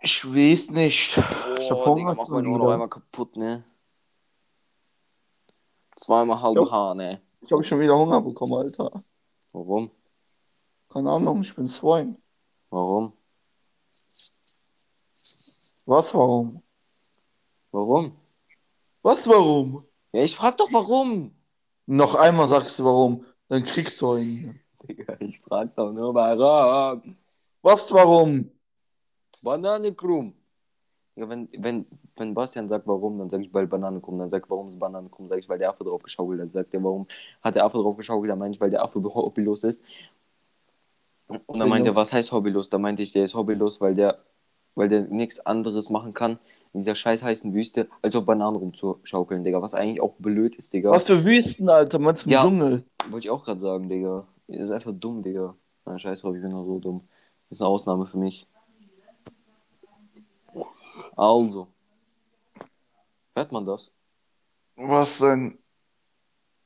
Ich 0.00 0.24
weiß 0.24 0.70
nicht. 0.70 1.16
Ich 1.16 1.70
hab 1.70 1.78
Oh, 1.78 1.86
Hunger 1.86 2.12
Digga, 2.12 2.14
mach 2.14 2.28
mein 2.28 2.46
Ohr 2.46 2.58
noch 2.58 2.72
einmal 2.72 2.88
kaputt, 2.88 3.36
ne? 3.36 3.64
Zweimal 5.98 6.40
halbe 6.40 6.60
Jo. 6.60 6.70
Haar, 6.70 6.94
ne? 6.94 7.20
Ich 7.40 7.50
habe 7.50 7.64
schon 7.64 7.80
wieder 7.80 7.98
Hunger 7.98 8.20
bekommen, 8.20 8.54
Alter. 8.54 8.90
Warum? 9.52 9.90
Keine 10.88 11.10
Ahnung, 11.10 11.40
ich 11.40 11.54
bin 11.54 11.66
Swine. 11.66 12.16
Warum? 12.70 13.12
Was, 15.86 16.14
warum? 16.14 16.62
Warum? 17.72 18.12
Was, 19.02 19.26
warum? 19.28 19.84
Ja, 20.12 20.22
ich 20.22 20.36
frag 20.36 20.56
doch 20.56 20.72
warum. 20.72 21.34
Noch 21.86 22.14
einmal 22.14 22.48
sagst 22.48 22.78
du 22.78 22.84
warum, 22.84 23.26
dann 23.48 23.64
kriegst 23.64 24.00
du 24.00 24.12
einen. 24.12 24.60
Digga, 24.84 25.16
ich 25.18 25.40
frag 25.40 25.74
doch 25.74 25.90
nur 25.90 26.14
warum. 26.14 27.16
Was, 27.62 27.90
warum? 27.90 28.52
Banane 29.42 29.92
krumm. 29.94 30.34
Ja, 31.18 31.28
wenn, 31.28 31.48
wenn, 31.58 31.84
wenn 32.16 32.32
Bastian 32.32 32.68
sagt, 32.68 32.86
warum, 32.86 33.18
dann 33.18 33.28
sage 33.28 33.42
ich, 33.42 33.52
weil 33.52 33.66
Banane 33.66 34.00
krumm. 34.00 34.18
Dann 34.18 34.30
sagt 34.30 34.48
warum 34.48 34.68
ist 34.68 34.78
Banane 34.78 35.08
krumm? 35.08 35.28
Sag 35.28 35.40
ich, 35.40 35.48
weil 35.48 35.58
der 35.58 35.70
Affe 35.70 35.82
drauf 35.82 36.02
geschaukelt 36.02 36.38
hat. 36.40 36.46
Dann 36.46 36.52
sagt 36.52 36.72
er, 36.72 36.84
warum 36.84 37.08
hat 37.42 37.56
der 37.56 37.64
Affe 37.64 37.78
drauf 37.78 37.96
geschaukelt? 37.96 38.30
Dann 38.30 38.38
meine 38.38 38.54
ich, 38.54 38.60
weil 38.60 38.70
der 38.70 38.84
Affe 38.84 39.02
hobbylos 39.02 39.64
ist. 39.64 39.82
Und 41.26 41.58
dann 41.58 41.68
meint 41.68 41.86
er, 41.86 41.96
was 41.96 42.12
heißt 42.12 42.30
hobbylos? 42.30 42.70
Da 42.70 42.78
meinte 42.78 43.02
ich, 43.02 43.10
der 43.10 43.24
ist 43.24 43.34
hobbylos, 43.34 43.80
weil 43.80 43.96
der, 43.96 44.18
weil 44.76 44.88
der 44.88 45.02
nichts 45.02 45.44
anderes 45.44 45.90
machen 45.90 46.14
kann 46.14 46.38
in 46.72 46.80
dieser 46.80 46.94
scheiß 46.94 47.22
heißen 47.24 47.52
Wüste, 47.52 47.88
als 48.02 48.14
auf 48.14 48.24
Bananen 48.24 48.56
rumzuschaukeln, 48.56 49.42
Digga. 49.42 49.60
Was 49.60 49.74
eigentlich 49.74 50.00
auch 50.00 50.14
blöd 50.18 50.54
ist, 50.54 50.72
Digga. 50.72 50.90
Was 50.90 51.04
für 51.04 51.24
Wüsten, 51.24 51.68
Alter, 51.68 51.98
meinst 51.98 52.26
du 52.26 52.28
im 52.28 52.32
Ja. 52.32 52.42
Dschungel? 52.42 52.84
Wollte 53.10 53.26
ich 53.26 53.30
auch 53.30 53.44
gerade 53.44 53.60
sagen, 53.60 53.88
Digga. 53.88 54.26
Ihr 54.46 54.60
ist 54.60 54.70
einfach 54.70 54.92
dumm, 54.94 55.22
Digga. 55.22 55.56
Na, 55.84 55.98
scheiß 55.98 56.20
drauf, 56.20 56.36
ich 56.36 56.42
bin 56.42 56.50
nur 56.50 56.64
so 56.64 56.78
dumm. 56.78 57.08
Das 57.48 57.56
ist 57.56 57.62
eine 57.62 57.70
Ausnahme 57.70 58.06
für 58.06 58.18
mich. 58.18 58.46
Also. 61.18 61.66
Hört 63.34 63.50
man 63.50 63.66
das? 63.66 63.90
Was 64.76 65.18
denn? 65.18 65.58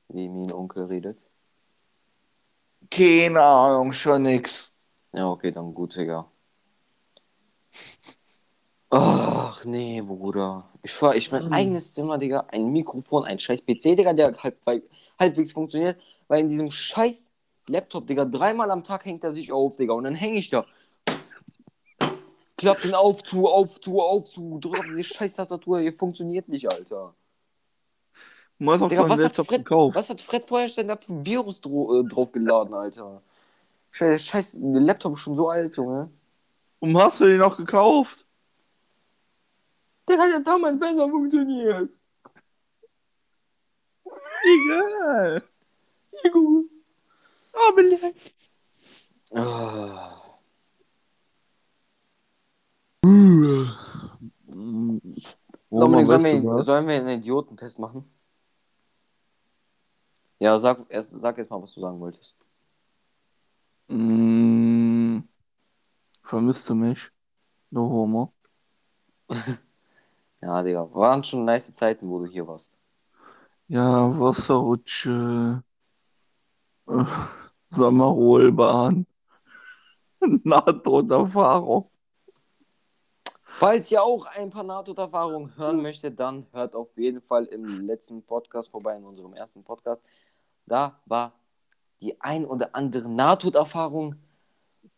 Wie 0.08 0.28
mein 0.28 0.52
Onkel 0.52 0.84
redet? 0.84 1.18
Keine 2.90 3.40
Ahnung, 3.40 3.94
schon 3.94 4.24
nix. 4.24 4.70
Ja, 5.14 5.30
okay, 5.30 5.50
dann 5.52 5.72
gut, 5.72 5.96
Digga. 5.96 6.30
Ach, 8.90 9.64
nee, 9.64 10.02
Bruder. 10.02 10.68
Ich 10.82 11.00
war, 11.00 11.14
ich 11.16 11.32
mein 11.32 11.46
Mhm. 11.46 11.52
eigenes 11.54 11.94
Zimmer, 11.94 12.18
Digga. 12.18 12.44
Ein 12.48 12.70
Mikrofon, 12.72 13.24
ein 13.24 13.38
scheiß 13.38 13.62
PC, 13.62 13.96
Digga, 13.96 14.12
der 14.12 14.36
halb, 14.42 14.58
halbwegs 15.18 15.52
funktioniert. 15.52 15.98
Weil 16.28 16.40
in 16.40 16.50
diesem 16.50 16.70
scheiß 16.70 17.32
Laptop, 17.68 18.06
Digga, 18.06 18.26
dreimal 18.26 18.70
am 18.70 18.84
Tag 18.84 19.06
hängt 19.06 19.24
er 19.24 19.32
sich 19.32 19.50
auf, 19.50 19.76
Digga. 19.76 19.94
Und 19.94 20.04
dann 20.04 20.14
hänge 20.14 20.36
ich 20.38 20.50
da. 20.50 20.66
Klappt 22.62 22.84
den 22.84 22.94
auf, 22.94 23.24
zu, 23.24 23.48
auf, 23.48 23.80
zu, 23.80 24.00
auf, 24.00 24.30
zu. 24.30 24.60
Drück 24.60 24.78
auf 24.78 24.84
diese 24.84 25.02
scheiß 25.02 25.34
Tastatur. 25.34 25.80
Hier 25.80 25.92
funktioniert 25.92 26.48
nicht, 26.48 26.70
Alter. 26.70 27.12
Auch 28.64 28.88
Digga, 28.88 29.08
was 29.08 29.24
hat, 29.24 29.34
Fred, 29.34 29.68
was 29.68 30.08
hat 30.08 30.20
Fred 30.20 30.44
Feuerstein 30.44 30.86
da 30.86 30.96
für 30.96 31.12
ein 31.12 31.26
Virus 31.26 31.58
äh, 31.58 32.04
draufgeladen, 32.04 32.72
Alter? 32.72 33.20
Scheiß, 33.90 34.26
scheiß 34.26 34.58
Laptop 34.62 35.14
ist 35.14 35.20
schon 35.22 35.34
so 35.34 35.48
alt, 35.48 35.76
Junge. 35.76 36.08
Warum 36.78 36.96
hast 36.98 37.20
du 37.20 37.24
den 37.24 37.38
noch 37.38 37.56
gekauft? 37.56 38.24
Der 40.08 40.18
hat 40.18 40.30
ja 40.30 40.38
damals 40.38 40.78
besser 40.78 41.08
funktioniert. 41.08 41.90
Egal. 44.44 45.42
Juhu. 46.24 46.68
Aber 47.52 47.82
leck. 47.82 48.14
Ah. 49.34 50.21
Dominik, 55.70 56.06
sollen 56.06 56.08
weißt 56.08 56.32
du 56.32 56.42
wir, 56.42 56.62
sollen 56.62 56.86
wir 56.86 56.94
einen 56.96 57.20
Idiotentest 57.20 57.78
machen? 57.78 58.04
Ja, 60.38 60.58
sag 60.58 60.84
erst, 60.88 61.20
sag 61.20 61.38
erst 61.38 61.50
mal, 61.50 61.62
was 61.62 61.74
du 61.74 61.80
sagen 61.80 62.00
wolltest. 62.00 62.34
Mm, 63.88 65.20
vermisst 66.22 66.68
du 66.68 66.74
mich? 66.74 67.10
Du 67.70 67.80
Homo. 67.80 68.34
Ja, 70.44 70.60
Digga, 70.64 70.92
waren 70.92 71.22
schon 71.22 71.44
nice 71.44 71.72
Zeiten, 71.72 72.08
wo 72.08 72.18
du 72.18 72.26
hier 72.26 72.48
warst. 72.48 72.72
Ja, 73.68 74.10
Wasserrutsche. 74.18 75.62
Äh, 76.88 77.04
Sommerrollbahn. 77.70 79.06
Nahtoderfahrung. 80.44 81.91
Falls 83.58 83.90
ihr 83.92 84.02
auch 84.02 84.24
ein 84.26 84.50
paar 84.50 84.64
NATO-Erfahrungen 84.64 85.56
hören 85.56 85.82
möchtet, 85.82 86.18
dann 86.18 86.46
hört 86.52 86.74
auf 86.74 86.96
jeden 86.96 87.20
Fall 87.20 87.44
im 87.46 87.86
letzten 87.86 88.22
Podcast 88.22 88.70
vorbei, 88.70 88.96
in 88.96 89.04
unserem 89.04 89.34
ersten 89.34 89.62
Podcast. 89.62 90.02
Da 90.66 91.00
war 91.06 91.32
die 92.00 92.20
ein 92.20 92.44
oder 92.44 92.74
andere 92.74 93.08
NATO-Erfahrung 93.08 94.16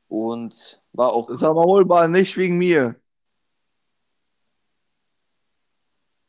und 0.09 0.83
war 0.93 1.13
auch 1.13 1.29
Sommerrollbahn 1.29 2.11
nicht 2.13 2.37
wegen 2.37 2.57
mir. 2.57 2.97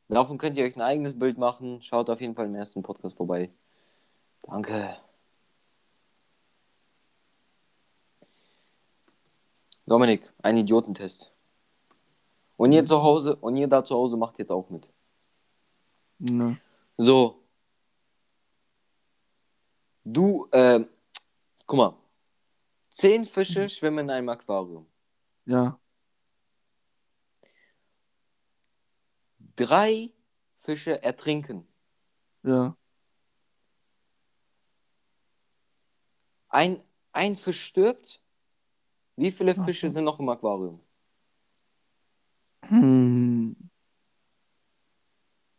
Davon 0.08 0.38
könnt 0.38 0.58
ihr 0.58 0.66
euch 0.66 0.76
ein 0.76 0.82
eigenes 0.82 1.18
Bild 1.18 1.38
machen. 1.38 1.82
Schaut 1.82 2.10
auf 2.10 2.22
jeden 2.22 2.36
Fall 2.36 2.46
im 2.46 2.56
ersten 2.56 2.84
Podcast 2.84 3.16
vorbei. 3.16 3.52
Danke. 4.44 4.98
Dominik, 9.86 10.34
ein 10.42 10.58
Idiotentest. 10.58 11.35
Und 12.58 12.72
ihr 12.72 12.86
zu 12.86 13.02
Hause, 13.02 13.36
und 13.36 13.58
ihr 13.58 13.68
da 13.68 13.84
zu 13.84 13.96
Hause 13.96 14.18
macht 14.18 14.40
jetzt 14.40 14.52
auch 14.52 14.70
mit. 14.70 14.92
Ne. 16.20 16.58
So. 16.98 17.44
Du, 20.04 20.48
ähm, 20.52 20.88
guck 21.66 21.78
mal. 21.78 21.98
Zehn 22.90 23.26
Fische 23.26 23.68
schwimmen 23.68 24.06
in 24.06 24.10
einem 24.10 24.30
Aquarium. 24.30 24.88
Ja. 25.46 25.78
Drei 29.58 30.12
Fische 30.60 31.02
ertrinken. 31.04 31.68
Ja. 32.44 32.78
Ein, 36.48 36.82
ein 37.12 37.36
Fisch 37.36 37.66
stirbt. 37.66 38.22
Wie 39.18 39.32
viele 39.32 39.56
Fische 39.56 39.90
so. 39.90 39.96
sind 39.96 40.06
noch 40.06 40.20
im 40.20 40.30
Aquarium? 40.30 40.85
Hm. 42.70 43.56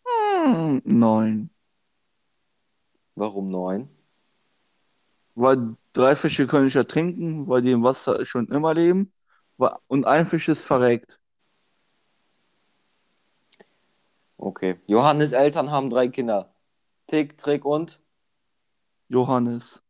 Hm, 0.04 0.82
neun. 0.84 1.50
Warum 3.14 3.50
neun? 3.50 3.88
Weil 5.34 5.76
drei 5.92 6.16
Fische 6.16 6.46
können 6.46 6.64
nicht 6.64 6.76
ertrinken, 6.76 7.48
weil 7.48 7.62
die 7.62 7.70
im 7.70 7.82
Wasser 7.82 8.24
schon 8.26 8.48
immer 8.48 8.74
leben. 8.74 9.12
Und 9.86 10.06
ein 10.06 10.26
Fisch 10.26 10.48
ist 10.48 10.62
verreckt. 10.62 11.18
Okay. 14.38 14.78
Johannes 14.86 15.32
Eltern 15.32 15.70
haben 15.70 15.90
drei 15.90 16.08
Kinder. 16.08 16.54
Tick, 17.06 17.38
Trick 17.38 17.64
und? 17.64 18.00
Johannes. 19.08 19.82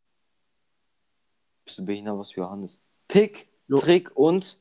Bist 1.65 1.79
du 1.79 1.85
behindert, 1.85 2.19
was 2.19 2.33
für 2.33 2.41
Johannes? 2.43 2.81
Tick, 3.09 3.49
Jo- 3.67 3.79
Trick 3.79 4.17
und? 4.17 4.61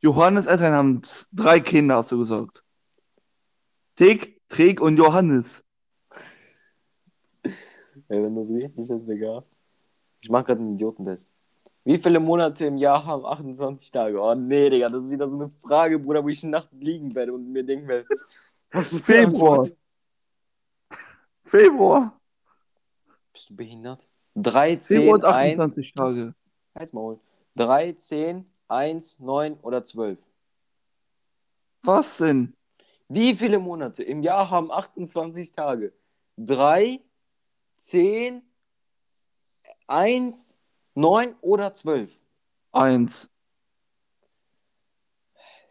Johannes 0.00 0.46
Eltern 0.46 0.72
haben 0.72 1.02
drei 1.32 1.60
Kinder, 1.60 1.96
hast 1.96 2.12
du 2.12 2.18
gesagt. 2.18 2.64
Tick, 3.96 4.40
Trick 4.48 4.80
und 4.80 4.96
Johannes. 4.96 5.62
Ey, 7.44 8.22
wenn 8.22 8.34
das 8.34 8.48
richtig 8.48 8.90
ist, 8.90 9.06
Digga. 9.06 9.44
Ich 10.22 10.30
mach 10.30 10.44
gerade 10.44 10.60
einen 10.60 10.74
Idiotentest. 10.74 11.30
Wie 11.84 11.98
viele 11.98 12.18
Monate 12.18 12.66
im 12.66 12.76
Jahr 12.76 13.04
haben 13.04 13.24
28 13.24 13.90
Tage? 13.90 14.20
Oh 14.20 14.34
nee, 14.34 14.70
Digga, 14.70 14.88
das 14.88 15.04
ist 15.04 15.10
wieder 15.10 15.28
so 15.28 15.36
eine 15.36 15.50
Frage, 15.50 15.98
Bruder, 15.98 16.24
wo 16.24 16.28
ich 16.28 16.42
nachts 16.42 16.78
liegen 16.78 17.14
werde 17.14 17.32
und 17.34 17.52
mir 17.52 17.64
denken 17.64 17.88
werde. 17.88 18.06
Was 18.72 18.92
ist 18.92 19.04
Februar. 19.04 19.66
Februar. 21.44 22.18
Bist 23.32 23.50
du 23.50 23.56
behindert? 23.56 24.06
3, 24.36 24.78
Februar 24.78 25.20
10, 25.20 25.28
hat 25.28 25.34
1, 25.34 25.60
28 25.60 25.94
Tage. 25.94 26.34
Halt's 26.74 26.92
Maul. 26.92 27.18
3, 27.56 27.92
10, 27.92 28.49
1, 28.70 29.18
9 29.18 29.54
oder 29.62 29.84
12. 29.84 30.18
Was 31.82 32.18
denn? 32.18 32.54
Wie 33.08 33.34
viele 33.34 33.58
Monate 33.58 34.02
im 34.04 34.22
Jahr 34.22 34.50
haben 34.50 34.70
28 34.70 35.52
Tage? 35.52 35.92
3, 36.36 37.00
10, 37.78 38.42
1, 39.88 40.58
9 40.94 41.34
oder 41.40 41.74
12? 41.74 42.20
Eins. 42.72 43.28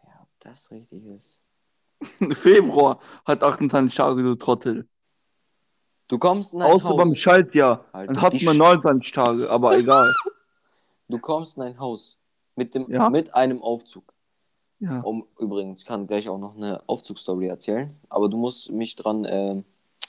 Ja, 0.04 0.20
ob 0.22 0.28
das 0.40 0.70
richtig 0.70 1.04
ist. 1.06 1.40
Februar 2.32 3.00
hat 3.24 3.42
28 3.42 3.94
Tage, 3.94 4.22
du 4.22 4.34
Trottel. 4.34 4.86
Du 6.08 6.18
kommst 6.18 6.52
in 6.54 6.60
ein 6.62 6.70
Außer 6.72 6.96
beim 6.96 7.10
Haus. 7.10 7.18
Schaltjahr. 7.18 7.84
Alter, 7.92 8.12
Dann 8.12 8.22
hat 8.22 8.32
man 8.42 8.56
Sch- 8.56 8.58
29 8.58 9.12
Tage, 9.12 9.48
aber 9.48 9.72
egal. 9.78 10.12
Du 11.08 11.18
kommst 11.18 11.56
in 11.56 11.62
ein 11.62 11.78
Haus 11.78 12.18
mit, 12.56 12.74
dem, 12.74 12.90
Ja. 12.90 13.08
mit 13.10 13.34
einem 13.34 13.62
Aufzug. 13.62 14.12
Ja. 14.78 15.00
Um, 15.00 15.26
übrigens, 15.38 15.82
ich 15.82 15.86
kann 15.86 16.06
gleich 16.06 16.28
auch 16.28 16.38
noch 16.38 16.56
eine 16.56 16.82
Aufzugsstory 16.86 17.46
erzählen, 17.48 17.94
aber 18.08 18.28
du 18.28 18.36
musst 18.38 18.70
mich 18.72 18.96
dran 18.96 19.26
ähm, 19.28 19.64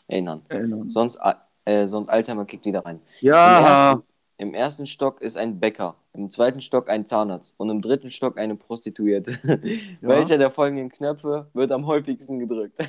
erinnern. 0.07 0.41
Erinnern. 0.47 0.89
Sonst, 0.89 1.19
äh, 1.65 1.87
sonst 1.87 2.07
Alzheimer 2.09 2.45
kickt 2.45 2.65
wieder 2.65 2.85
rein. 2.85 3.01
Im, 3.21 3.27
Ja. 3.27 3.59
ersten, 3.89 4.03
Im 4.37 4.53
ersten 4.53 4.87
Stock 4.87 5.21
ist 5.21 5.37
ein 5.37 5.59
Bäcker, 5.59 5.95
im 6.13 6.29
zweiten 6.29 6.61
Stock 6.61 6.89
ein 6.89 7.05
Zahnarzt 7.05 7.53
und 7.57 7.69
im 7.69 7.81
dritten 7.81 8.11
Stock 8.11 8.37
eine 8.37 8.55
Prostituierte. 8.55 9.37
Welcher 10.01 10.37
der 10.37 10.51
folgenden 10.51 10.89
Knöpfe 10.89 11.47
wird 11.53 11.71
am 11.71 11.85
häufigsten 11.85 12.39
gedrückt? 12.39 12.79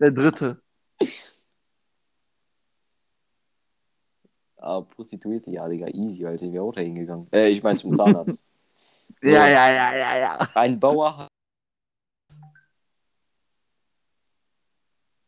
Der 0.00 0.10
dritte. 0.12 0.60
ah, 4.58 4.80
Prostituierte, 4.82 5.50
ja, 5.50 5.66
Digga, 5.68 5.86
easy, 5.88 6.24
Alter, 6.26 6.46
ich 6.46 6.52
wäre 6.52 6.64
auch 6.64 6.72
da 6.74 6.80
hingegangen. 6.80 7.26
Äh, 7.32 7.48
ich 7.48 7.62
meine 7.62 7.78
zum 7.78 7.94
Zahnarzt. 7.96 8.42
Ja, 9.22 9.48
ja, 9.48 9.72
ja, 9.72 9.96
ja, 9.96 10.18
ja. 10.18 10.48
Ein 10.54 10.78
Bauer 10.78 11.16
hat. 11.16 11.28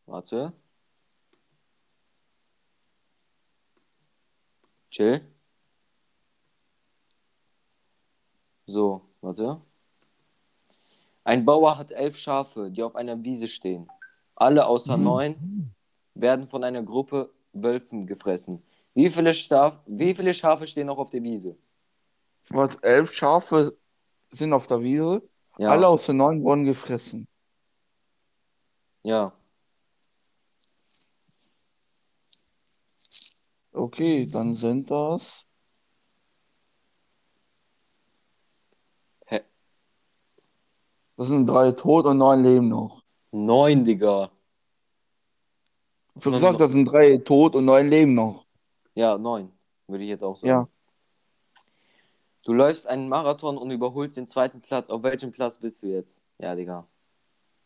Warte. 0.05 0.53
Chill. 4.91 5.21
So, 8.67 9.01
warte. 9.21 9.59
Ein 11.23 11.45
Bauer 11.45 11.77
hat 11.77 11.91
elf 11.91 12.17
Schafe, 12.17 12.71
die 12.71 12.83
auf 12.83 12.95
einer 12.95 13.21
Wiese 13.23 13.47
stehen. 13.47 13.89
Alle 14.35 14.65
außer 14.65 14.97
Mhm. 14.97 15.03
neun 15.03 15.73
werden 16.13 16.47
von 16.47 16.63
einer 16.63 16.83
Gruppe 16.83 17.29
Wölfen 17.53 18.07
gefressen. 18.07 18.63
Wie 18.93 19.09
viele, 19.09 19.33
Staf 19.33 19.79
wie 19.85 20.13
viele 20.13 20.33
Schafe 20.33 20.67
stehen 20.67 20.87
noch 20.87 20.97
auf 20.97 21.09
der 21.09 21.23
Wiese? 21.23 21.57
Was, 22.49 22.75
elf 22.77 23.13
Schafe 23.13 23.71
sind 24.31 24.53
auf 24.53 24.67
der 24.67 24.81
Wiese? 24.81 25.21
Ja. 25.57 25.69
Alle 25.69 25.87
außer 25.87 26.13
neun 26.13 26.43
wurden 26.43 26.65
gefressen. 26.65 27.27
Ja. 29.03 29.33
Okay, 33.73 34.25
dann 34.25 34.53
sind 34.53 34.91
das. 34.91 35.23
Hä? 39.25 39.41
Das 41.15 41.27
sind 41.27 41.45
drei 41.47 41.71
tot 41.71 42.05
und 42.05 42.17
neun 42.17 42.43
leben 42.43 42.67
noch. 42.67 43.01
Neun, 43.31 43.83
Digga. 43.83 44.29
Ich 46.15 46.25
habe 46.25 46.35
gesagt, 46.35 46.59
das 46.59 46.71
sind 46.71 46.85
drei 46.85 47.17
tot 47.17 47.55
und 47.55 47.65
neun 47.65 47.87
leben 47.87 48.13
noch. 48.13 48.40
Ja, 48.93 49.17
neun, 49.17 49.51
würde 49.87 50.03
ich 50.03 50.09
jetzt 50.09 50.23
auch 50.23 50.35
sagen. 50.35 50.47
Ja. 50.47 50.67
Du 52.43 52.53
läufst 52.53 52.87
einen 52.87 53.07
Marathon 53.07 53.57
und 53.57 53.69
überholst 53.71 54.17
den 54.17 54.27
zweiten 54.27 54.61
Platz. 54.61 54.89
Auf 54.89 55.03
welchem 55.03 55.31
Platz 55.31 55.57
bist 55.57 55.83
du 55.83 55.87
jetzt? 55.87 56.21
Ja, 56.39 56.55
Digga. 56.55 56.87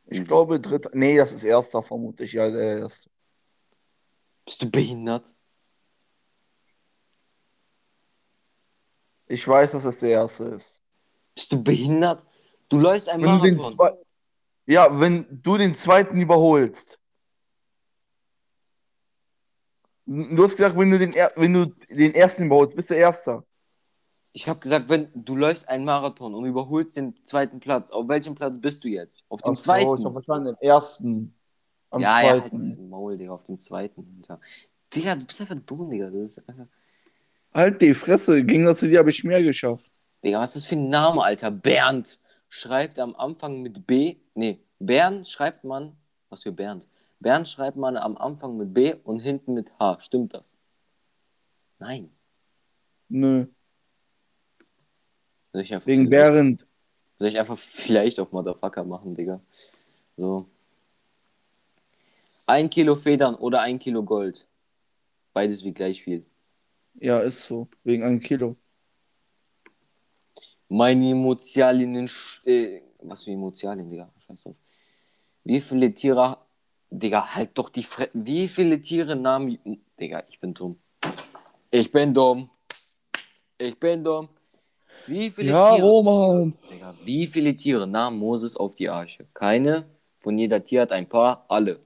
Ich 0.07 0.23
glaube, 0.25 0.59
dritter. 0.59 0.91
Nee, 0.93 1.17
das 1.17 1.31
ist 1.31 1.43
erster, 1.43 1.81
vermutlich. 1.81 2.33
Ja, 2.33 2.49
der 2.49 2.79
erste. 2.79 3.09
Bist 4.45 4.61
du 4.61 4.69
behindert? 4.69 5.35
Ich 9.27 9.47
weiß, 9.47 9.71
dass 9.71 9.85
es 9.85 9.99
der 10.01 10.09
erste 10.11 10.43
ist. 10.43 10.81
Bist 11.33 11.51
du 11.51 11.63
behindert? 11.63 12.23
Du 12.69 12.77
läufst 12.77 13.09
einen 13.09 13.23
Wenn 13.23 13.57
Marathon. 13.57 13.97
Ja, 14.67 14.99
wenn 14.99 15.25
du 15.29 15.57
den 15.57 15.73
zweiten 15.73 16.19
überholst. 16.19 16.99
Du 20.05 20.43
hast 20.43 20.55
gesagt, 20.55 20.77
wenn 20.77 20.91
du 20.91 20.99
den, 20.99 21.13
wenn 21.35 21.53
du 21.53 21.65
den 21.89 22.13
ersten 22.13 22.45
überholst, 22.45 22.75
bist 22.75 22.91
du 22.91 22.95
Erster. 22.95 23.43
Ich 24.33 24.47
habe 24.47 24.59
gesagt, 24.59 24.89
wenn 24.89 25.07
du 25.15 25.35
läufst 25.35 25.67
einen 25.69 25.85
Marathon 25.85 26.35
und 26.35 26.45
überholst 26.45 26.97
den 26.97 27.15
zweiten 27.23 27.59
Platz, 27.59 27.89
auf 27.89 28.07
welchem 28.07 28.35
Platz 28.35 28.59
bist 28.59 28.83
du 28.83 28.89
jetzt? 28.89 29.23
Auf 29.29 29.41
dem 29.41 29.55
Ach 29.55 29.61
zweiten. 29.61 29.97
ich 29.97 30.05
hab 30.05 30.11
verstanden, 30.11 30.47
im 30.49 30.57
ersten. 30.59 31.33
Am 31.89 32.01
ja, 32.01 32.21
ja, 32.21 32.37
zweiten. 32.37 32.57
halt's 32.57 32.77
Maul, 32.77 33.17
Digga, 33.17 33.31
auf 33.31 33.45
dem 33.45 33.57
zweiten. 33.57 34.21
Digga, 34.93 35.15
du 35.15 35.25
bist 35.25 35.41
einfach 35.41 35.55
dumm, 35.65 35.89
Digga. 35.89 36.09
Das 36.09 36.31
ist 36.31 36.49
einfach... 36.49 36.65
Halt 37.53 37.81
die 37.81 37.93
Fresse, 37.93 38.39
im 38.39 38.47
Gegensatz 38.47 38.81
zu 38.81 38.89
dir 38.89 38.99
habe 38.99 39.09
ich 39.09 39.23
mehr 39.23 39.41
geschafft. 39.41 39.93
Digga, 40.23 40.39
was 40.39 40.49
ist 40.49 40.63
das 40.63 40.65
für 40.65 40.75
ein 40.75 40.89
Name, 40.89 41.23
Alter? 41.23 41.49
Bernd 41.49 42.19
schreibt 42.49 42.99
am 42.99 43.15
Anfang 43.15 43.61
mit 43.61 43.87
B. 43.87 44.17
Nee, 44.33 44.59
Bernd 44.79 45.27
schreibt 45.27 45.63
man. 45.63 45.95
Was 46.29 46.43
für 46.43 46.51
Bernd? 46.51 46.85
Bernd 47.19 47.47
schreibt 47.47 47.77
man 47.77 47.97
am 47.97 48.17
Anfang 48.17 48.57
mit 48.57 48.73
B 48.73 48.93
und 48.93 49.19
hinten 49.19 49.53
mit 49.53 49.71
H. 49.79 49.99
Stimmt 50.01 50.33
das? 50.33 50.57
Nein. 51.79 52.09
Nö, 53.09 53.45
Soll 55.55 55.61
ich 55.61 55.73
einfach 55.73 55.87
wegen 55.87 56.09
Bernd. 56.09 56.67
Soll 57.17 57.29
ich 57.29 57.39
einfach 57.39 57.57
vielleicht 57.57 58.19
auf 58.19 58.33
Motherfucker 58.33 58.83
machen, 58.83 59.15
Digga? 59.15 59.39
So. 60.17 60.49
Ein 62.45 62.69
Kilo 62.69 62.97
Federn 62.97 63.35
oder 63.35 63.61
ein 63.61 63.79
Kilo 63.79 64.03
Gold. 64.03 64.45
Beides 65.31 65.63
wie 65.63 65.73
gleich 65.73 66.03
viel. 66.03 66.25
Ja, 66.95 67.19
ist 67.19 67.47
so. 67.47 67.69
Wegen 67.85 68.03
einem 68.03 68.19
Kilo. 68.19 68.57
Meine 70.67 71.11
Emotionalien. 71.11 72.09
Äh, 72.43 72.81
was 72.99 73.23
für 73.23 73.31
Emotionalien, 73.31 73.89
Digga? 73.89 74.11
Scheiß 74.27 74.43
drauf. 74.43 74.57
Wie 75.45 75.61
viele 75.61 75.93
Tiere. 75.93 76.37
Digga, 76.99 77.35
halt 77.35 77.57
doch 77.57 77.69
die 77.69 77.83
Fre 77.83 78.09
Wie 78.13 78.47
viele 78.47 78.79
Tiere 78.79 79.15
nahmen. 79.15 79.57
Digga, 79.99 80.23
ich 80.29 80.39
bin 80.39 80.53
dumm. 80.53 80.79
Ich 81.71 81.91
bin 81.91 82.13
dumm. 82.13 82.49
Ich 83.57 83.77
bin 83.79 84.03
dumm. 84.03 84.29
Wie 85.07 85.29
viele 85.29 85.49
Ja, 85.51 85.75
Tiere. 85.75 85.85
Roman. 85.87 86.57
Digga, 86.69 86.95
wie 87.03 87.27
viele 87.27 87.55
Tiere 87.55 87.85
nahm 87.85 88.17
Moses 88.17 88.55
auf 88.55 88.75
die 88.75 88.89
Arche? 88.89 89.27
Keine. 89.33 89.85
Von 90.19 90.37
jeder 90.39 90.63
Tier 90.63 90.81
hat 90.81 90.91
ein 90.91 91.07
paar. 91.07 91.45
Alle. 91.49 91.79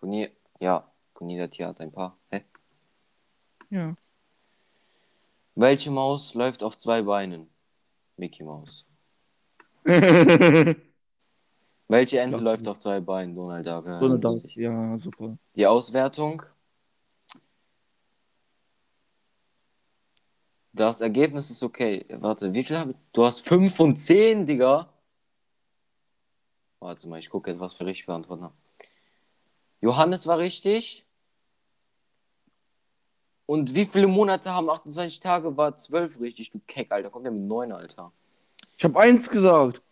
Von 0.00 0.12
je 0.12 0.30
ja, 0.60 0.90
von 1.14 1.28
jeder 1.28 1.48
Tier 1.48 1.68
hat 1.68 1.80
ein 1.80 1.92
paar. 1.92 2.16
Hä? 2.30 2.44
Ja. 3.70 3.94
Welche 5.54 5.90
Maus 5.90 6.34
läuft 6.34 6.62
auf 6.62 6.76
zwei 6.76 7.02
Beinen? 7.02 7.48
Mickey 8.16 8.42
Maus. 8.42 8.84
Welche 11.88 12.18
Ente 12.20 12.38
Ja. 12.38 12.42
läuft 12.42 12.66
auf 12.66 12.78
zwei 12.78 13.00
Beinen? 13.00 13.34
Donald 13.34 13.66
Duck. 13.66 13.86
Ja, 13.86 13.98
eine 13.98 14.18
Dank. 14.18 14.22
lustig. 14.34 14.56
Ja, 14.56 14.98
super. 14.98 15.36
Die 15.54 15.66
Auswertung. 15.66 16.42
Das 20.72 21.00
Ergebnis 21.00 21.50
ist 21.50 21.62
okay. 21.62 22.04
Warte, 22.08 22.52
wie 22.52 22.62
viel 22.62 22.76
habe 22.78 22.90
ich? 22.92 22.96
Du 23.12 23.24
hast 23.24 23.40
5 23.46 23.74
von 23.76 23.96
10, 23.96 24.44
Digga. 24.46 24.88
Warte 26.80 27.08
mal, 27.08 27.18
ich 27.18 27.30
gucke 27.30 27.50
jetzt, 27.50 27.60
was 27.60 27.78
wir 27.78 27.86
richtig 27.86 28.06
beantwortet 28.06 28.44
haben. 28.44 28.54
Johannes 29.80 30.26
war 30.26 30.38
richtig. 30.38 31.04
Und 33.46 33.74
wie 33.74 33.84
viele 33.84 34.06
Monate 34.06 34.50
haben 34.52 34.68
28 34.70 35.20
Tage? 35.20 35.56
War 35.56 35.76
12 35.76 36.18
richtig, 36.18 36.50
du 36.50 36.60
Keck, 36.66 36.90
Alter. 36.90 37.10
Kommt 37.10 37.26
der 37.26 37.32
mit 37.32 37.42
9, 37.42 37.70
Alter. 37.72 38.10
Ich 38.76 38.84
habe 38.84 38.98
eins 38.98 39.28
gesagt. 39.30 39.82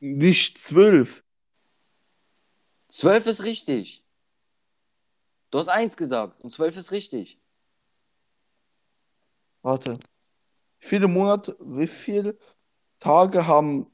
Nicht 0.00 0.58
zwölf. 0.58 1.24
12 2.90 3.26
ist 3.26 3.42
richtig. 3.44 4.04
Du 5.50 5.58
hast 5.58 5.68
1 5.68 5.96
gesagt 5.96 6.42
und 6.42 6.52
12 6.52 6.76
ist 6.76 6.92
richtig. 6.92 7.38
Warte. 9.62 9.98
Wie 10.80 10.86
viele 10.86 11.08
Monate, 11.08 11.56
wie 11.60 11.86
viele 11.86 12.38
Tage 13.00 13.46
haben. 13.46 13.86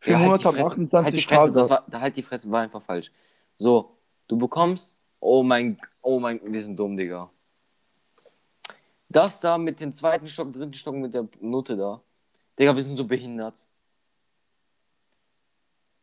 Viele 0.00 0.16
Ja, 0.16 0.20
halt 0.20 0.26
Monate 0.26 0.42
die 0.42 0.46
haben 0.46 0.56
Fresse. 0.56 0.66
28 0.66 1.04
halt 1.04 1.16
die 1.16 1.22
Fresse, 1.22 1.52
Tage? 1.52 1.52
das 1.52 1.70
war, 1.70 1.84
da 1.88 2.00
halt 2.00 2.16
die 2.16 2.22
Fresse, 2.22 2.50
war 2.50 2.62
einfach 2.62 2.82
falsch. 2.82 3.10
So, 3.58 3.96
du 4.28 4.38
bekommst, 4.38 4.96
oh 5.20 5.42
mein, 5.42 5.80
oh 6.02 6.20
mein, 6.20 6.40
wir 6.44 6.62
sind 6.62 6.76
dumm, 6.76 6.96
Digga. 6.96 7.30
Das 9.08 9.40
da 9.40 9.58
mit 9.58 9.80
dem 9.80 9.92
zweiten 9.92 10.26
Stock, 10.28 10.52
dritten 10.52 10.74
Stock 10.74 10.94
mit 10.94 11.14
der 11.14 11.28
Note 11.40 11.76
da. 11.76 12.02
Digga, 12.58 12.74
wir 12.76 12.82
sind 12.82 12.96
so 12.96 13.04
behindert. 13.06 13.66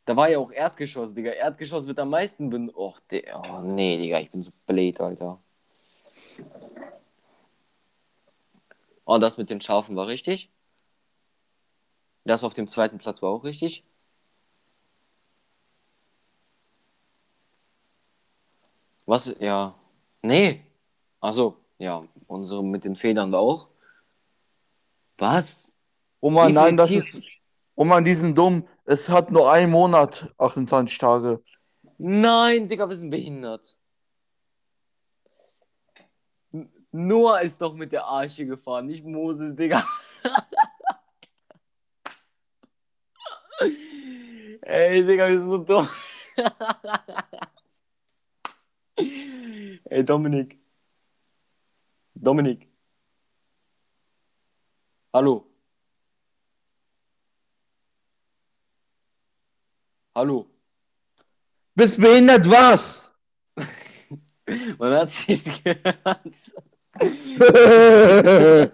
Da 0.06 0.16
war 0.16 0.30
ja 0.30 0.38
auch 0.38 0.52
Erdgeschoss, 0.52 1.16
Digga. 1.16 1.32
Erdgeschoss 1.32 1.88
wird 1.88 2.00
am 2.00 2.10
meisten 2.12 2.50
ben... 2.50 2.70
Och, 2.76 3.00
der, 3.10 3.42
oh 3.44 3.62
nee, 3.62 3.98
Digga, 3.98 4.20
ich 4.20 4.32
bin 4.32 4.44
so 4.44 4.52
blöd, 4.68 5.00
Alter. 5.00 5.40
Oh, 9.06 9.18
das 9.18 9.38
mit 9.38 9.50
den 9.50 9.62
Schafen 9.62 9.96
war 9.96 10.08
richtig. 10.08 10.52
Das 12.24 12.44
auf 12.44 12.54
dem 12.54 12.68
zweiten 12.68 12.98
Platz 12.98 13.22
war 13.22 13.30
auch 13.30 13.44
richtig. 13.44 13.84
Was? 19.06 19.36
Ja. 19.40 19.76
Nee. 20.22 20.64
Also, 21.20 21.58
ja, 21.78 22.04
unsere 22.28 22.64
mit 22.64 22.84
den 22.84 22.96
Federn 22.96 23.32
war 23.32 23.40
auch. 23.40 23.70
Was? 25.18 25.76
Roman, 26.22 26.50
Wie 26.50 26.54
nein, 26.54 26.78
das 26.78 26.90
ist. 26.90 27.06
Roman, 27.78 28.06
die 28.06 28.14
sind 28.14 28.38
dumm. 28.38 28.66
Es 28.86 29.10
hat 29.10 29.32
nur 29.32 29.52
einen 29.52 29.72
Monat 29.72 30.34
28 30.38 30.98
Tage. 30.98 31.44
Nein, 31.98 32.70
Digga, 32.70 32.88
wir 32.88 32.96
sind 32.96 33.10
behindert. 33.10 33.78
Noah 36.92 37.42
ist 37.42 37.60
doch 37.62 37.74
mit 37.74 37.92
der 37.92 38.06
Arche 38.06 38.46
gefahren, 38.46 38.86
nicht 38.88 39.04
Moses, 39.06 39.56
Digga. 39.56 39.86
Ey, 44.62 45.06
Digga, 45.06 45.30
wir 45.30 45.40
sind 45.40 45.50
so 45.50 45.58
dumm. 45.58 45.88
Ey, 49.90 50.04
Dominik. 50.04 50.60
Dominik. 52.16 52.68
Hallo. 55.14 55.55
Hallo. 60.16 60.48
Bist 61.76 62.00
behindert 62.00 62.50
was? 62.50 63.14
Man 64.80 64.94
hat 64.94 65.10
sich 65.10 65.44
gehört. 65.44 66.54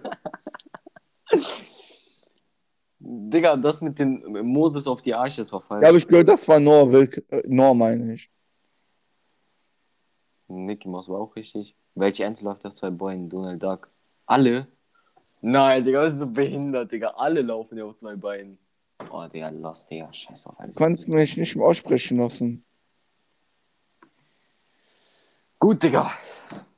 Digga, 3.00 3.56
das 3.56 3.80
mit 3.80 3.98
den 3.98 4.22
Moses 4.46 4.86
auf 4.86 5.02
die 5.02 5.12
Arche, 5.12 5.40
das 5.40 5.52
war 5.52 5.60
falsch. 5.60 5.82
Ja, 5.82 5.88
habe 5.88 5.98
ich 5.98 6.06
gehört, 6.06 6.28
das 6.28 6.46
war 6.46 6.60
Nor, 6.60 6.92
Wilk, 6.92 7.24
äh, 7.30 7.42
Nor 7.48 7.74
meine 7.74 8.14
ich. 8.14 8.30
Mickey 10.46 10.88
Mouse 10.88 11.08
war 11.08 11.18
auch 11.18 11.34
richtig. 11.34 11.74
Welche 11.96 12.22
Ente 12.24 12.44
läuft 12.44 12.64
auf 12.64 12.74
zwei 12.74 12.90
Beinen? 12.90 13.28
Donald 13.28 13.60
Duck. 13.60 13.90
Alle? 14.26 14.68
Nein, 15.40 15.82
Digga, 15.82 16.02
das 16.04 16.12
ist 16.12 16.20
so 16.20 16.26
behindert, 16.28 16.92
Digga. 16.92 17.08
Alle 17.16 17.42
laufen 17.42 17.76
ja 17.76 17.84
auf 17.84 17.96
zwei 17.96 18.14
Beinen. 18.14 18.58
Oh, 19.10 19.26
Digga, 19.26 19.48
lost, 19.50 19.90
Digga. 19.90 20.12
Scheiß 20.12 20.46
auf, 20.46 20.56
Du 20.58 20.72
kannst 20.72 21.08
mich 21.08 21.36
nicht 21.36 21.56
mehr 21.56 21.66
aussprechen 21.66 22.18
lassen. 22.18 22.64
Gut, 25.58 25.82
Digga. 25.82 26.12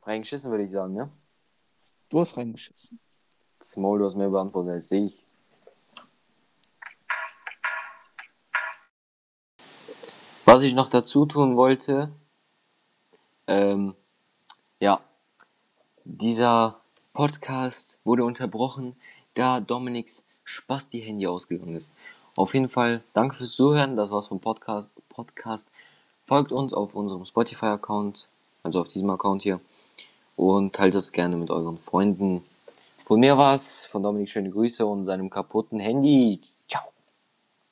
Reingeschissen, 0.02 0.50
würde 0.50 0.64
ich 0.64 0.70
sagen, 0.70 0.94
ne? 0.94 1.10
Du 2.08 2.20
hast 2.20 2.36
reingeschissen. 2.36 2.98
Small, 3.62 3.98
du 3.98 4.04
hast 4.04 4.14
mehr 4.14 4.28
beantwortet 4.28 4.72
als 4.72 4.90
ich. 4.92 5.24
Was 10.44 10.62
ich 10.62 10.74
noch 10.74 10.90
dazu 10.90 11.24
tun 11.24 11.56
wollte, 11.56 12.12
ähm, 13.46 13.94
ja, 14.78 15.00
dieser 16.04 16.80
Podcast 17.14 17.98
wurde 18.04 18.24
unterbrochen, 18.24 18.94
da 19.32 19.60
Dominiks 19.60 20.26
Spasti-Handy 20.44 21.26
ausgegangen 21.26 21.76
ist. 21.76 21.92
Auf 22.36 22.54
jeden 22.54 22.68
Fall, 22.68 23.02
danke 23.12 23.36
fürs 23.36 23.52
Zuhören. 23.52 23.96
Das 23.96 24.10
war's 24.10 24.28
vom 24.28 24.40
Podcast. 24.40 24.90
Podcast. 25.08 25.68
Folgt 26.26 26.52
uns 26.52 26.72
auf 26.72 26.94
unserem 26.94 27.24
Spotify-Account, 27.24 28.28
also 28.62 28.80
auf 28.80 28.88
diesem 28.88 29.10
Account 29.10 29.42
hier. 29.42 29.60
Und 30.36 30.74
teilt 30.74 30.94
es 30.94 31.12
gerne 31.12 31.36
mit 31.36 31.50
euren 31.50 31.78
Freunden. 31.78 32.42
Von 33.04 33.20
mir 33.20 33.36
war's, 33.36 33.86
von 33.86 34.02
Dominik 34.02 34.30
schöne 34.30 34.50
Grüße 34.50 34.84
und 34.84 35.04
seinem 35.04 35.30
kaputten 35.30 35.78
Handy. 35.78 36.40